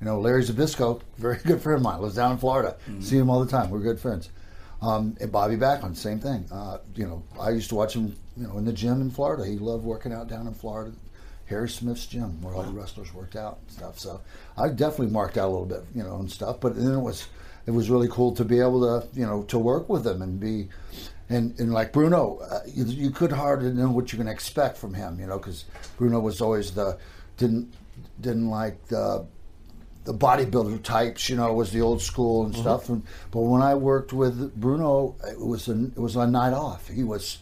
You 0.00 0.06
know, 0.06 0.20
Larry 0.20 0.42
Zbyszko, 0.42 1.00
very 1.16 1.38
good 1.46 1.62
friend 1.62 1.76
of 1.78 1.82
mine, 1.82 2.02
lives 2.02 2.16
down 2.16 2.32
in 2.32 2.38
Florida. 2.38 2.76
See 3.00 3.16
him 3.16 3.30
all 3.30 3.42
the 3.42 3.50
time. 3.50 3.70
We're 3.70 3.78
good 3.80 4.00
friends. 4.00 4.30
Um, 4.82 5.16
and 5.20 5.32
Bobby 5.32 5.56
Backlund, 5.56 5.96
same 5.96 6.18
thing. 6.18 6.46
Uh, 6.52 6.78
you 6.94 7.06
know, 7.06 7.22
I 7.40 7.50
used 7.50 7.70
to 7.70 7.76
watch 7.76 7.94
him, 7.94 8.14
you 8.36 8.46
know, 8.46 8.58
in 8.58 8.64
the 8.66 8.72
gym 8.74 9.00
in 9.00 9.10
Florida. 9.10 9.46
He 9.46 9.56
loved 9.56 9.84
working 9.84 10.12
out 10.12 10.28
down 10.28 10.46
in 10.46 10.52
Florida. 10.54 10.92
Harry 11.46 11.68
Smith's 11.68 12.06
gym, 12.06 12.42
where 12.42 12.54
all 12.54 12.64
the 12.64 12.72
wrestlers 12.72 13.14
worked 13.14 13.36
out 13.36 13.58
and 13.62 13.70
stuff. 13.70 13.98
So 13.98 14.20
I 14.58 14.68
definitely 14.68 15.12
marked 15.12 15.38
out 15.38 15.46
a 15.46 15.52
little 15.52 15.64
bit, 15.64 15.84
you 15.94 16.02
know, 16.02 16.16
and 16.16 16.30
stuff. 16.30 16.60
But 16.60 16.74
then 16.76 16.92
it 16.92 17.00
was, 17.00 17.28
it 17.66 17.70
was 17.72 17.90
really 17.90 18.08
cool 18.08 18.32
to 18.32 18.44
be 18.44 18.60
able 18.60 18.80
to, 18.80 19.06
you 19.18 19.26
know, 19.26 19.42
to 19.44 19.58
work 19.58 19.88
with 19.88 20.06
him 20.06 20.22
and 20.22 20.38
be, 20.38 20.68
and, 21.28 21.58
and 21.58 21.72
like 21.72 21.92
Bruno, 21.92 22.38
uh, 22.38 22.60
you, 22.66 22.84
you 22.84 23.10
could 23.10 23.32
hardly 23.32 23.72
know 23.72 23.90
what 23.90 24.12
you're 24.12 24.18
going 24.18 24.28
to 24.28 24.32
expect 24.32 24.78
from 24.78 24.94
him, 24.94 25.18
you 25.18 25.26
know, 25.26 25.38
because 25.38 25.64
Bruno 25.98 26.20
was 26.20 26.40
always 26.40 26.72
the 26.72 26.98
didn't 27.36 27.74
didn't 28.20 28.48
like 28.48 28.86
the 28.86 29.26
the 30.04 30.14
bodybuilder 30.14 30.80
types, 30.84 31.28
you 31.28 31.34
know, 31.34 31.52
was 31.52 31.72
the 31.72 31.80
old 31.80 32.00
school 32.00 32.44
and 32.46 32.54
stuff. 32.54 32.88
And, 32.88 33.02
but 33.32 33.40
when 33.40 33.60
I 33.60 33.74
worked 33.74 34.12
with 34.12 34.54
Bruno, 34.54 35.16
it 35.28 35.40
was 35.40 35.66
a, 35.66 35.72
it 35.86 35.98
was 35.98 36.14
a 36.14 36.26
night 36.28 36.52
off. 36.52 36.86
He 36.86 37.02
was 37.02 37.38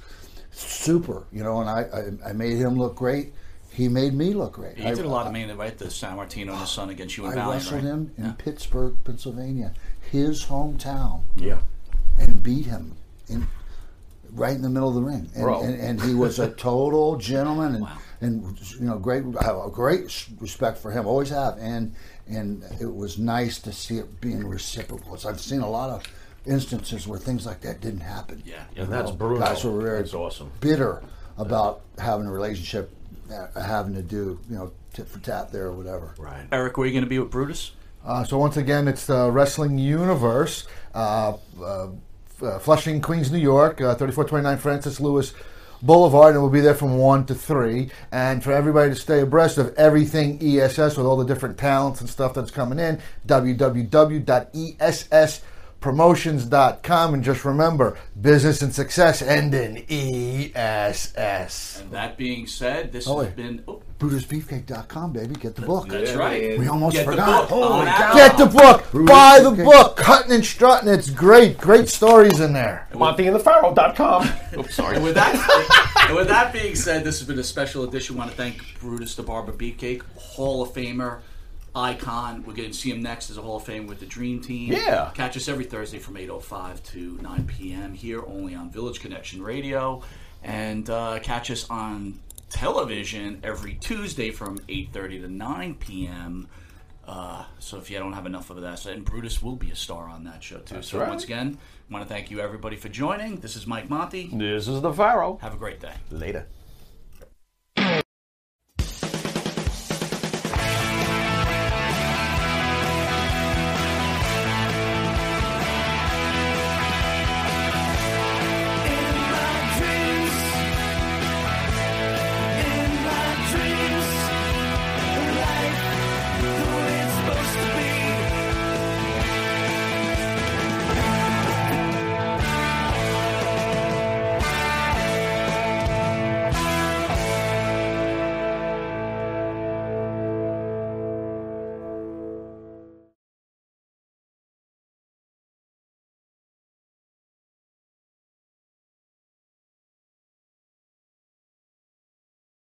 super, 0.51 1.25
you 1.31 1.45
know, 1.45 1.61
and 1.61 1.69
I, 1.69 1.83
I, 2.27 2.31
I 2.31 2.33
made 2.33 2.57
him 2.57 2.79
look 2.79 2.97
great. 2.97 3.35
He 3.71 3.89
made 3.89 4.15
me 4.15 4.33
look 4.33 4.55
great. 4.55 4.79
He 4.79 4.85
did 4.85 5.01
a 5.05 5.09
lot 5.09 5.27
of 5.27 5.33
main 5.33 5.51
right? 5.57 5.77
The 5.77 5.87
Sammartino 5.87 6.53
and 6.53 6.61
the 6.61 6.65
Sun 6.65 6.89
against 6.91 7.19
you 7.19 7.25
and 7.27 7.35
I 7.35 7.37
Valiant, 7.37 7.65
wrestled 7.65 7.83
right? 7.83 7.91
him 7.91 8.13
in 8.17 8.25
Yeah. 8.25 8.33
Pittsburgh, 8.39 8.97
Pennsylvania, 9.05 9.75
his 10.11 10.45
hometown, 10.45 11.23
Yeah. 11.37 11.59
and 12.19 12.43
beat 12.43 12.67
him 12.67 12.97
in 13.29 13.47
right 14.33 14.55
in 14.57 14.63
the 14.63 14.69
middle 14.71 14.89
of 14.89 14.95
the 14.97 15.03
ring. 15.03 15.31
And, 15.37 15.47
and, 15.49 15.81
and 15.81 16.03
he 16.03 16.13
was 16.15 16.39
a 16.39 16.51
total 16.57 17.17
gentleman, 17.17 17.75
and 17.77 17.83
Wow. 17.85 17.99
and 18.21 18.61
you 18.81 18.87
know, 18.87 18.99
great. 18.99 19.25
I 19.41 19.45
have 19.45 19.57
a 19.65 19.71
great 19.71 20.27
respect 20.41 20.79
for 20.79 20.91
him. 20.91 21.07
Always 21.07 21.31
have, 21.31 21.57
and 21.59 21.95
and 22.29 22.65
it 22.81 22.93
was 22.95 23.19
nice 23.19 23.59
to 23.61 23.73
see 23.73 23.99
it 23.99 24.21
being 24.21 24.47
reciprocal. 24.47 25.17
So 25.17 25.29
I've 25.29 25.41
seen 25.41 25.61
a 25.61 25.69
lot 25.71 25.91
of 25.91 26.03
instances 26.47 27.07
where 27.07 27.19
things 27.19 27.47
like 27.47 27.61
that 27.63 27.81
didn't 27.81 28.01
happen. 28.01 28.43
Yeah. 28.45 28.65
And 28.77 28.93
that's 28.93 29.11
know, 29.11 29.17
Bruno. 29.17 29.41
Guys 29.41 29.65
were 29.65 29.81
very 29.81 29.99
That's 30.03 30.15
awesome. 30.15 30.51
bitter 30.61 31.03
about 31.39 31.81
having 31.99 32.27
a 32.27 32.33
relationship, 32.33 32.91
uh, 33.33 33.61
having 33.61 33.95
to 33.95 34.03
do 34.03 34.39
you 34.51 34.57
know 34.57 34.73
tit 34.93 35.07
for 35.09 35.19
tat 35.21 35.53
there 35.53 35.67
or 35.67 35.73
whatever. 35.73 36.15
Right. 36.19 36.47
Eric, 36.53 36.77
were 36.77 36.87
you 36.87 36.93
going 36.93 37.05
to 37.05 37.09
be 37.11 37.19
with 37.19 37.31
Brutus? 37.31 37.73
Uh, 38.05 38.23
so 38.23 38.37
once 38.37 38.57
again, 38.57 38.87
it's 38.87 39.07
the 39.07 39.31
Wrestling 39.31 39.79
Universe, 39.79 40.67
uh, 40.95 41.37
uh, 41.61 41.89
uh, 42.43 42.59
Flushing, 42.59 43.01
Queens, 43.01 43.33
New 43.33 43.39
York, 43.39 43.81
uh, 43.81 43.95
3429 43.95 44.59
Francis 44.59 45.01
Lewis 45.01 45.33
Boulevard, 45.81 46.35
and 46.35 46.43
we'll 46.43 46.51
be 46.51 46.61
there 46.61 46.75
from 46.75 46.99
1 46.99 47.25
to 47.27 47.35
3. 47.35 47.91
And 48.13 48.45
for 48.45 48.53
everybody 48.53 48.91
to 48.91 48.97
stay 48.97 49.21
abreast 49.21 49.57
of 49.57 49.75
everything 49.77 50.39
ESS 50.43 50.99
with 50.99 51.07
all 51.07 51.17
the 51.17 51.25
different 51.25 51.57
talents 51.57 52.01
and 52.03 52.11
stuff 52.11 52.35
that's 52.35 52.51
coming 52.51 52.79
in, 52.79 53.01
www.esspromotions.com. 55.85 57.15
And 57.15 57.23
just 57.25 57.45
remember, 57.45 57.97
business 58.21 58.63
and 58.63 58.75
success 58.75 59.23
end 59.23 59.55
in 59.55 59.85
ESS. 59.89 61.81
And 61.81 61.91
that 61.93 62.17
being 62.17 62.47
said, 62.47 62.93
this 62.93 63.07
Oh, 63.07 63.19
has 63.19 63.27
wait. 63.29 63.37
been. 63.37 63.63
Oh, 63.69 63.83
BrutusBeefcake.com, 63.99 65.13
baby. 65.13 65.35
Get 65.37 65.55
the 65.55 65.63
book. 65.63 65.89
that's 65.89 66.11
Yeah, 66.11 66.17
right. 66.17 66.43
man. 66.51 66.59
We 66.61 66.67
almost 66.69 66.97
Get 66.97 67.05
forgot. 67.07 67.49
book. 67.49 67.59
Holy 67.59 67.79
On 67.81 67.87
cow. 67.87 68.15
Get 68.15 68.37
the 68.37 68.47
book, 68.47 68.91
Brutus 68.91 69.11
buy 69.11 69.39
the 69.41 69.51
Beefcake. 69.51 69.65
book, 69.65 69.97
cutting 69.97 70.33
and 70.33 70.45
strutting. 70.45 70.89
It's 70.89 71.09
great, 71.11 71.59
great 71.59 71.89
stories 71.89 72.41
in 72.41 72.53
there. 72.53 72.89
MontyandthePharaoh.com. 72.93 74.29
Oops, 74.59 74.75
sorry. 74.75 74.97
And 74.97 75.05
with 75.05 75.15
that, 75.15 76.07
and 76.09 76.17
with 76.17 76.29
that 76.29 76.53
being 76.53 76.75
said, 76.75 77.05
this 77.05 77.19
has 77.21 77.29
been 77.29 77.39
a 77.39 77.45
special 77.45 77.85
edition. 77.85 78.17
I 78.17 78.19
want 78.21 78.31
to 78.33 78.37
thank 78.37 78.79
Brutus 78.81 79.15
the 79.15 79.23
Barber 79.23 79.53
Beefcake, 79.53 80.03
Hall 80.17 80.63
of 80.63 80.71
Famer, 80.71 81.21
icon. 81.75 82.45
We're 82.45 82.55
going 82.55 82.71
to 82.71 82.77
see 82.77 82.91
him 82.91 83.03
next 83.03 83.31
as 83.31 83.39
a 83.39 83.43
Hall 83.43 83.57
of 83.57 83.65
Fame 83.65 83.87
with 83.87 84.01
the 84.01 84.07
Dream 84.07 84.41
Team. 84.41 84.73
Yeah. 84.73 85.11
Catch 85.15 85.37
us 85.37 85.49
every 85.49 85.65
Thursday 85.65 85.99
from 85.99 86.15
8.05 86.15 86.83
to 86.93 87.19
9 87.21 87.47
p.m. 87.47 87.95
here 87.95 88.25
only 88.25 88.55
on 88.55 88.71
Village 88.71 89.01
Connection 89.01 89.43
Radio. 89.43 90.03
And 90.43 90.89
uh, 90.89 91.19
catch 91.21 91.51
us 91.51 91.69
on 91.71 92.21
television 92.51 93.41
every 93.43 93.75
Tuesday 93.75 94.31
from 94.31 94.59
8.30 94.61 95.23
to 95.23 95.29
9 95.29 95.75
p.m. 95.75 96.49
Uh, 97.07 97.45
so 97.59 97.79
if 97.79 97.91
you 97.91 97.99
don't 97.99 98.13
have 98.13 98.27
enough 98.27 98.51
of 98.51 98.61
that, 98.61 98.79
so, 98.79 98.91
and 98.91 99.05
Brutus 99.05 99.43
will 99.43 99.57
be 99.57 99.71
a 99.71 99.77
star 99.77 100.09
on 100.09 100.25
that 100.25 100.43
show 100.43 100.59
too. 100.59 100.83
so 100.83 101.01
right. 101.01 101.09
once 101.09 101.25
again, 101.25 101.59
I 101.91 101.93
want 101.93 102.07
to 102.07 102.13
thank 102.13 102.31
you 102.31 102.41
everybody 102.41 102.77
for 102.77 102.89
joining. 102.89 103.41
This 103.41 103.57
is 103.57 103.67
Mike 103.67 103.91
Monty. 103.91 104.31
This 104.33 104.69
is 104.69 104.81
the 104.81 104.93
Pharaoh. 104.93 105.39
Have 105.43 105.55
a 105.55 105.59
great 105.59 105.81
day. 105.81 105.95
Later. 106.11 106.47